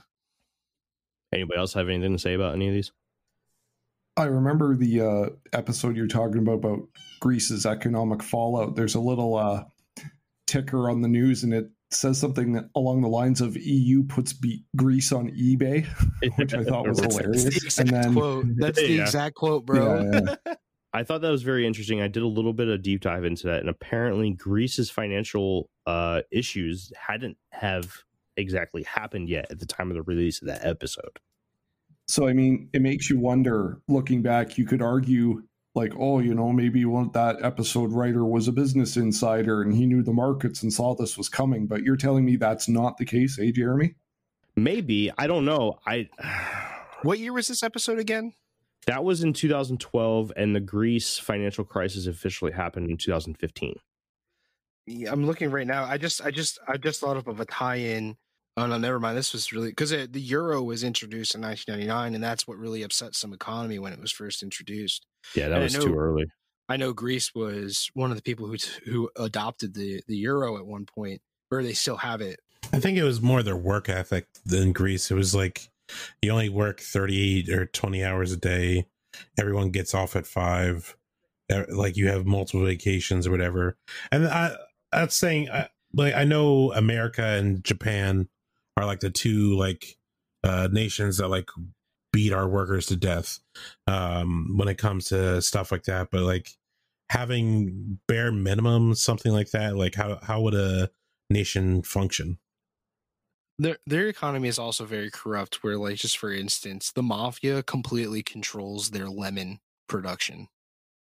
[1.34, 2.92] Anybody else have anything to say about any of these?
[4.16, 6.80] I remember the uh, episode you're talking about about
[7.20, 8.76] Greece's economic fallout.
[8.76, 9.64] There's a little uh,
[10.46, 14.64] ticker on the news, and it says something along the lines of "EU puts be-
[14.76, 15.86] Greece on eBay,"
[16.36, 17.42] which I thought was hilarious.
[17.44, 18.46] that's the exact and then, quote.
[18.56, 19.02] That's the Yeah.
[19.02, 20.02] exact quote, bro.
[20.12, 20.54] Yeah, yeah.
[20.92, 22.00] I thought that was very interesting.
[22.00, 26.20] I did a little bit of deep dive into that, and apparently Greece's financial uh,
[26.30, 28.04] issues hadn't have
[28.36, 31.18] exactly happened yet at the time of the release of that episode.
[32.06, 33.80] So I mean, it makes you wonder.
[33.88, 35.42] Looking back, you could argue
[35.74, 39.86] like, oh, you know, maybe one that episode writer was a business insider and he
[39.86, 41.66] knew the markets and saw this was coming.
[41.66, 43.94] But you're telling me that's not the case, eh, Jeremy?
[44.56, 45.78] Maybe I don't know.
[45.86, 46.08] I
[47.02, 48.32] What year was this episode again?
[48.86, 53.76] that was in 2012, and the Greece financial crisis officially happened in 2015.
[54.86, 55.84] Yeah, I'm looking right now.
[55.84, 58.16] I just, I just, I just thought of a tie-in.
[58.56, 59.16] Oh no, never mind.
[59.18, 63.16] This was really because the euro was introduced in 1999, and that's what really upset
[63.16, 65.06] some economy when it was first introduced.
[65.34, 66.26] Yeah, that And was know- too early.
[66.68, 68.56] I know Greece was one of the people who
[68.86, 71.20] who adopted the the euro at one point,
[71.50, 72.38] or they still have it.
[72.72, 75.10] I think it was more their work ethic than Greece.
[75.10, 75.68] It was like
[76.22, 78.86] you only work 38 or 20 hours a day.
[79.38, 80.96] Everyone gets off at five.
[81.52, 83.76] Uh, Like you have multiple vacations or whatever.
[84.10, 84.56] And I,
[84.94, 88.28] that's saying, I, like, I know America and Japan
[88.76, 89.96] are like the two like
[90.42, 91.48] uh, nations that like
[92.12, 93.40] beat our workers to death
[93.86, 96.10] um, when it comes to stuff like that.
[96.10, 96.50] But like
[97.10, 100.90] having bare minimum, something like that, like how how would a
[101.30, 102.38] nation function?
[103.58, 105.62] Their their economy is also very corrupt.
[105.62, 110.48] Where, like, just for instance, the mafia completely controls their lemon production.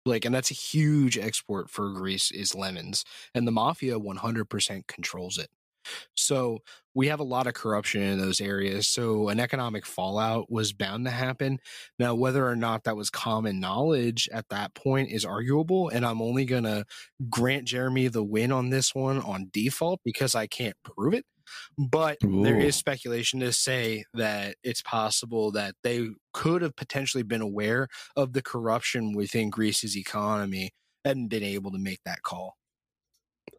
[0.07, 3.05] Like, and that's a huge export for Greece is lemons,
[3.35, 5.49] and the mafia one hundred percent controls it.
[6.15, 6.59] So
[6.93, 8.87] we have a lot of corruption in those areas.
[8.89, 11.59] So an economic fallout was bound to happen.
[11.97, 16.21] Now, whether or not that was common knowledge at that point is arguable, and I'm
[16.21, 16.85] only gonna
[17.29, 21.25] grant Jeremy the win on this one on default because I can't prove it.
[21.77, 22.61] But there Ooh.
[22.61, 28.33] is speculation to say that it's possible that they could have potentially been aware of
[28.33, 30.71] the corruption within Greece's economy
[31.05, 32.55] and been able to make that call.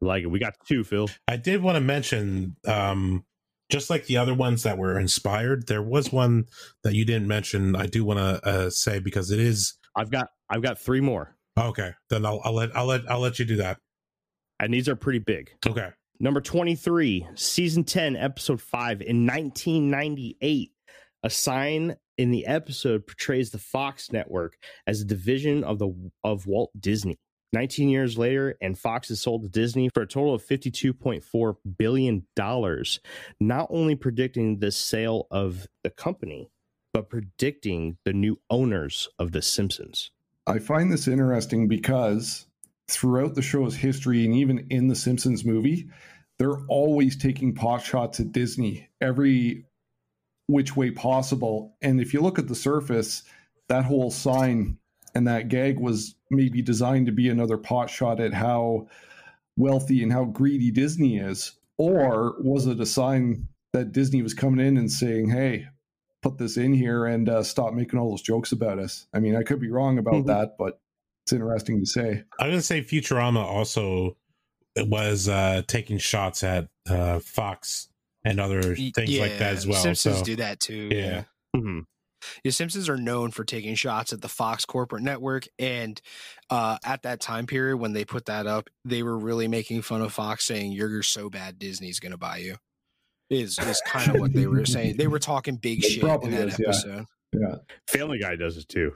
[0.01, 0.27] Like it.
[0.27, 1.09] We got two, Phil.
[1.27, 3.25] I did want to mention, um,
[3.71, 6.47] just like the other ones that were inspired, there was one
[6.85, 7.75] that you didn't mention.
[7.75, 11.37] I do want to uh, say because it is I've got I've got three more,
[11.59, 11.93] okay.
[12.11, 13.79] Then I'll, I'll let I'll let I'll let you do that.
[14.61, 15.51] and these are pretty big.
[15.67, 15.89] Okay.
[16.21, 20.73] Number 23, season 10, episode 5 in 1998.
[21.23, 26.49] A sign in the episode portrays the Fox network as a division of the of
[26.49, 27.21] Walt Disney.
[27.53, 32.27] 19 years later and Fox is sold to Disney for a total of 52.4 billion
[32.35, 32.99] dollars,
[33.39, 36.51] not only predicting the sale of the company,
[36.93, 40.11] but predicting the new owners of the Simpsons.
[40.49, 42.48] I find this interesting because
[42.89, 45.89] throughout the show's history and even in the Simpsons movie,
[46.39, 49.67] they're always taking pot shots at Disney every
[50.47, 51.77] which way possible.
[51.83, 53.23] And if you look at the surface,
[53.69, 54.79] that whole sign
[55.15, 58.89] and that gag was maybe designed to be another pot shot at how
[59.57, 61.53] wealthy and how greedy Disney is.
[61.77, 65.67] Or was it a sign that Disney was coming in and saying, hey,
[66.23, 69.07] put this in here and uh, stop making all those jokes about us.
[69.13, 70.27] I mean, I could be wrong about Mhm.
[70.27, 70.81] that, but
[71.29, 72.25] it's interesting to say.
[72.41, 74.17] I was gonna say Futurama also
[74.77, 77.89] was uh, taking shots at uh, Fox
[78.25, 79.81] and other Y- things like that as well.
[79.83, 80.89] Simpsons so do that too.
[80.93, 81.25] yeah.
[81.55, 81.83] Mhm.
[82.43, 86.01] The Simpsons are known for taking shots at the Fox corporate network, and
[86.51, 90.01] uh, at that time period when they put that up, they were really making fun
[90.03, 92.57] of Fox, saying "You're so bad, Disney's going to buy you."
[93.31, 94.97] Is is kind of what they were saying.
[94.97, 96.67] They were talking big It shit in probably that is, yeah.
[96.69, 97.07] episode.
[97.35, 97.55] Yeah.
[97.87, 98.95] Family Guy does it too.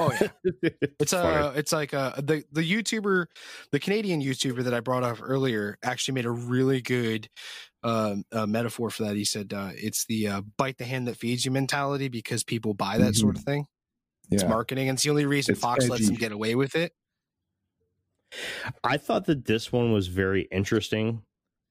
[0.00, 0.28] Oh yeah,
[1.00, 1.36] it's funny.
[1.36, 3.26] uh it's like uh the the YouTuber,
[3.70, 7.28] the Canadian YouTuber that I brought up earlier actually made a really good
[7.84, 9.16] um uh, metaphor for that.
[9.16, 12.74] He said uh, it's the uh, bite the hand that feeds you mentality because people
[12.74, 13.66] buy that sort of thing.
[14.30, 14.48] It's Yeah.
[14.48, 16.92] marketing, and it's the only reason It's Fox lets them get away with it.
[18.84, 21.22] I thought that this one was very interesting,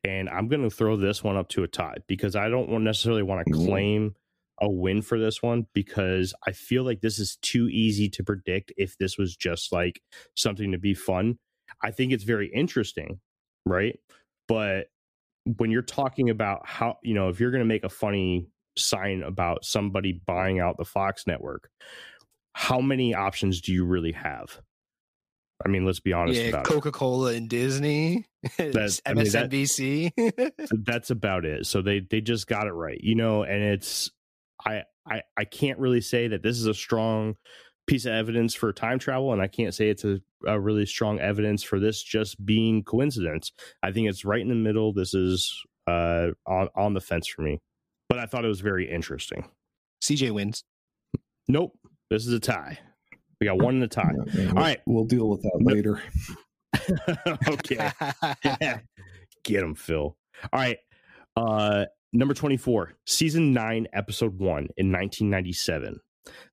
[0.04, 3.24] and I'm going to throw this one up to a tie because I don't necessarily
[3.24, 3.66] want to Ooh.
[3.66, 4.16] claim
[4.60, 8.74] a win for this one because I feel like this is too easy to predict
[8.78, 10.02] if this was just like
[10.36, 11.38] something to be fun.
[11.84, 13.20] I think it's very interesting,
[13.66, 14.00] right?
[14.48, 14.88] But
[15.58, 18.48] when you're talking about how, you know, if you're going to make a funny
[18.78, 21.70] sign about somebody buying out the Fox network,
[22.54, 24.60] how many options do you really have?
[25.66, 26.66] I mean, let's be honest Yeah, about.
[26.66, 28.26] Coca Cola and Disney,
[28.58, 30.52] That's- I mean, that- MSNBC.
[30.86, 31.66] that's about it.
[31.66, 33.44] So they they just got it right, you know.
[33.44, 34.12] And it's
[34.66, 37.36] I I I can't really say that this is a strong
[37.88, 41.20] piece of evidence for time travel, and I can't say it's a, a really strong
[41.20, 43.52] evidence for this just being coincidence.
[43.82, 44.94] I think it's right in the middle.
[44.94, 47.60] This is uh on on the fence for me,
[48.10, 49.50] but I thought it was very interesting.
[50.04, 50.64] CJ wins.
[51.48, 51.78] Nope,
[52.10, 52.78] this is a tie.
[53.40, 54.12] We got one in a tie.
[54.34, 54.80] Yeah, yeah, All right.
[54.86, 56.02] We'll deal with that later.
[57.48, 57.92] okay.
[59.44, 60.18] Get him, Phil.
[60.52, 60.78] All right.
[61.36, 66.00] Uh number 24, season 9, episode 1 in 1997.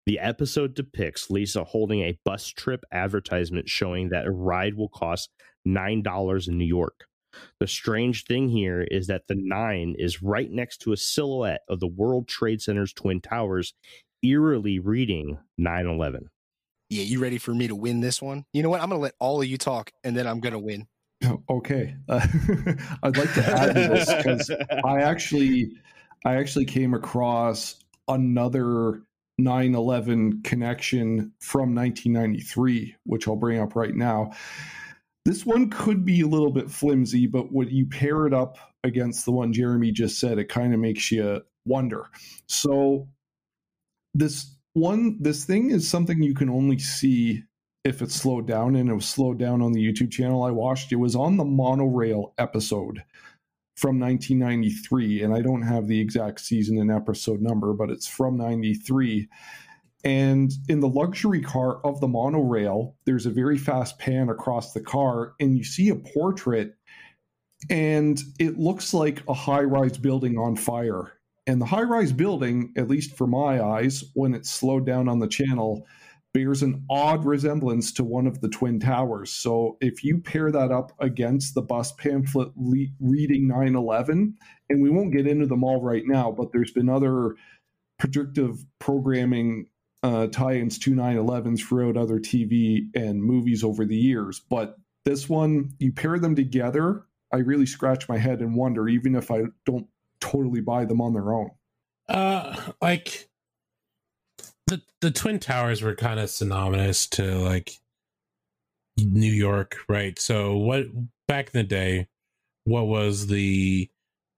[0.07, 5.31] The episode depicts Lisa holding a bus trip advertisement showing that a ride will cost
[5.67, 7.07] $9 in New York.
[7.59, 11.81] The strange thing here is that the 9 is right next to a silhouette of
[11.81, 13.75] the World Trade Center's twin towers,
[14.23, 16.29] eerily reading 9/11.
[16.91, 18.45] yeah, you ready for me to win this one?
[18.53, 18.81] You know what?
[18.81, 20.87] I'm gonna let all of you talk, and then I'm gonna win.
[21.51, 21.97] Okay.
[22.09, 22.27] Uh,
[23.03, 24.51] I'd like to add to this because
[24.85, 25.73] I actually,
[26.25, 27.77] I actually came across
[28.09, 29.03] another
[29.39, 34.33] 9 11 connection from 1993, which I'll bring up right now.
[35.25, 39.25] This one could be a little bit flimsy, but when you pair it up against
[39.25, 42.07] the one Jeremy just said, it kind of makes you wonder.
[42.47, 43.09] So,
[44.13, 47.43] this one, this thing is something you can only see
[47.85, 50.91] if it's slowed down, and it was slowed down on the YouTube channel I watched.
[50.91, 53.03] It was on the monorail episode
[53.77, 58.37] from 1993, and I don't have the exact season and episode number, but it's from
[58.39, 59.29] 93.
[60.05, 64.81] And in the luxury car of the monorail, there's a very fast pan across the
[64.81, 66.75] car, and you see a portrait,
[67.69, 71.13] and it looks like a high rise building on fire.
[71.47, 75.19] And the high rise building, at least for my eyes, when it's slowed down on
[75.19, 75.87] the channel,
[76.35, 79.31] bears an odd resemblance to one of the twin towers.
[79.31, 84.35] So if you pair that up against the bus pamphlet le- reading 9/11,
[84.69, 87.37] and we won't get into them all right now, but there's been other
[87.99, 89.69] predictive programming
[90.03, 94.41] uh, tie-ins to 9/11s throughout other TV and movies over the years.
[94.41, 99.15] But this one, you pair them together, I really scratch my head and wonder, even
[99.15, 99.87] if I don't
[100.21, 101.51] totally buy them on their own.
[102.09, 103.29] Uh, like
[104.67, 107.73] the the twin towers were kind of synonymous to like
[108.97, 110.19] New York, right?
[110.19, 110.87] So what
[111.29, 112.09] back in the day,
[112.65, 113.91] what was the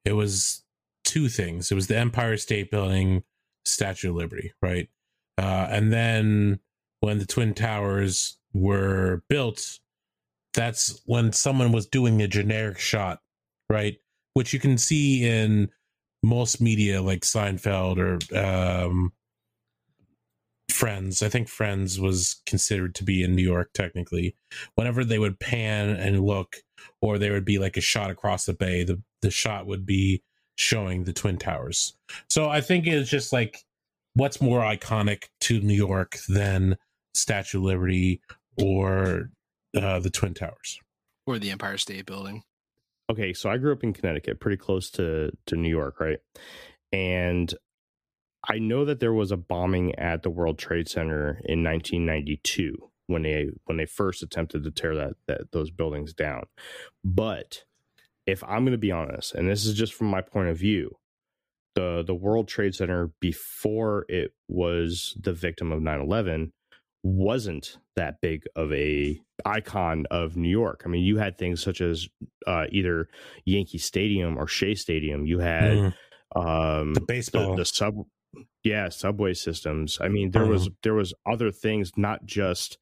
[0.04, 0.64] it was
[1.04, 1.70] two things.
[1.70, 3.22] It was the Empire State Building,
[3.64, 4.88] Statue of Liberty, right?
[5.38, 6.60] Uh, and then
[7.00, 9.78] when the twin towers were built,
[10.54, 13.20] that's when someone was doing a generic shot,
[13.68, 13.96] right?
[14.34, 15.70] Which you can see in
[16.22, 19.12] most media like Seinfeld or um,
[20.70, 21.22] Friends.
[21.22, 24.36] I think Friends was considered to be in New York technically.
[24.74, 26.56] Whenever they would pan and look,
[27.00, 30.22] or there would be like a shot across the bay, the, the shot would be
[30.56, 31.96] showing the Twin Towers.
[32.28, 33.64] So I think it's just like
[34.14, 36.76] what's more iconic to New York than
[37.14, 38.20] Statue of Liberty
[38.60, 39.30] or
[39.76, 40.80] uh, the Twin Towers
[41.26, 42.42] or the Empire State Building.
[43.10, 46.18] Okay, so I grew up in Connecticut, pretty close to to New York, right?
[46.92, 47.52] And
[48.48, 52.76] I know that there was a bombing at the World Trade Center in 1992
[53.08, 56.44] when they when they first attempted to tear that, that those buildings down.
[57.04, 57.64] But
[58.26, 60.96] if I'm going to be honest, and this is just from my point of view,
[61.74, 66.50] the the World Trade Center before it was the victim of 9/11
[67.02, 70.82] wasn't that big of a icon of New York.
[70.84, 72.08] I mean, you had things such as
[72.46, 73.08] uh, either
[73.44, 75.24] Yankee Stadium or Shea Stadium.
[75.24, 75.94] You had mm.
[76.34, 77.94] um, the baseball, the, the sub
[78.64, 79.98] yeah subway systems.
[80.00, 80.52] I mean there mm-hmm.
[80.52, 82.78] was there was other things not just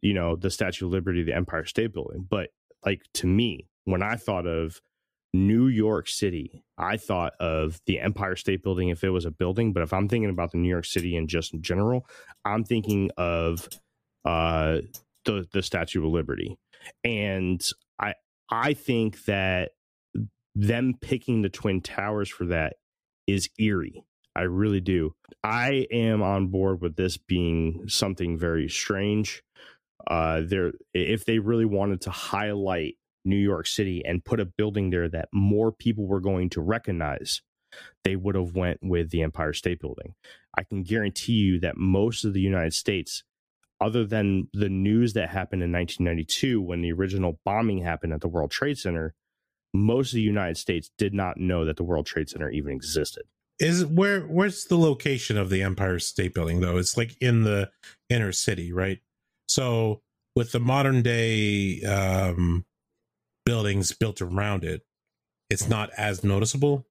[0.00, 2.48] you know the statue of liberty the empire state building but
[2.84, 4.80] like to me when i thought of
[5.34, 9.70] new york city i thought of the empire state building if it was a building
[9.70, 12.06] but if i'm thinking about the new york city and just in general
[12.46, 13.68] i'm thinking of
[14.24, 14.78] uh
[15.24, 16.58] the the statue of liberty.
[17.04, 17.64] And
[17.98, 18.14] i
[18.50, 19.72] i think that
[20.54, 22.74] them picking the twin towers for that
[23.26, 25.14] is eerie I really do.
[25.42, 29.42] I am on board with this being something very strange.
[30.06, 34.90] Uh, there, if they really wanted to highlight New York City and put a building
[34.90, 37.42] there that more people were going to recognize,
[38.04, 40.14] they would have went with the Empire State Building.
[40.56, 43.22] I can guarantee you that most of the United States,
[43.80, 48.28] other than the news that happened in 1992 when the original bombing happened at the
[48.28, 49.14] World Trade Center,
[49.72, 53.22] most of the United States did not know that the World Trade Center even existed.
[53.62, 56.78] Is where where's the location of the Empire State Building though?
[56.78, 57.70] It's like in the
[58.10, 58.98] inner city, right?
[59.48, 60.02] So
[60.34, 62.64] with the modern day um,
[63.46, 64.82] buildings built around it,
[65.48, 66.86] it's not as noticeable.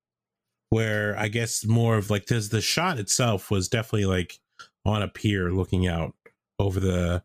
[0.70, 4.40] Where I guess more of like this, the shot itself was definitely like
[4.86, 6.16] on a pier looking out
[6.58, 7.22] over the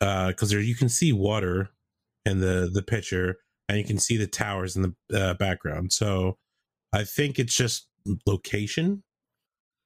[0.00, 1.70] because uh, there you can see water
[2.26, 3.38] in the the picture
[3.70, 5.94] and you can see the towers in the uh, background.
[5.94, 6.36] So
[6.92, 7.88] I think it's just
[8.26, 9.02] location?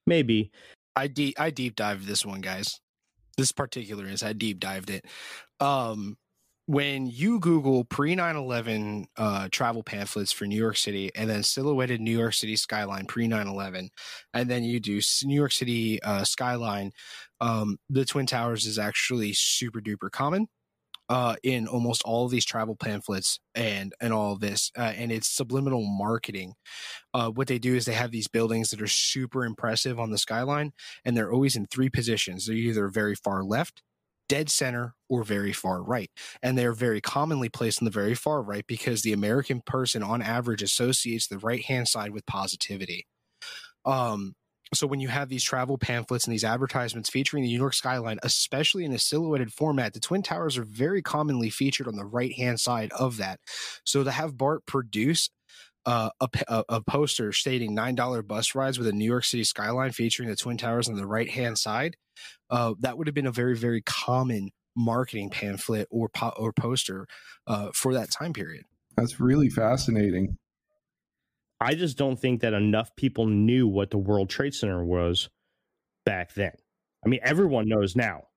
[0.07, 0.51] Maybe.
[0.95, 2.81] I deep I deep dived this one, guys.
[3.37, 5.05] This particular is I deep dived it.
[5.61, 6.17] Um
[6.67, 11.45] when you Google pre 9 11 uh, travel pamphlets for New York City and then
[11.45, 13.89] silhouetted New York City skyline pre 9 11,
[14.35, 16.91] and then you do New York City uh, skyline,
[17.41, 20.49] um, the Twin Towers is actually super duper common
[21.09, 25.13] uh, in almost all of these travel pamphlets and and all of this, uh, and
[25.13, 26.55] it's subliminal marketing.
[27.15, 30.19] Uh, what they do is they have these buildings that are super impressive on the
[30.19, 30.73] skyline,
[31.05, 32.47] and they're always in three positions.
[32.47, 33.83] They're either very far left,
[34.29, 36.11] dead center, or very far right,
[36.43, 40.23] and they're very commonly placed on the very far right because the American person, on
[40.23, 43.07] average, associates the right hand side with positivity.
[43.85, 44.35] Um,
[44.75, 48.19] so when you have these travel pamphlets and these advertisements featuring the New York skyline,
[48.23, 52.33] especially in a silhouetted format, the Twin Towers are very commonly featured on the right
[52.33, 53.39] hand side of that.
[53.85, 55.31] So to have Bart produce
[55.85, 60.29] uh, a, a, poster stating $9 bus rides with a New York City skyline featuring
[60.29, 61.97] the Twin Towers on the right hand side,
[62.51, 67.07] uh, that would have been a very, very common marketing pamphlet or, po- or poster
[67.47, 68.65] uh, for that time period.
[68.97, 70.37] That's really fascinating.
[71.67, 75.29] I just don't think that enough people knew what the World Trade Center was
[76.05, 76.53] back then.
[77.05, 78.29] I mean, everyone knows now.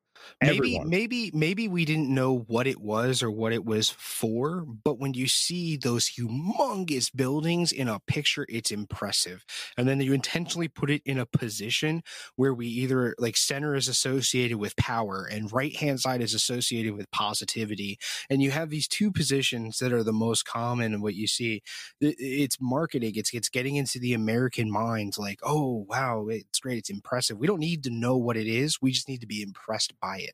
[0.41, 0.89] Maybe, Everyone.
[0.89, 5.13] maybe, maybe we didn't know what it was or what it was for, but when
[5.13, 9.45] you see those humongous buildings in a picture, it's impressive.
[9.77, 12.03] And then you intentionally put it in a position
[12.35, 16.95] where we either like center is associated with power and right hand side is associated
[16.95, 17.97] with positivity.
[18.29, 21.61] And you have these two positions that are the most common what you see.
[22.01, 23.13] It's marketing.
[23.15, 27.37] It's it's getting into the American minds like, oh wow, it's great, it's impressive.
[27.37, 28.81] We don't need to know what it is.
[28.81, 30.33] We just need to be impressed by it.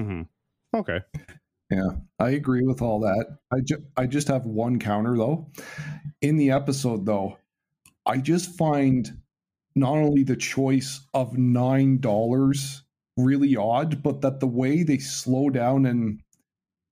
[0.00, 0.22] Mm-hmm.
[0.76, 1.00] Okay.
[1.70, 3.38] Yeah, I agree with all that.
[3.52, 5.50] I just I just have one counter though.
[6.22, 7.38] In the episode though,
[8.06, 9.20] I just find
[9.74, 12.82] not only the choice of nine dollars
[13.16, 16.20] really odd, but that the way they slow down and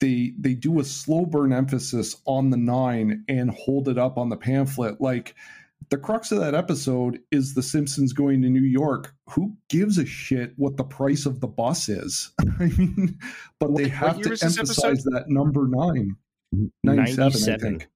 [0.00, 4.28] they they do a slow burn emphasis on the nine and hold it up on
[4.28, 5.34] the pamphlet like
[5.90, 9.14] the crux of that episode is the Simpsons going to New York.
[9.30, 12.32] Who gives a shit what the price of the bus is?
[12.60, 13.18] I mean,
[13.60, 16.16] but what, they have to emphasize that number nine.
[16.84, 17.54] 97, 97.
[17.54, 17.88] I think.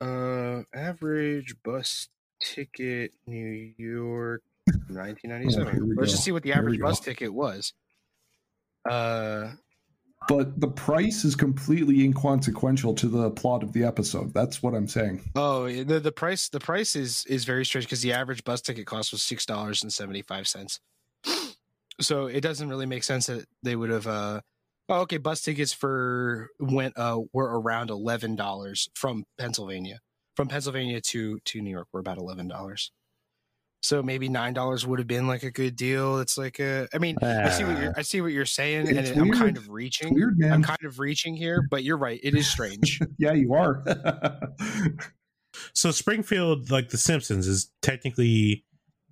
[0.00, 2.08] Uh, average bus
[2.40, 4.42] ticket, New York,
[4.88, 5.66] 1997.
[5.68, 6.04] Oh, Let's go.
[6.04, 7.72] just see what the average bus ticket was.
[8.88, 9.52] Uh,
[10.28, 14.32] but the price is completely inconsequential to the plot of the episode.
[14.34, 15.22] That's what I'm saying.
[15.34, 18.86] Oh, the the price the price is is very strange because the average bus ticket
[18.86, 20.80] cost was six dollars and seventy five cents.
[22.00, 24.06] So it doesn't really make sense that they would have.
[24.06, 24.40] Uh,
[24.88, 30.00] oh, okay, bus tickets for went uh were around eleven dollars from Pennsylvania,
[30.34, 32.90] from Pennsylvania to to New York were about eleven dollars.
[33.82, 36.18] So maybe nine dollars would have been like a good deal.
[36.18, 38.88] It's like a, I mean, uh, I see what you're, I see what you're saying,
[38.88, 39.18] and weird.
[39.18, 40.08] I'm kind of reaching.
[40.08, 40.52] It's weird, man.
[40.52, 42.18] I'm kind of reaching here, but you're right.
[42.22, 43.00] It is strange.
[43.18, 43.84] yeah, you are.
[45.74, 48.64] so Springfield, like The Simpsons, is technically.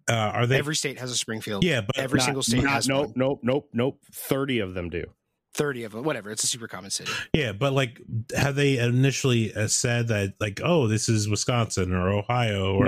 [0.06, 1.64] Uh, are they every state has a Springfield?
[1.64, 2.88] Yeah, but every not, single state not, has.
[2.88, 3.12] Nope, one.
[3.16, 4.00] nope, nope, nope.
[4.12, 5.04] Thirty of them do.
[5.54, 8.00] 30 of them whatever it's a super common city yeah but like
[8.36, 12.84] have they initially uh, said that like oh this is wisconsin or ohio or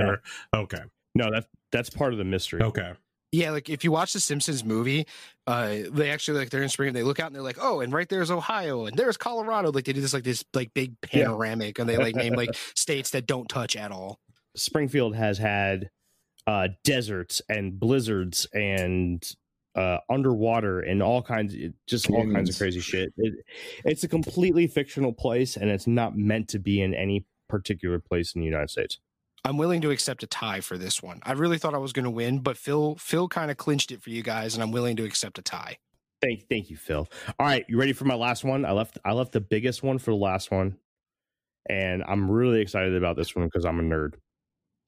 [0.52, 0.60] no.
[0.60, 0.80] okay
[1.14, 1.46] no that
[1.76, 2.62] that's part of the mystery.
[2.62, 2.92] Okay.
[3.32, 5.06] Yeah, like if you watch the Simpsons movie,
[5.46, 7.80] uh, they actually like they're in spring and they look out and they're like, oh,
[7.80, 9.72] and right there's Ohio and there's Colorado.
[9.72, 11.82] Like they do this like this like big panoramic yeah.
[11.82, 14.20] and they like name like states that don't touch at all.
[14.54, 15.90] Springfield has had
[16.46, 19.22] uh, deserts and blizzards and
[19.74, 23.12] uh, underwater and all kinds of just all kinds of crazy shit.
[23.18, 23.34] It,
[23.84, 28.34] it's a completely fictional place and it's not meant to be in any particular place
[28.34, 28.98] in the United States.
[29.47, 31.20] I'm willing to accept a tie for this one.
[31.23, 34.02] I really thought I was going to win, but Phil Phil kind of clinched it
[34.02, 35.78] for you guys, and I'm willing to accept a tie.
[36.20, 37.09] Thank thank you, Phil.
[37.39, 38.64] All right, you ready for my last one?
[38.64, 40.78] I left I left the biggest one for the last one,
[41.70, 44.14] and I'm really excited about this one because I'm a nerd.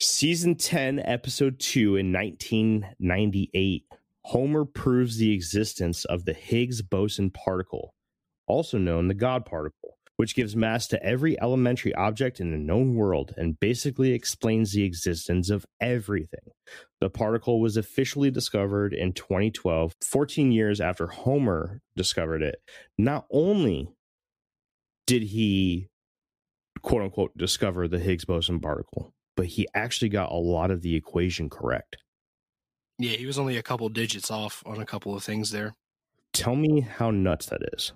[0.01, 3.85] Season 10, episode 2 in 1998.
[4.25, 7.95] Homer proves the existence of the Higgs boson particle,
[8.49, 12.97] also known the God particle which gives mass to every elementary object in the known
[12.97, 16.41] world and basically explains the existence of everything.
[17.01, 22.57] The particle was officially discovered in 2012, 14 years after Homer discovered it.
[22.99, 23.91] Not only
[25.07, 25.89] did he,
[26.83, 30.97] quote unquote, discover the Higgs boson particle, but he actually got a lot of the
[30.97, 31.97] equation correct.
[32.99, 35.77] Yeah, he was only a couple digits off on a couple of things there.
[36.33, 37.93] Tell me how nuts that is.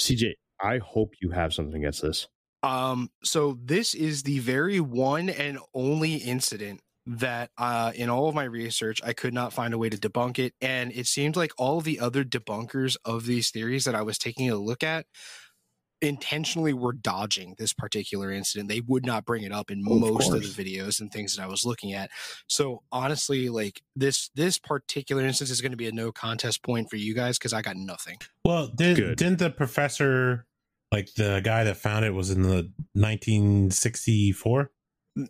[0.00, 2.28] CJ, I hope you have something against this.
[2.62, 8.34] Um, so this is the very one and only incident that uh, in all of
[8.34, 11.52] my research I could not find a way to debunk it, and it seemed like
[11.56, 15.06] all the other debunkers of these theories that I was taking a look at
[16.00, 18.68] intentionally were dodging this particular incident.
[18.68, 21.36] They would not bring it up in oh, most of, of, the videos and things
[21.36, 22.10] that I was looking at.
[22.48, 26.90] So honestly, like this this particular instance is going to be a no contest point
[26.90, 28.18] for you guys because I got nothing.
[28.44, 30.46] Well, did, didn't the professor,
[30.92, 34.70] like the guy that found it, was in the 1964?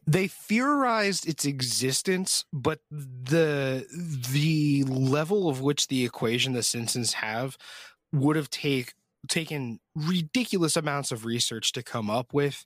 [0.05, 3.86] they theorized its existence but the
[4.32, 7.56] the level of which the equation the simpsons have
[8.12, 8.94] would have take
[9.26, 12.64] taken ridiculous amounts of research to come up with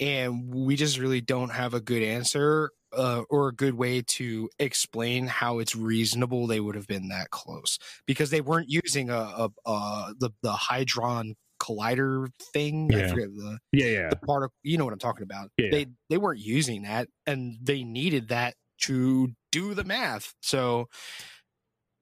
[0.00, 4.48] and we just really don't have a good answer uh, or a good way to
[4.58, 9.14] explain how it's reasonable they would have been that close because they weren't using a,
[9.14, 12.90] a, a the the hadron collider thing.
[12.94, 13.08] I Yeah.
[13.10, 14.08] forget the yeah, yeah.
[14.08, 14.54] the particle.
[14.62, 15.50] You know what I'm talking about.
[15.58, 15.68] Yeah.
[15.70, 18.54] They they weren't using that, and they needed that
[18.84, 20.32] to do the math.
[20.40, 20.88] So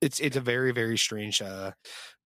[0.00, 1.72] it's it's a very very strange uh,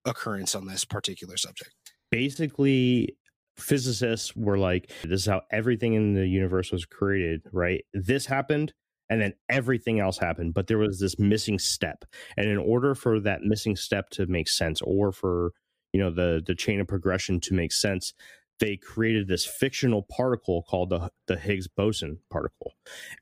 [0.04, 1.72] occurrence on this particular subject.
[2.10, 3.16] basically
[3.56, 7.84] physicists were like this is how everything in the universe was created right?
[7.92, 8.72] This happened
[9.10, 12.04] and then everything else happened but there was this missing step.
[12.36, 15.52] And in order for that missing step to make sense or for
[15.92, 18.14] you know the the chain of progression to make sense
[18.62, 22.72] they created this fictional particle called the the Higgs boson particle.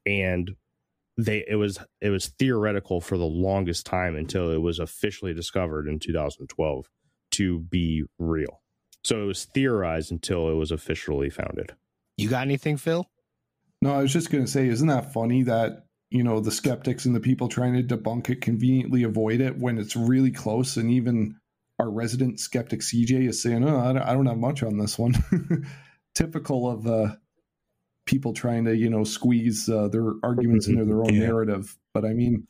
[0.07, 0.51] And
[1.25, 5.89] they it was it was theoretical for the longest time until it was officially discovered
[5.89, 6.89] in 2012
[7.33, 8.61] to be real
[9.03, 11.73] so it was theorized until it was officially founded.
[12.17, 13.09] You got anything, Phil?
[13.83, 17.07] No, I was just going to say, isn't that funny that, you know, the skeptics
[17.07, 20.77] and the people trying to debunk it conveniently avoid it when it's really close?
[20.77, 21.37] And even
[21.79, 24.99] our resident skeptic CJ is saying, oh, I don't, I don't have much on this
[24.99, 25.15] one.
[26.15, 27.15] Typical of uh,
[28.11, 31.27] people trying to, you know, squeeze uh, their arguments into their own Yeah.
[31.27, 31.79] narrative.
[31.95, 32.49] But I mean,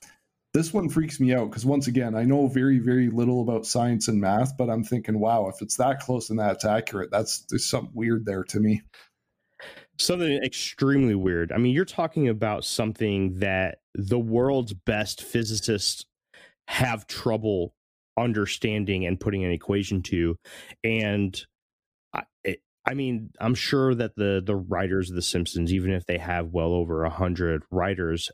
[0.55, 4.09] this one freaks me out because once again, I know very, very little about science
[4.09, 7.67] and math, but I'm thinking, wow, if it's that close and that's accurate, that's there's
[7.67, 8.81] something weird there to me.
[9.99, 11.53] Something extremely weird.
[11.53, 16.07] I mean, you're talking about something that the world's best physicists
[16.69, 17.75] have trouble
[18.19, 20.37] understanding and putting an equation to.
[20.83, 21.39] And
[22.15, 26.07] I, it, I mean, I'm sure that the the writers of The Simpsons, even if
[26.07, 28.31] they have well over a hundred writers,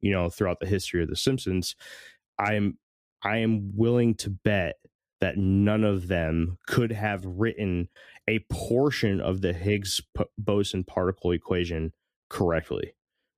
[0.00, 1.74] you know, throughout the history of The Simpsons,
[2.38, 2.78] I'm
[3.22, 4.76] I am willing to bet
[5.20, 7.88] that none of them could have written
[8.28, 11.92] a portion of the Higgs p- boson particle equation
[12.28, 12.92] correctly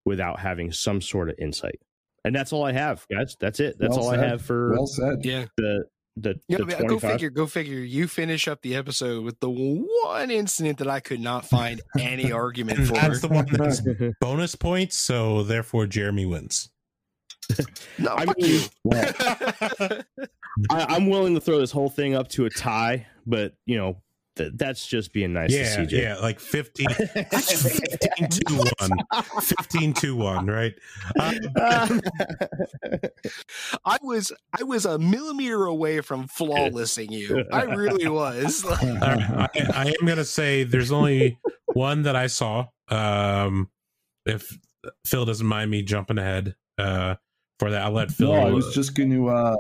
[0.05, 1.79] without having some sort of insight.
[2.25, 3.37] And that's all I have, guys.
[3.39, 3.77] That's it.
[3.79, 4.21] That's Well all said.
[4.21, 5.25] I have for Well said.
[5.25, 5.45] Yeah.
[5.57, 5.85] the
[6.21, 7.31] the, Yeah, the go figure.
[7.31, 7.79] Go figure.
[7.79, 12.33] You finish up the episode with the one incident that I could not find any
[12.45, 12.95] argument for.
[12.95, 13.81] that's the one that's
[14.21, 16.71] bonus points, so therefore Jeremy wins.
[17.99, 19.15] no, I mean- Well,
[20.71, 24.03] I, I'm willing to throw this whole thing up to a tie, but you know
[24.39, 25.91] th- that's just being nice yeah, to CJ.
[25.91, 28.91] yeah, like 15, 15 to 1.
[29.43, 30.75] 15 to 1, right?
[31.19, 31.99] Uh,
[33.85, 37.45] I was I was a millimeter away from flawlessing you.
[37.53, 38.65] I really was.
[38.65, 42.67] all right, I, I am going to say there's only one that I saw.
[42.89, 43.69] Um,
[44.25, 44.57] if
[45.05, 47.17] Phil doesn't mind me jumping ahead uh,
[47.59, 48.33] for that, I'll let Phil.
[48.33, 49.29] No, I was just going to.
[49.29, 49.57] Uh,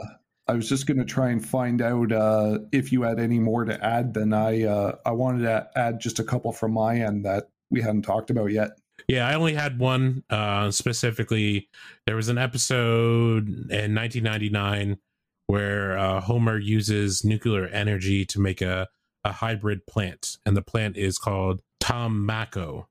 [0.48, 3.66] I was just going to try and find out uh, if you had any more
[3.66, 4.14] to add.
[4.14, 7.82] Then I uh, I wanted to add just a couple from my end that we
[7.82, 8.70] hadn't talked about yet.
[9.06, 11.68] Yeah, I only had one uh, specifically.
[12.06, 14.98] There was an episode in 1999
[15.46, 18.88] where uh, Homer uses nuclear energy to make a,
[19.24, 22.86] a hybrid plant, and the plant is called Tomacco,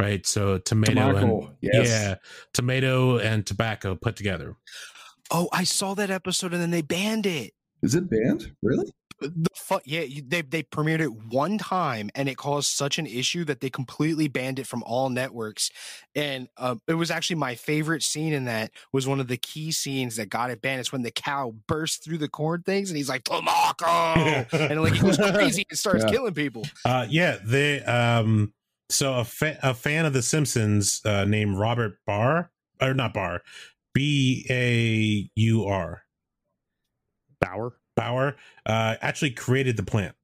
[0.00, 0.26] right?
[0.26, 1.88] So tomato and yes.
[1.88, 2.14] yeah,
[2.52, 4.56] tomato and tobacco put together.
[5.30, 7.52] Oh, I saw that episode and then they banned it.
[7.82, 8.52] Is it banned?
[8.62, 8.90] Really?
[9.20, 13.06] The fu- yeah, you, they they premiered it one time and it caused such an
[13.06, 15.70] issue that they completely banned it from all networks.
[16.14, 19.72] And uh, it was actually my favorite scene in that was one of the key
[19.72, 20.80] scenes that got it banned.
[20.80, 24.94] It's when the cow bursts through the corn things and he's like Tomacco, and like
[24.94, 26.10] he goes crazy and starts Yeah.
[26.12, 26.66] killing people.
[26.86, 28.54] Uh, yeah, they um,
[28.88, 32.50] so a fa- a fan of The Simpsons uh, named Robert Barr
[32.80, 33.42] or not Barr,
[33.94, 36.02] B A U R
[37.40, 38.36] Baur, Baur
[38.66, 40.14] uh, actually created the plant.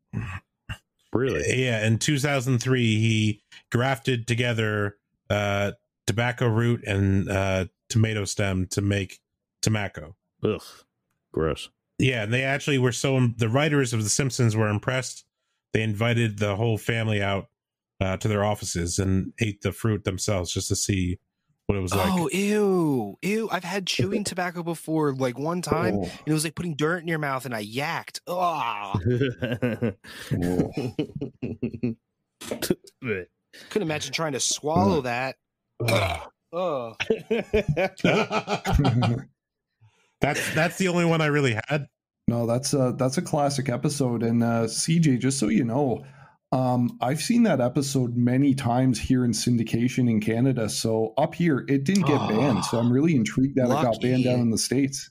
[1.13, 1.65] really?
[1.65, 4.97] Yeah, in 2003, he grafted together
[5.31, 5.73] uh,
[6.07, 9.21] tobacco root and uh, tomato stem to make
[9.63, 10.15] tobacco.
[10.45, 10.63] Ugh,
[11.33, 11.71] gross.
[11.99, 15.25] Yeah, and they actually were so the writers of The Simpsons were impressed.
[15.73, 17.49] They invited the whole family out
[18.01, 21.19] uh, to their offices and ate the fruit themselves just to see
[21.67, 22.11] what it was like.
[22.13, 23.49] oh, ew, ew!
[23.51, 27.03] I've had chewing tobacco before, like one time, Oh, and it was like putting dirt
[27.03, 28.21] in your mouth, and I yacked.
[28.29, 28.99] Ah,
[33.71, 35.37] couldn't imagine trying to swallow that.
[36.53, 36.95] Oh,
[40.21, 41.87] that's that's the only one I really had.
[42.29, 44.23] no, that's a that's a classic episode.
[44.23, 46.05] And uh, CJ, just so you know,
[46.53, 50.69] um, I've seen that episode many times here in syndication in Canada.
[50.69, 52.65] So up here, it didn't get banned.
[52.65, 55.11] So I'm really intrigued that it got banned down in the states.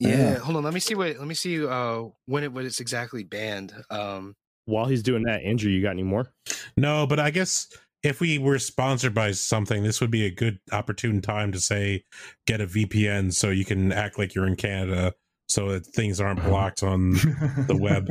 [0.00, 0.16] yeah.
[0.16, 0.38] Yeah.
[0.38, 1.16] Hold on, let me see what.
[1.18, 3.72] Let me see uh, when it when it's exactly banned.
[3.90, 4.34] Um,
[4.64, 6.32] While he's doing that, Andrew, you got any more?
[6.76, 7.68] No, but I guess
[8.02, 12.04] if we were sponsored by something, this would be a good opportune time to say
[12.46, 15.14] get a VPN so you can act like you're in Canada
[15.54, 18.10] so that things aren't blocked on the web.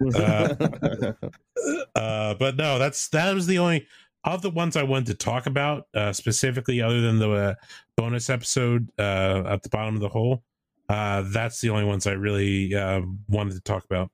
[1.96, 3.84] uh, but no, that's that was the only
[4.22, 7.54] of the ones I wanted to talk about uh, specifically, other than the uh,
[7.96, 10.44] bonus episode uh, at the bottom of the hole.
[10.88, 14.10] Uh, that's the only ones I really uh, wanted to talk about.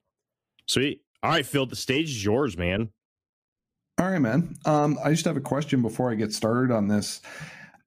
[0.67, 1.01] Sweet.
[1.21, 2.89] All right, Phil, the stage is yours, man.
[3.99, 4.55] All right, man.
[4.65, 7.21] Um, I just have a question before I get started on this.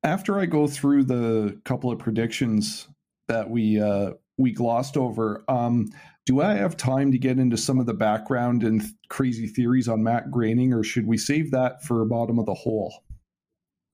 [0.05, 2.87] After I go through the couple of predictions
[3.27, 5.91] that we uh, we glossed over, um,
[6.27, 9.89] do I have time to get into some of the background and th- crazy theories
[9.89, 13.05] on Matt Groening, or should we save that for bottom of the hole?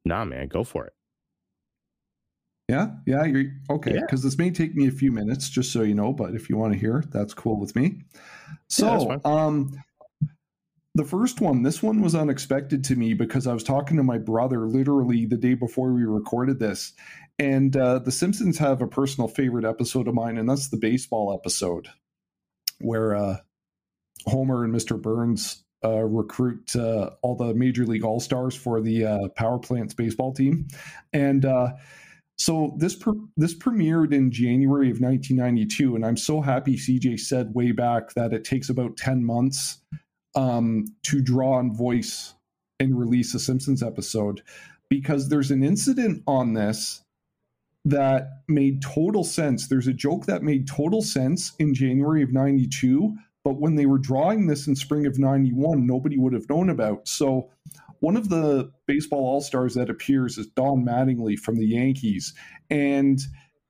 [0.05, 0.93] Nah, man, go for it.
[2.69, 3.95] Yeah, yeah, you're okay.
[3.95, 4.01] Yeah.
[4.03, 6.13] Because this may take me a few minutes, just so you know.
[6.13, 8.03] But if you want to hear, that's cool with me.
[8.69, 9.21] So, fine.
[9.25, 9.73] um,
[10.95, 14.19] the first one, this one was unexpected to me because I was talking to my
[14.19, 16.93] brother literally the day before we recorded this,
[17.41, 21.33] and uh, The Simpsons have a personal favorite episode of mine, and that's the baseball
[21.33, 21.89] episode
[22.81, 23.39] where uh,
[24.27, 25.01] Homer and Mr.
[25.01, 29.95] Burns uh, recruit uh, all the major league all stars for the uh, power plants
[29.95, 30.69] baseball team,
[31.15, 31.71] and uh,
[32.37, 33.03] so this
[33.39, 38.35] this premiered in January of 1992, and I'm so happy CJ said way back that
[38.35, 39.79] it takes about 10 months
[40.35, 42.35] um, to draw and voice
[42.79, 44.43] and release a Simpsons episode
[44.91, 47.03] because there's an incident on this
[47.85, 49.69] that made total sense.
[49.69, 53.99] There's a joke that made total sense in January of 92, but when they were
[53.99, 57.09] drawing this in spring of 91, nobody would have known about.
[57.09, 57.51] So
[58.01, 62.35] one of the baseball all-stars that appears is Don Mattingly from the Yankees
[62.69, 63.21] and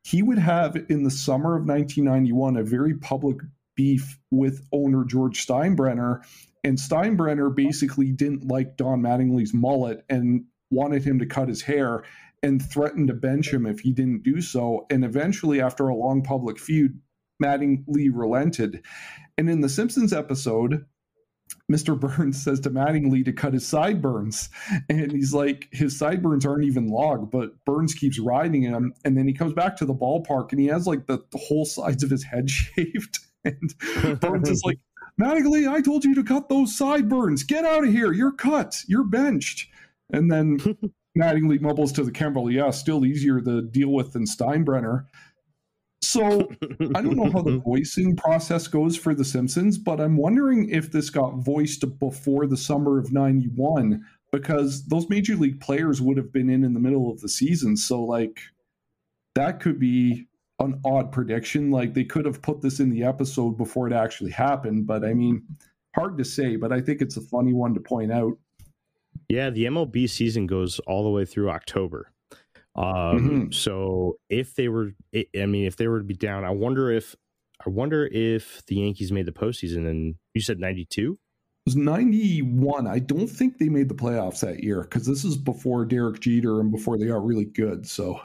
[0.03, 3.37] he would have in the summer of 1991 a very public
[3.77, 6.23] beef with owner George Steinbrenner
[6.65, 12.05] and Steinbrenner basically didn't like Don Mattingly's mullet and wanted him to cut his hair
[12.43, 14.87] and threatened to bench him if he didn't do so.
[14.91, 16.99] And eventually, after a long public feud,
[17.43, 18.85] Mattingly relented.
[19.39, 20.85] And in the Simpsons episode,
[21.71, 21.99] Mr.
[21.99, 24.49] Burns says to Mattingly to cut his sideburns.
[24.89, 28.95] And he's like, his sideburns aren't even logged, but Burns keeps riding him.
[29.05, 31.65] And then he comes back to the ballpark and he has like the, the whole
[31.65, 33.19] sides of his head shaved.
[33.45, 34.79] And Burns is like,
[35.21, 37.43] Mattingly, I told you to cut those sideburns.
[37.43, 38.13] Get out of here.
[38.13, 38.83] You're cut.
[38.87, 39.69] You're benched.
[40.13, 40.59] And then
[41.19, 45.07] Mattingly mumbles to the camera, yeah, still easier to deal with than Steinbrenner.
[46.03, 46.51] So
[46.95, 50.91] I don't know how the voicing process goes for The Simpsons, but I'm wondering if
[50.91, 56.33] this got voiced before the summer of 91 because those major league players would have
[56.33, 57.77] been in in the middle of the season.
[57.77, 58.41] So, like,
[59.35, 60.27] that could be
[60.59, 61.71] an odd prediction.
[61.71, 65.13] Like, they could have put this in the episode before it actually happened, but I
[65.13, 65.43] mean,
[65.95, 68.39] hard to say, but I think it's a funny one to point out.
[69.31, 72.11] Yeah, the MLB season goes all the way through October.
[72.75, 72.85] Um,
[73.49, 73.55] Mhm.
[73.55, 76.91] so if they were, I I mean, if they were to be down, I wonder
[76.91, 77.15] if,
[77.65, 79.87] I wonder if the Yankees made the postseason.
[79.89, 81.13] And you said ninety two.
[81.67, 82.87] It was 91.
[82.87, 86.59] I don't think they made the playoffs that year because this is before Derek Jeter
[86.59, 87.87] and before they got really good.
[87.87, 88.21] So,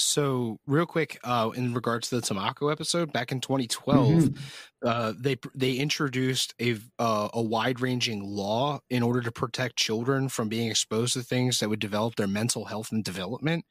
[0.00, 4.48] So, real quick, uh, in regards to the Tomacco episode, back in 2012, Mhm.
[4.86, 10.28] uh, they they introduced a uh, a wide ranging law in order to protect children
[10.28, 13.64] from being exposed to things that would develop their mental health and development.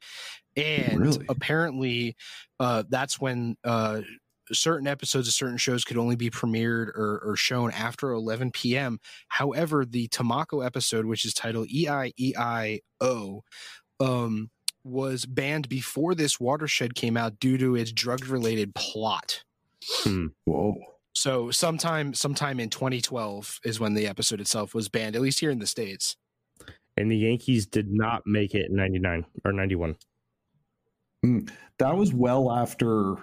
[0.56, 1.30] And Really?
[1.30, 2.16] apparently,
[2.60, 4.02] uh, that's when uh,
[4.52, 9.00] certain episodes of certain shows could only be premiered or, or shown after 11 p.m.
[9.30, 13.44] However, the Tomacco episode, which is titled E I E I O,
[14.00, 14.50] um,
[14.88, 19.44] was banned before this watershed came out due to its drug related plot.
[20.04, 20.28] Hmm.
[20.46, 20.76] whoa.
[21.14, 25.50] So sometime sometime in 2012 is when the episode itself was banned, at least here
[25.50, 26.16] in the states.
[26.96, 29.96] And the Yankees did not make it in ninety nine or ninety one.
[31.24, 31.40] Hmm.
[31.80, 33.18] That was well after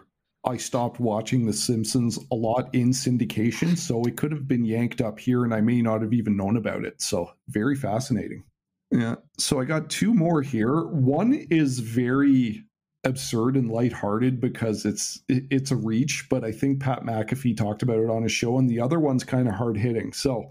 [0.47, 3.78] I stopped watching The Simpsons a lot in syndication.
[3.78, 6.57] So it could have been yanked up here and I may not have even known
[6.57, 7.01] about it.
[7.01, 8.45] So, very fascinating.
[8.94, 9.16] Yeah.
[9.38, 10.84] So, I got two more here.
[10.86, 12.64] One is very
[13.04, 17.98] absurd and lighthearted because it's it's a reach, but I think Pat McAfee talked about
[17.98, 20.12] it on his show, and the other one's kind of hard hitting.
[20.12, 20.44] So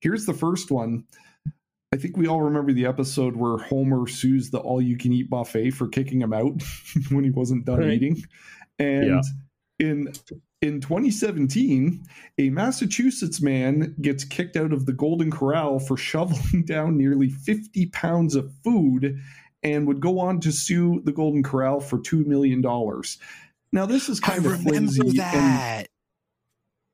[0.00, 1.04] here's the first one.
[1.92, 5.30] I think we all remember the episode where Homer sues the all you can eat
[5.30, 6.62] buffet for kicking him out
[7.10, 7.94] when he wasn't done Right.
[7.94, 8.22] eating.
[8.78, 9.20] And Yeah.
[9.80, 10.12] in
[10.60, 12.04] in 2017,
[12.38, 17.86] a Massachusetts man gets kicked out of the Golden Corral for shoveling down nearly 50
[17.86, 19.18] pounds of food
[19.62, 22.60] and would go on to sue the Golden Corral for $2 million.
[23.72, 25.00] Now, this is kind I of flimsy.
[25.00, 25.86] and- that.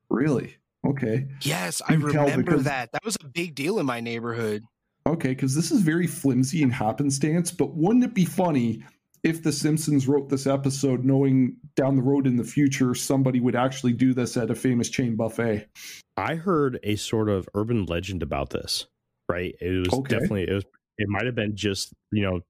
[0.09, 0.55] really?
[0.85, 1.27] Okay.
[1.41, 2.91] yes, I remember because- that.
[2.91, 4.63] That was a big deal in my neighborhood.
[5.07, 8.83] Okay, because this is very flimsy and happenstance, but wouldn't it be funny
[9.25, 13.55] if The Simpsons wrote this episode knowing down the road in the future somebody would
[13.55, 15.67] actually do this at a famous chain buffet?
[16.15, 18.85] I heard a sort of urban legend about this,
[19.27, 19.55] right?
[19.59, 20.13] It was Okay.
[20.13, 20.63] definitely, it was,
[20.99, 22.41] it might have been just, you know,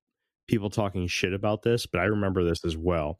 [0.49, 3.19] people talking shit about this, but I remember this as well.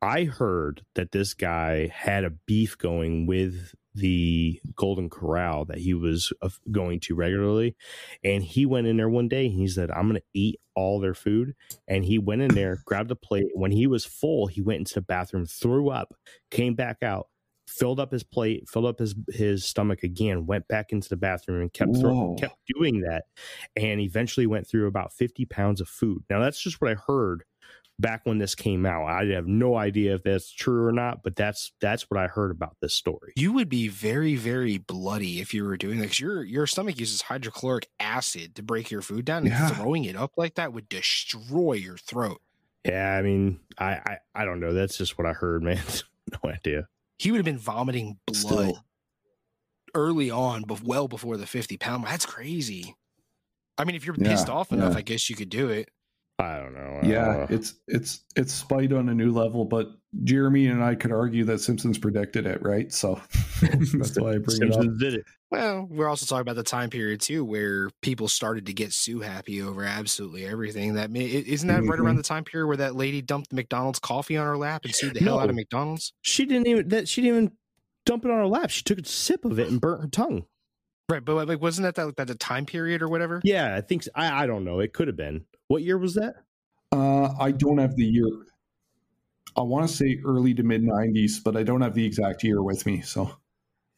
[0.00, 5.94] I heard that this guy had a beef going with the Golden Corral that he
[5.94, 7.76] was uh, going to regularly.
[8.22, 11.00] And he went in there one day and he said, I'm going to eat all
[11.00, 11.54] their food.
[11.88, 13.46] And he went in there, grabbed a plate.
[13.54, 16.14] When he was full, he went into the bathroom, threw up,
[16.50, 17.28] came back out,
[17.66, 21.62] filled up his plate, filled up his his stomach again, went back into the bathroom
[21.62, 22.36] and kept throw, Whoa.
[22.36, 23.24] kept doing that,
[23.74, 26.22] and eventually went through about fifty pounds of food.
[26.30, 27.44] Now that's just what I heard
[27.98, 29.06] back when this came out.
[29.06, 32.50] I have no idea if that's true or not, but that's that's what I heard
[32.50, 33.32] about this story.
[33.36, 36.98] You would be very, very bloody if you were doing that 'cause your your stomach
[36.98, 39.68] uses hydrochloric acid to break your food down, and Yeah.
[39.70, 42.40] throwing it up like that would destroy your throat.
[42.84, 44.72] Yeah, I mean, I I, I don't know.
[44.74, 45.82] That's just what I heard, man.
[46.44, 46.88] no idea.
[47.18, 48.84] He would have been vomiting blood Still.
[49.94, 52.04] early on, but well before the fifty pound.
[52.04, 52.94] That's crazy.
[53.78, 54.98] I mean, if you're pissed Yeah, off enough, yeah.
[54.98, 55.90] I guess you could do it.
[56.38, 57.00] I don't know.
[57.02, 57.46] I Yeah, don't know.
[57.56, 59.88] it's it's it's spite on a new level, but
[60.24, 62.92] Jeremy and I could argue that Simpsons predicted it, right?
[62.92, 63.20] So
[63.62, 64.74] that's why I bring it up.
[64.74, 65.24] Simpsons did it.
[65.50, 69.20] Well, we're also talking about the time period too, where people started to get sue
[69.20, 70.94] happy over absolutely everything.
[70.94, 72.04] That may, i- isn't that right Mhm.
[72.04, 75.14] around the time period where that lady dumped McDonald's coffee on her lap and sued
[75.14, 76.12] the hell out of McDonald's?
[76.20, 77.08] She didn't even that.
[77.08, 77.52] She didn't even
[78.04, 78.68] dump it on her lap.
[78.70, 80.44] She took a sip of it and burnt her tongue.
[81.08, 83.40] Right, but like, wasn't that that, that the time period or whatever?
[83.44, 84.10] Yeah, I think so.
[84.14, 84.80] I I don't know.
[84.80, 85.46] It could have been.
[85.68, 86.36] What year was that?
[86.92, 88.28] Uh, I don't have the year.
[89.56, 92.62] I want to say early to mid '90s, but I don't have the exact year
[92.62, 93.00] with me.
[93.00, 93.30] So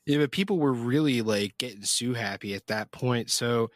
[0.06, 3.30] Yeah, but people were really like getting sue happy at that point.
[3.30, 3.70] So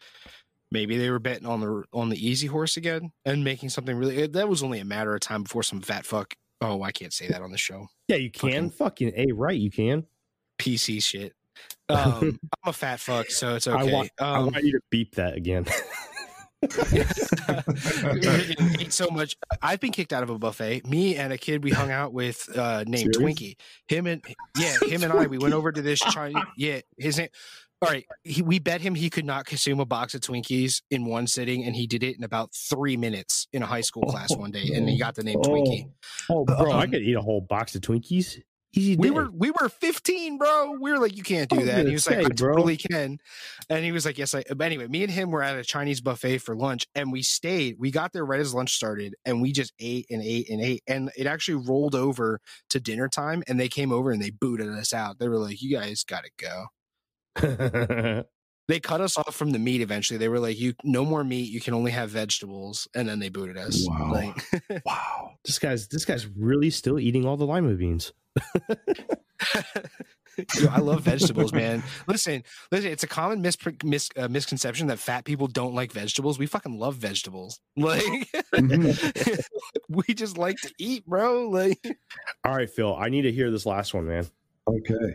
[0.71, 4.27] maybe they were betting on the on the easy horse again and making something really.
[4.27, 6.35] That was only a matter of time before some fat fuck.
[6.61, 7.89] Oh, I can't say that on the show.
[8.07, 8.71] Yeah, you can.
[8.71, 9.59] Fucking- Fucking a right.
[9.59, 10.07] You can.
[10.59, 11.35] PC shit.
[11.89, 13.79] Um, I'm a fat fuck, so it's okay.
[13.79, 14.11] I want.
[14.19, 15.67] I um, want you to beep that again.
[18.81, 19.37] ate so much.
[19.61, 20.87] I've been kicked out of a buffet.
[20.87, 23.15] Me and a kid we hung out with uh, named?
[23.15, 23.57] Twinkie.
[23.89, 24.23] Him and
[24.59, 25.27] yeah, him and I.
[25.27, 26.43] We went over to this Chinese.
[26.57, 27.29] Yeah, his name.
[27.81, 31.05] All right, he, we bet him he could not consume a box of Twinkies in
[31.05, 34.33] one sitting, and he did it in about three minutes in a high school class
[34.37, 35.91] one day, and he got the name Twinkie.
[36.31, 38.41] oh, bro, I Um, could eat a whole box of Twinkies.
[38.75, 38.97] Easy.
[38.97, 39.15] We day.
[39.15, 40.79] were we were 15, bro.
[40.81, 41.81] We were like, you can't do oh, that.
[41.81, 42.55] And he was like, I bro.
[42.55, 43.19] totally can.
[43.69, 44.45] And he was like, yes, I.
[44.49, 47.77] But anyway, me and him were at a Chinese buffet for lunch, and we stayed.
[47.79, 50.83] We got there right as lunch started, and we just ate and ate and ate.
[50.87, 52.41] And it actually rolled over
[52.71, 55.19] to dinner time, and they came over and they booted us out.
[55.19, 56.31] They were like, you guys got to
[57.37, 58.25] go.
[58.69, 60.19] They cut us off from the meat eventually.
[60.19, 61.51] They were like, you no more meat.
[61.51, 63.85] You can only have vegetables, and then they booted us.
[63.89, 64.13] Wow.
[64.13, 68.13] Like, wow, this guy's this guy's really still eating all the lima beans.
[70.59, 71.83] Yo, I love vegetables, man.
[72.07, 72.91] Listen, listen.
[72.91, 76.39] It's a common mis- mis- uh, misconception that fat people don't like vegetables.
[76.39, 77.61] We fucking love vegetables.
[77.77, 78.03] Like,
[78.55, 79.43] Mhm.
[79.91, 81.51] we just like to eat, bro.
[81.51, 81.85] Like,
[82.45, 82.97] All right, Phil.
[82.97, 84.27] I need to hear this last one, man.
[84.67, 85.15] okay,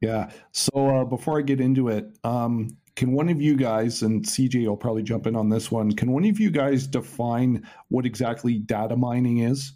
[0.00, 0.30] yeah.
[0.52, 4.66] So uh, before I get into it, um, can one of you guys and CJ
[4.66, 5.92] will probably jump in on this one?
[5.92, 9.72] Can one of you guys define what exactly data mining is?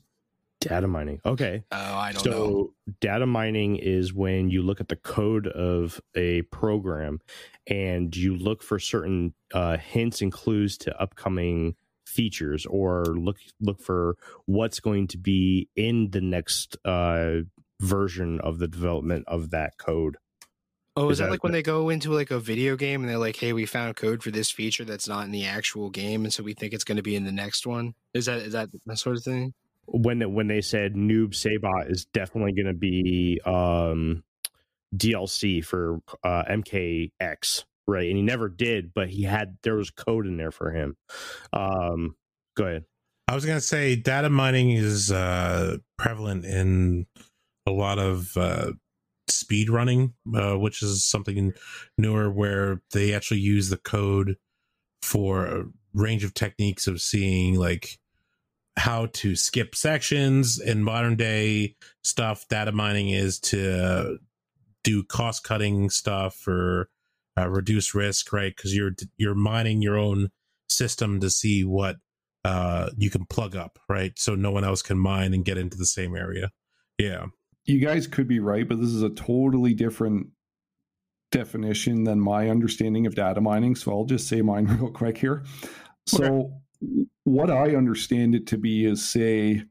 [0.60, 1.20] Data mining.
[1.24, 1.64] Okay.
[1.72, 2.36] oh, I don't so know.
[2.36, 7.20] So, data mining is when you look at the code of a program
[7.66, 11.74] and you look for certain uh, hints and clues to upcoming
[12.06, 14.16] features or look look for
[14.46, 17.36] what's going to be in the next uh,
[17.82, 20.16] version of the development of that code
[20.94, 23.08] Oh, is is that that- like when they go into like a video game and
[23.08, 26.24] they're like, "Hey, we found code for this feature that's not in the actual game,
[26.24, 28.52] and so we think it's going to be in the next one." Is that is
[28.52, 29.54] that that sort of thing?
[29.86, 34.22] when when they said Noob Saibot is definitely going to be um
[34.94, 40.26] dlc for uh mkx right and he never did but he had there was code
[40.26, 40.94] in there for him
[41.52, 42.14] um
[42.56, 42.84] go ahead
[43.26, 47.06] I was gonna say data mining is uh, prevalent in
[47.66, 48.72] a lot of uh,
[49.28, 51.52] speed running, uh, which is something
[51.98, 54.36] newer where they actually use the code
[55.02, 55.64] for a
[55.94, 57.98] range of techniques of seeing like
[58.76, 62.46] how to skip sections in modern day stuff.
[62.48, 64.18] Data mining is to
[64.84, 66.88] do cost cutting stuff or
[67.38, 68.54] uh, reduce risk, right?
[68.54, 70.30] Because you're you're mining your own
[70.68, 71.96] system to see what
[72.44, 75.76] uh you can plug up right so no one else can mine and get into
[75.76, 76.50] the same area
[76.98, 77.26] yeah
[77.64, 80.28] You guys could be right, but this is a totally different
[81.30, 85.44] definition than my understanding of data mining, so I'll just say mine real quick here.
[86.06, 86.24] So,
[86.82, 87.04] okay.
[87.24, 89.62] what I understand it to be is say,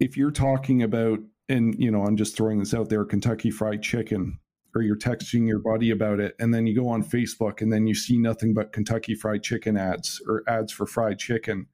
[0.00, 3.82] if you're talking about, and you know, I'm just throwing this out there, Kentucky Fried
[3.82, 4.38] Chicken,
[4.76, 7.86] or you're texting your buddy about it, and then you go on Facebook and then
[7.86, 11.66] you see nothing but Kentucky Fried Chicken ads or ads for fried chicken.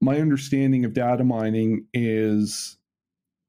[0.00, 2.78] My understanding of data mining is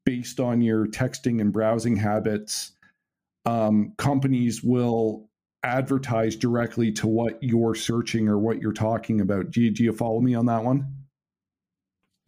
[0.06, 2.74] based on your texting and browsing habits.
[3.46, 5.30] Um, companies will
[5.64, 9.52] advertise directly to what you're searching or what you're talking about.
[9.52, 10.88] Do you, do you follow me on that one?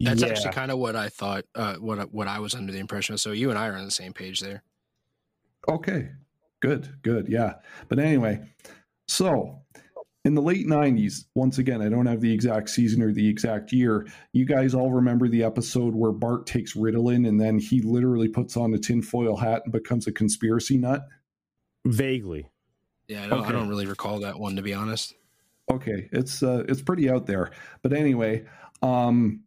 [0.00, 0.28] That's yeah.
[0.28, 1.44] actually kind of what I thought.
[1.54, 3.20] Uh, what what I was under the impression of.
[3.20, 4.62] So you and I are on the same page there.
[5.68, 6.10] Okay,
[6.60, 7.54] good, good, yeah.
[7.88, 8.40] But anyway,
[9.08, 9.63] so
[10.24, 13.72] in the late 90s, once again, I don't have the exact season or the exact
[13.72, 14.06] year.
[14.32, 18.56] You guys all remember the episode where Bart takes Ritalin and then he literally puts
[18.56, 21.06] on a tinfoil hat and becomes a conspiracy nut?
[21.84, 22.48] Vaguely.
[23.06, 23.48] Yeah, I don't, okay.
[23.50, 25.14] I don't really recall that one to be honest.
[25.70, 27.50] Okay, it's uh, it's pretty out there.
[27.82, 28.46] But anyway,
[28.82, 29.40] um,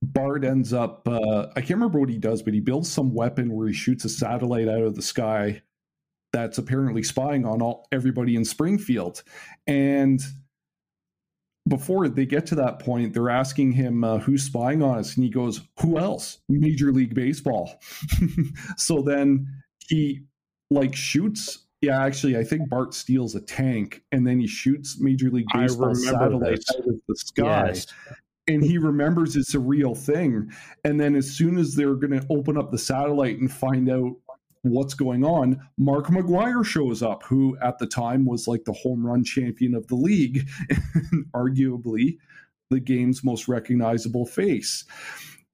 [0.00, 3.52] Bart ends up uh, I can't remember what he does, but he builds some weapon
[3.52, 5.62] where he shoots a satellite out of the sky
[6.32, 9.22] that's apparently spying on all everybody in Springfield.
[9.66, 10.20] And
[11.68, 15.24] before they get to that point, they're asking him uh, who's spying on us, and
[15.24, 16.38] he goes, "Who else?
[16.48, 17.80] Major League Baseball."
[18.76, 19.46] so then
[19.86, 20.24] he
[20.70, 21.66] like shoots.
[21.80, 25.94] Yeah, actually, I think Bart steals a tank, and then he shoots Major League Baseball
[25.94, 26.70] satellite this.
[26.74, 27.66] out of the sky.
[27.68, 27.86] Yes
[28.48, 30.50] and he remembers it's a real thing.
[30.84, 34.16] And then as soon as they're going to open up the satellite and find out
[34.62, 39.06] what's going on, Mark McGwire shows up, who at the time was like the home
[39.06, 42.18] run champion of the league, and arguably
[42.70, 44.84] the game's most recognizable face.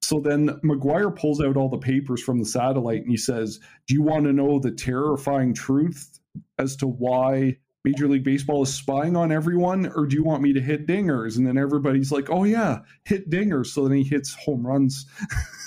[0.02, 3.94] So then McGwire pulls out all the papers from the satellite and he says, Do
[3.94, 6.20] you want to know the terrifying truth
[6.58, 10.54] as to why Major League Baseball is spying on everyone, or do you want me
[10.54, 11.36] to hit dingers?
[11.36, 13.66] And then everybody's like, oh, yeah, hit dingers.
[13.66, 15.06] So then he hits home runs,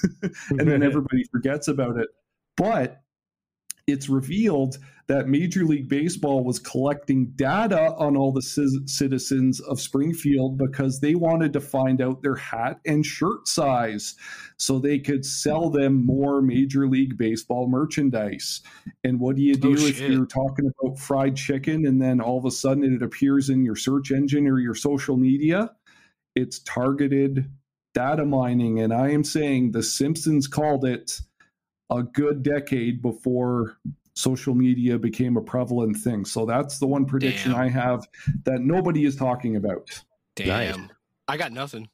[0.49, 2.09] and then everybody forgets about it.
[2.55, 3.01] But
[3.87, 4.77] it's revealed
[5.07, 10.99] that Major League Baseball was collecting data on all the c- citizens of Springfield because
[10.99, 14.15] they wanted to find out their hat and shirt size
[14.57, 18.61] so they could sell them more Major League Baseball merchandise.
[19.05, 22.19] And what do you oh, do oh, if you're talking about fried chicken and then
[22.19, 25.71] all of a sudden it appears in your search engine or your social media?
[26.35, 27.49] It's targeted
[27.93, 28.81] data mining.
[28.81, 31.21] And I am saying The Simpsons called it
[31.89, 33.77] a good decade before
[34.13, 36.25] social media became a prevalent thing.
[36.25, 37.61] So that's the one prediction Damn.
[37.61, 38.07] I have
[38.43, 39.89] that nobody is talking about.
[40.35, 40.81] Damn.
[40.81, 40.89] Nice.
[41.27, 41.89] I got nothing.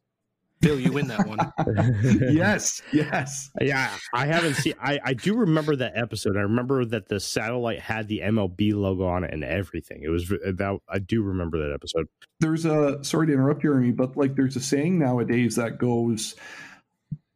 [0.64, 1.38] Bill, you win that one.
[2.34, 3.52] yes, yes.
[3.60, 6.38] Yeah, I haven't seen I, I do remember that episode.
[6.38, 10.04] I remember that the satellite had the MLB logo on it and everything.
[10.04, 12.08] It was that I do remember that episode.
[12.40, 16.36] There's a sorry to interrupt you, Jeremy, but like there's a saying nowadays that goes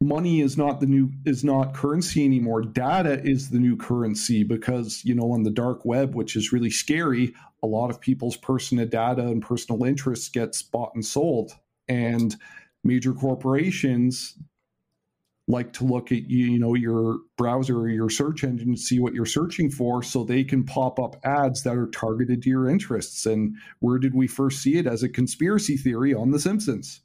[0.02, 2.62] money is not the new is not currency anymore.
[2.62, 6.70] Data is the new currency because you know on the dark web which is really
[6.70, 7.34] scary
[7.64, 11.54] a lot of people's personal data and personal interests gets bought and sold.
[11.88, 12.36] And
[12.84, 14.38] major corporations
[15.50, 19.14] like to look at you, know your browser or your search engine to see what
[19.14, 23.26] you're searching for so they can pop up ads that are targeted to your interests.
[23.26, 24.86] And where did we first see it?
[24.86, 27.02] As a conspiracy theory on the simpsons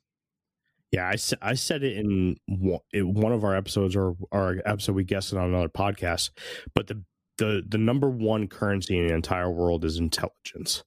[0.93, 5.33] yeah, I, I said it in one of our episodes or our episode we guessed
[5.33, 6.31] it on another podcast,
[6.75, 7.03] but the
[7.39, 10.85] the the number one currency in the entire world is intelligence,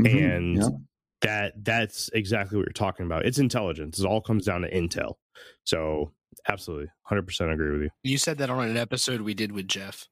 [0.00, 0.16] mm-hmm.
[0.16, 0.68] and yeah.
[1.22, 3.26] that that's exactly what you're talking about.
[3.26, 3.98] It's intelligence.
[3.98, 5.14] It all comes down to intel.
[5.64, 6.12] So
[6.48, 7.90] absolutely, hundred percent agree with you.
[8.04, 10.06] You said that on an episode we did with Jeff.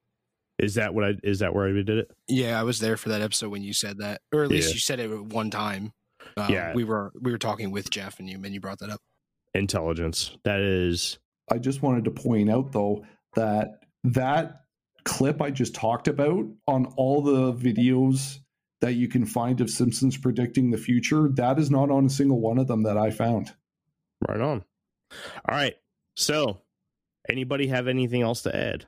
[0.58, 2.10] Is that what I is that where I did it?
[2.26, 4.74] Yeah, I was there for that episode when you said that, or at least yeah.
[4.74, 5.92] you said it one time.
[6.36, 8.90] Uh, yeah, we were we were talking with Jeff and you and you brought that
[8.90, 9.00] up
[9.54, 10.36] intelligence.
[10.44, 11.18] That is.
[11.50, 13.04] I just wanted to point out though
[13.34, 14.62] that that
[15.04, 18.38] clip I just talked about on all the videos
[18.80, 22.40] that you can find of Simpsons predicting the future, that is not on a single
[22.40, 23.52] one of them that I found.
[24.26, 24.64] Right on.
[25.48, 25.76] All right.
[26.16, 26.62] So,
[27.28, 28.86] anybody have anything else to add?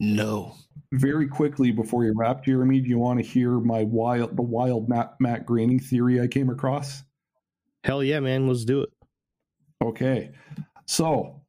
[0.00, 0.54] No.
[0.92, 4.88] Very quickly before you wrap, Jeremy, do you want to hear my wild the wild
[4.88, 7.02] Matt Matt Groening theory I came across?
[7.84, 8.90] Hell yeah, man, let's do it.
[9.82, 10.32] Okay.
[10.86, 11.42] So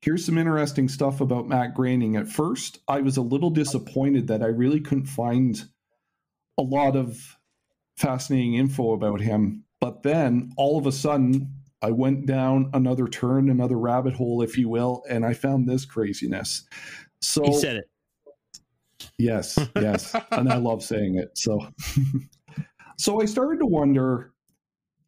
[0.00, 2.16] here's some interesting stuff about Matt Groening.
[2.16, 5.62] At first, I was a little disappointed that I really couldn't find
[6.58, 7.36] a lot of
[7.96, 9.64] fascinating info about him.
[9.80, 14.56] But then all of a sudden, I went down another turn, another rabbit hole, if
[14.56, 16.66] you will, and I found this craziness.
[17.20, 17.90] So he said it.
[19.18, 20.14] Yes, yes.
[20.30, 21.36] and I love saying it.
[21.36, 21.68] So
[22.98, 24.32] so I started to wonder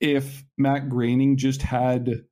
[0.00, 2.24] if Matt Groening just had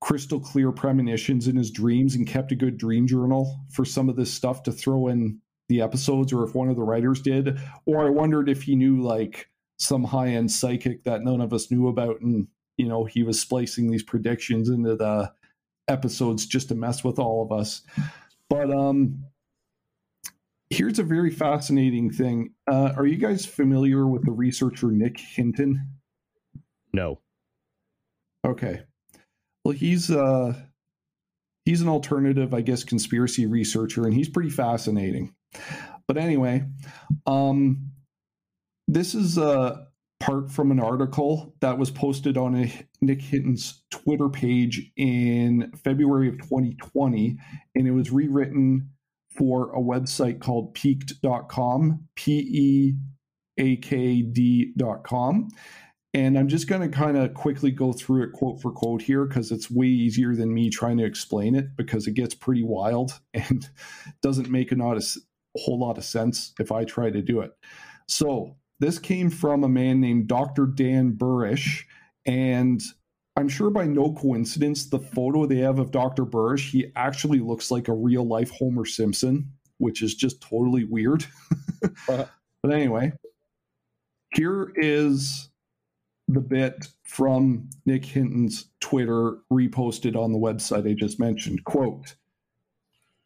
[0.00, 4.16] crystal clear premonitions in his dreams and kept a good dream journal for some of
[4.16, 7.58] this stuff to throw in the episodes or if one of the writers did.
[7.84, 11.88] Or I wondered if he knew like some high-end psychic that none of us knew
[11.88, 15.32] about and you know he was splicing these predictions into the
[15.86, 17.82] episodes just to mess with all of us.
[18.48, 19.24] But um
[20.70, 22.52] here's a very fascinating thing.
[22.70, 25.88] Uh, are you guys familiar with the researcher nick hinton?
[26.92, 27.20] No.
[28.46, 28.82] okay
[29.68, 30.54] well he's uh
[31.66, 35.34] he's an alternative i guess conspiracy researcher and he's pretty fascinating
[36.06, 36.64] but anyway
[37.26, 37.90] um
[38.86, 39.86] this is a
[40.20, 46.28] part from an article that was posted on a Nick Hinton's Twitter page in February
[46.28, 47.38] of 2020,
[47.76, 48.90] and it was rewritten
[49.36, 52.94] for a website called peakd.com, P E
[53.58, 55.50] A K D.com.
[56.14, 59.26] And I'm just going to kind of quickly go through it quote for quote here
[59.26, 63.12] because it's way easier than me trying to explain it because it gets pretty wild
[63.34, 63.68] and
[64.22, 65.18] doesn't make a, not a
[65.56, 67.52] whole lot of sense if I try to do it.
[68.06, 70.66] So, this came from a man named Dr.
[70.66, 71.84] Dan Burisch.
[72.26, 72.80] And
[73.36, 76.24] I'm sure by no coincidence, the photo they have of Dr.
[76.24, 81.24] Burisch, he actually looks like a real life Homer Simpson, which is just totally weird.
[82.08, 82.24] Uh-huh.
[82.62, 83.12] But anyway,
[84.34, 85.48] here is
[86.28, 91.64] the bit from Nick Hinton's Twitter reposted on the website I just mentioned.
[91.64, 92.14] Quote,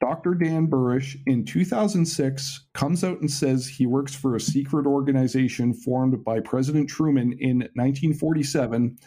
[0.01, 0.35] Dr.
[0.35, 6.25] Dan Burisch in 2006 comes out and says he works for a secret organization formed
[6.25, 8.99] by President Truman in 1947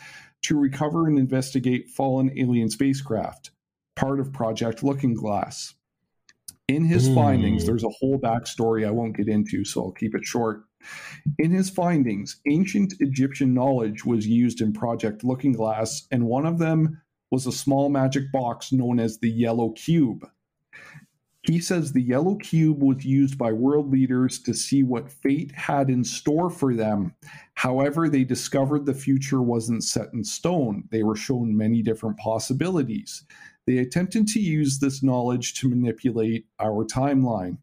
[0.44, 3.52] to recover and investigate fallen alien spacecraft,
[3.96, 5.74] part of Project Looking Glass.
[6.68, 7.16] In his Hmm.
[7.16, 10.64] findings, there's a whole backstory I won't get into, so I'll keep it short.
[11.40, 16.60] In his findings, ancient Egyptian knowledge was used in Project Looking Glass, and one of
[16.60, 17.02] them
[17.32, 20.30] was a small magic box known as the Yellow Cube.
[21.48, 25.92] He says the yellow cube was used by world leaders to see what fate had
[25.92, 27.14] in store for them.
[27.54, 30.86] However, they discovered the future wasn't set in stone.
[30.90, 33.24] They were shown many different possibilities.
[33.68, 37.60] They attempted to use this knowledge to manipulate our timeline.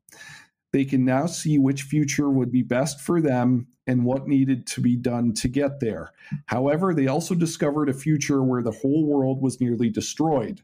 [0.73, 4.81] They can now see which future would be best for them and what needed to
[4.81, 6.13] be done to get there.
[6.47, 10.63] However, they also discovered a future where the whole world was nearly destroyed.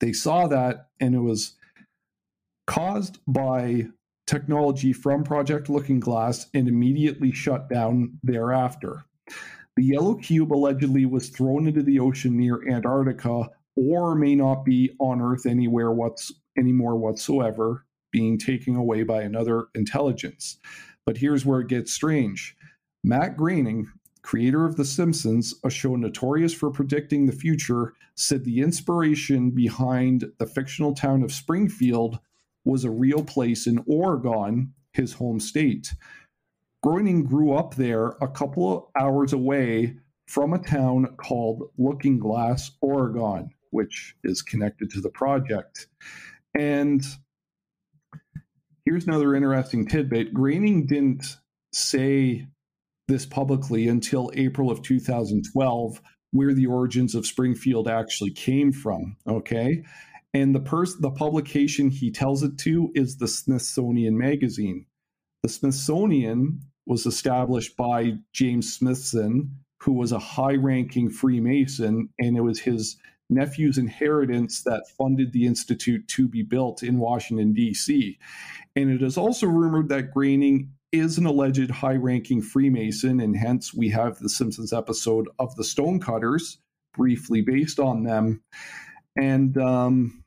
[0.00, 1.54] They saw that, and it was
[2.66, 3.86] caused by
[4.26, 9.04] technology from Project Looking Glass and immediately shut down thereafter.
[9.76, 14.94] The yellow cube allegedly was thrown into the ocean near Antarctica or may not be
[15.00, 17.84] on Earth anywhere what's anymore whatsoever,
[18.14, 20.58] being taken away by another intelligence.
[21.04, 22.56] But here's where it gets strange.
[23.02, 23.88] Matt Groening,
[24.22, 30.30] creator of The Simpsons, a show notorious for predicting the future, said the inspiration behind
[30.38, 32.20] the fictional town of Springfield
[32.64, 35.92] was a real place in Oregon, his home state.
[36.84, 39.96] Groening grew up there a couple of hours away
[40.28, 45.88] from a town called Looking Glass, Oregon, which is connected to the project.
[46.56, 47.04] And
[48.84, 51.38] here's another interesting tidbit Groening didn't
[51.72, 52.46] say
[53.08, 56.00] this publicly until April of 2012,
[56.32, 59.16] where the origins of Springfield actually came from.
[59.26, 59.82] Okay
[60.34, 64.84] and the person the publication he tells it to is the smithsonian magazine
[65.42, 72.60] the smithsonian was established by james smithson who was a high-ranking freemason and it was
[72.60, 72.96] his
[73.34, 78.18] nephew's inheritance that funded the institute to be built in washington d.c
[78.76, 83.88] and it is also rumored that groening is an alleged high-ranking freemason and hence we
[83.88, 86.58] have the simpsons episode of the stonecutters
[86.94, 88.42] briefly based on them.
[89.16, 90.24] And um,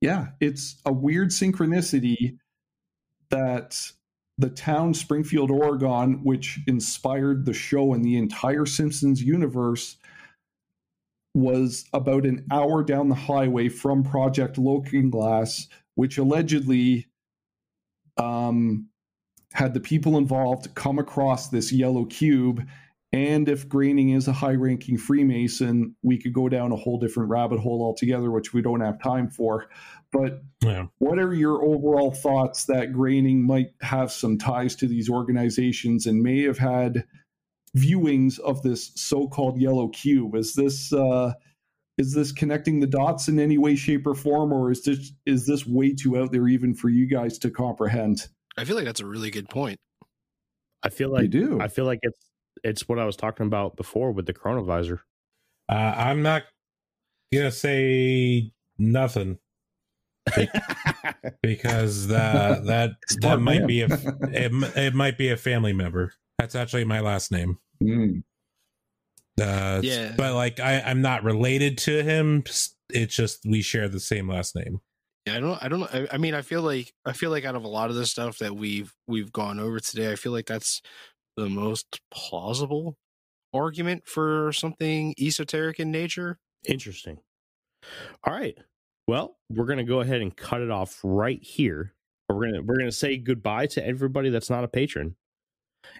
[0.00, 2.38] yeah, it's a weird synchronicity
[3.30, 3.90] that
[4.38, 9.96] the town Springfield, Oregon, which inspired the show and the entire Simpsons universe,
[11.36, 17.06] was about an hour down the highway from Project Looking Glass, which allegedly
[18.16, 18.88] um,
[19.52, 22.66] had the people involved come across this yellow cube.
[23.12, 27.28] And if Groening is a high ranking Freemason, we could go down a whole different
[27.28, 29.66] rabbit hole altogether, which we don't have time for.
[30.12, 30.86] But Yeah.
[30.98, 36.22] what are your overall thoughts that Groening might have some ties to these organizations and
[36.22, 37.04] may have had
[37.76, 40.34] viewings of this so-called yellow cube?
[40.34, 41.32] Is this uh,
[41.98, 45.46] is this connecting the dots in any way, shape, or form, or is this is
[45.46, 48.28] this way too out there even for you guys to comprehend?
[48.56, 49.78] I feel like that's a really good point.
[50.82, 51.60] I feel They like do.
[51.60, 52.18] I feel like it's
[52.64, 55.00] it's what I was talking about before with the chronovisor.
[55.68, 56.44] Uh, I'm not
[57.32, 59.38] gonna say nothing
[61.42, 62.90] because that that
[63.20, 63.66] that might man.
[63.66, 63.86] be a
[64.22, 66.12] it, it might be a family member.
[66.38, 67.58] That's actually my last name.
[67.82, 68.22] Mm.
[69.40, 70.14] Uh, Yeah.
[70.16, 72.44] but like I, I'm not related to him.
[72.90, 74.80] It's just we share the same last name.
[75.26, 75.62] Yeah, I don't.
[75.64, 75.94] I don't.
[75.94, 78.06] I, I mean, I feel like I feel like out of a lot of the
[78.06, 80.80] stuff that we've we've gone over today, I feel like that's
[81.36, 82.96] the most plausible
[83.52, 86.38] argument for something esoteric in nature.
[86.64, 87.18] Interesting.
[88.24, 88.56] All right.
[89.08, 91.92] Well, we're gonna go ahead and cut it off right here.
[92.28, 95.16] We're gonna we're gonna say goodbye to everybody that's not a patron,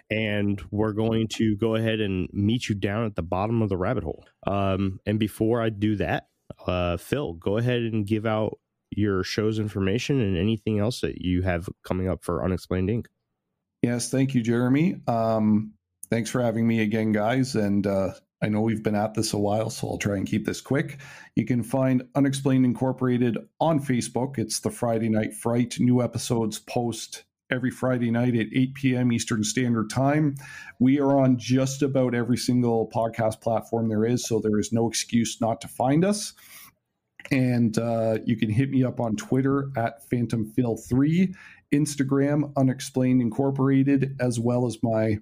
[0.09, 3.77] and we're going to go ahead and meet you down at the bottom of the
[3.77, 4.25] rabbit hole.
[4.45, 6.27] Um, and before I do that,
[6.65, 8.57] uh, Phil, go ahead and give out
[8.91, 13.05] your show's information and anything else that you have coming up for Unexplained Inc.
[13.81, 15.01] Yes, thank you, Jeremy.
[15.07, 15.73] Um,
[16.09, 17.55] thanks for having me again, guys.
[17.55, 20.45] And uh, I know we've been at this a while, so I'll try and keep
[20.45, 20.99] this quick.
[21.35, 24.37] You can find Unexplained Incorporated on Facebook.
[24.37, 25.79] It's the Friday Night Fright.
[25.79, 29.11] New episodes post every Friday night at 8 p.m.
[29.11, 30.35] Eastern Standard Time.
[30.79, 34.87] We are on just about every single podcast platform there is, so there is no
[34.87, 36.33] excuse not to find us.
[37.31, 41.33] And uh, you can hit me up on Twitter at PhantomPhil3
[41.73, 45.17] Instagram, Unexplained Incorporated, as well as my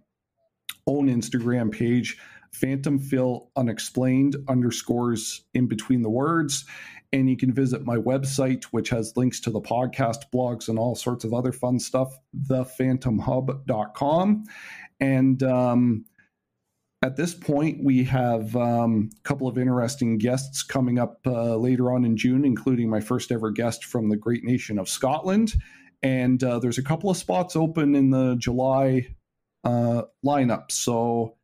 [0.87, 2.17] own Instagram page,
[2.51, 6.65] Phantom Phil Unexplained underscores in between the words.
[7.13, 10.95] And you can visit my website, which has links to the podcast, blogs, and all
[10.95, 12.17] sorts of other fun stuff,
[12.47, 14.43] thephantomhub.com.
[14.99, 16.05] And um,
[17.01, 21.91] at this point, we have um, a couple of interesting guests coming up uh, later
[21.93, 25.55] on in June, including my first ever guest from the great nation of Scotland
[26.05, 29.07] and uh, there's a couple of spots open in the July
[29.63, 30.71] uh, lineup.
[30.71, 31.35] So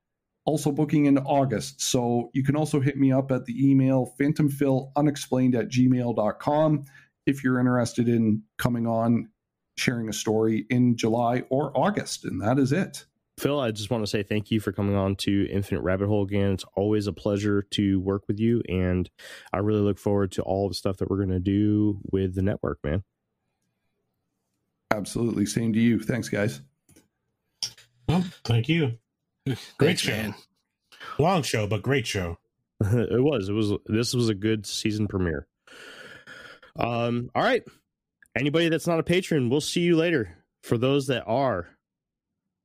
[0.45, 1.81] also booking in August.
[1.81, 6.85] So you can also hit me up at the email phantomphilunexplained at gmail.com
[7.25, 9.29] if you're interested in coming on,
[9.77, 12.25] sharing a story in July or August.
[12.25, 13.05] And that is it.
[13.37, 16.23] Phil, I just want to say thank you for coming on to Infinite Rabbit Hole
[16.23, 16.51] again.
[16.51, 19.09] It's always a pleasure to work with you, and
[19.51, 22.43] I really look forward to all the stuff that we're going to do with the
[22.43, 23.03] network, man.
[24.91, 25.47] Absolutely.
[25.47, 25.99] Same to you.
[25.99, 26.61] Thanks, guys.
[28.07, 28.99] Well, thank you.
[29.45, 30.11] Great Thanks, show.
[30.11, 30.35] man.
[31.17, 32.37] Long show, but great show.
[32.81, 33.49] it was.
[33.49, 33.73] It was.
[33.87, 35.47] This was a good season premiere.
[36.77, 37.29] Um.
[37.35, 37.63] All right.
[38.37, 40.37] Anybody that's not a patron, we'll see you later.
[40.63, 41.67] For those that are,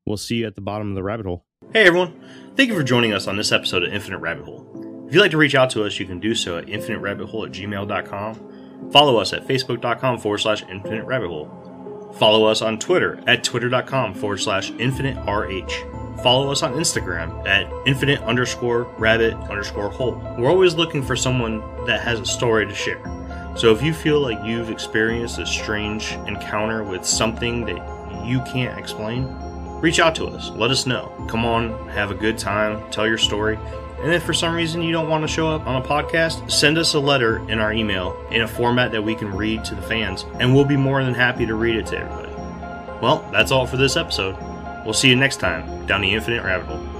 [0.04, 1.44] we'll see you at the bottom of the rabbit hole.
[1.72, 2.20] Hey everyone!
[2.54, 5.04] Thank you for joining us on this episode of Infinite Rabbit Hole.
[5.08, 7.52] If you'd like to reach out to us, you can do so at infiniterabbithole at
[7.52, 8.90] gmail.com.
[8.92, 12.12] Follow us at facebook.com forward slash infinite rabbit hole.
[12.18, 15.95] Follow us on Twitter at twitter.com forward slash infinite RH.
[16.22, 20.20] Follow us on Instagram at infinite underscore rabbit underscore hole.
[20.38, 23.02] We're always looking for someone that has a story to share.
[23.56, 28.78] So if you feel like you've experienced a strange encounter with something that you can't
[28.78, 29.28] explain,
[29.80, 30.50] reach out to us.
[30.50, 31.12] Let us know.
[31.28, 33.58] Come on, have a good time, tell your story.
[34.00, 36.76] And if for some reason you don't want to show up on a podcast, send
[36.76, 39.82] us a letter in our email in a format that we can read to the
[39.82, 42.32] fans, and we'll be more than happy to read it to everybody.
[43.00, 44.36] Well, that's all for this episode.
[44.86, 46.95] We'll see you next time down the Infinite Rabbit Hole.